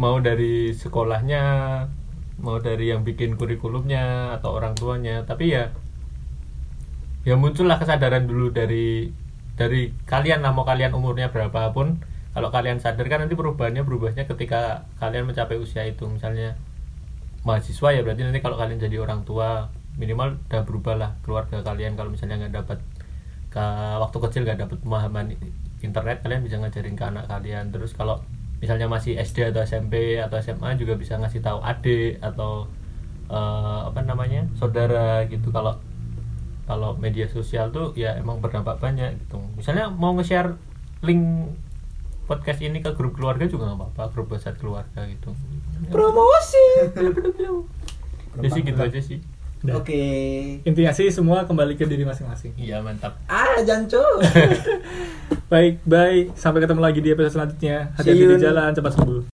Mau 0.00 0.18
dari 0.24 0.72
sekolahnya 0.72 1.44
mau 2.40 2.58
dari 2.58 2.90
yang 2.90 3.04
bikin 3.04 3.36
kurikulumnya 3.36 4.34
atau 4.40 4.56
orang 4.56 4.72
tuanya. 4.72 5.20
Tapi 5.28 5.52
ya 5.52 5.68
ya 7.22 7.34
muncullah 7.38 7.78
kesadaran 7.78 8.26
dulu 8.26 8.50
dari 8.50 9.10
dari 9.54 9.94
kalian 10.08 10.42
lah 10.42 10.50
mau 10.50 10.66
kalian 10.66 10.92
umurnya 10.96 11.30
berapapun. 11.30 12.02
Kalau 12.32 12.48
kalian 12.48 12.80
sadar 12.80 13.04
kan 13.12 13.20
nanti 13.20 13.36
perubahannya 13.36 13.84
berubahnya 13.84 14.24
ketika 14.24 14.88
kalian 14.96 15.28
mencapai 15.28 15.60
usia 15.60 15.84
itu. 15.84 16.08
Misalnya 16.08 16.56
mahasiswa 17.44 17.88
ya 17.92 18.00
berarti 18.00 18.24
nanti 18.24 18.40
kalau 18.40 18.56
kalian 18.56 18.80
jadi 18.80 18.96
orang 19.04 19.28
tua 19.28 19.68
minimal 20.00 20.40
udah 20.48 20.62
berubah 20.64 20.94
lah 20.96 21.10
keluarga 21.20 21.60
kalian. 21.60 21.94
Kalau 21.94 22.08
misalnya 22.08 22.40
nggak 22.40 22.54
dapat 22.64 22.78
ke 23.52 23.64
waktu 24.00 24.16
kecil 24.16 24.42
nggak 24.48 24.60
dapat 24.64 24.78
pemahaman 24.80 25.26
internet 25.84 26.24
kalian 26.24 26.40
bisa 26.40 26.56
ngajarin 26.56 26.96
ke 26.96 27.04
anak 27.04 27.24
kalian. 27.28 27.68
Terus 27.68 27.92
kalau 27.92 28.24
misalnya 28.64 28.88
masih 28.88 29.20
SD 29.20 29.52
atau 29.52 29.60
SMP 29.60 30.16
atau 30.16 30.40
SMA 30.40 30.80
juga 30.80 30.96
bisa 30.96 31.20
ngasih 31.20 31.44
tahu 31.44 31.60
adik 31.60 32.16
atau 32.24 32.64
eh, 33.28 33.80
apa 33.92 34.00
namanya 34.00 34.48
saudara 34.56 35.28
gitu. 35.28 35.52
Kalau 35.52 35.76
kalau 36.72 36.96
media 36.96 37.28
sosial 37.28 37.68
tuh 37.68 37.92
ya 37.92 38.16
emang 38.16 38.40
berdampak 38.40 38.80
banyak 38.80 39.20
gitu. 39.20 39.36
Misalnya 39.60 39.92
mau 39.92 40.16
nge-share 40.16 40.56
link 41.04 41.52
podcast 42.24 42.64
ini 42.64 42.80
ke 42.80 42.96
grup 42.96 43.12
keluarga 43.20 43.44
juga 43.44 43.68
nggak 43.68 43.92
apa-apa 43.92 44.04
grup 44.16 44.32
WhatsApp 44.32 44.56
keluarga 44.56 45.04
gitu. 45.04 45.36
Promosi. 45.92 46.66
Ya 48.40 48.48
sih 48.48 48.62
gitu 48.64 48.80
aja 48.80 49.00
sih. 49.04 49.20
Udah. 49.62 49.78
oke. 49.78 49.94
intinya 50.66 50.90
sih 50.90 51.06
semua 51.14 51.46
kembali 51.46 51.78
ke 51.78 51.84
diri 51.86 52.02
masing-masing. 52.02 52.56
Iya 52.58 52.82
mantap. 52.82 53.20
Ah 53.28 53.60
jancu 53.62 54.00
baik 55.52 55.84
bye. 55.86 56.32
Sampai 56.34 56.64
ketemu 56.64 56.80
lagi 56.82 56.98
di 56.98 57.12
episode 57.12 57.36
selanjutnya. 57.36 57.94
Hati-hati 57.94 58.24
di 58.26 58.36
jalan 58.42 58.74
cepat 58.74 58.92
sembuh 58.96 59.31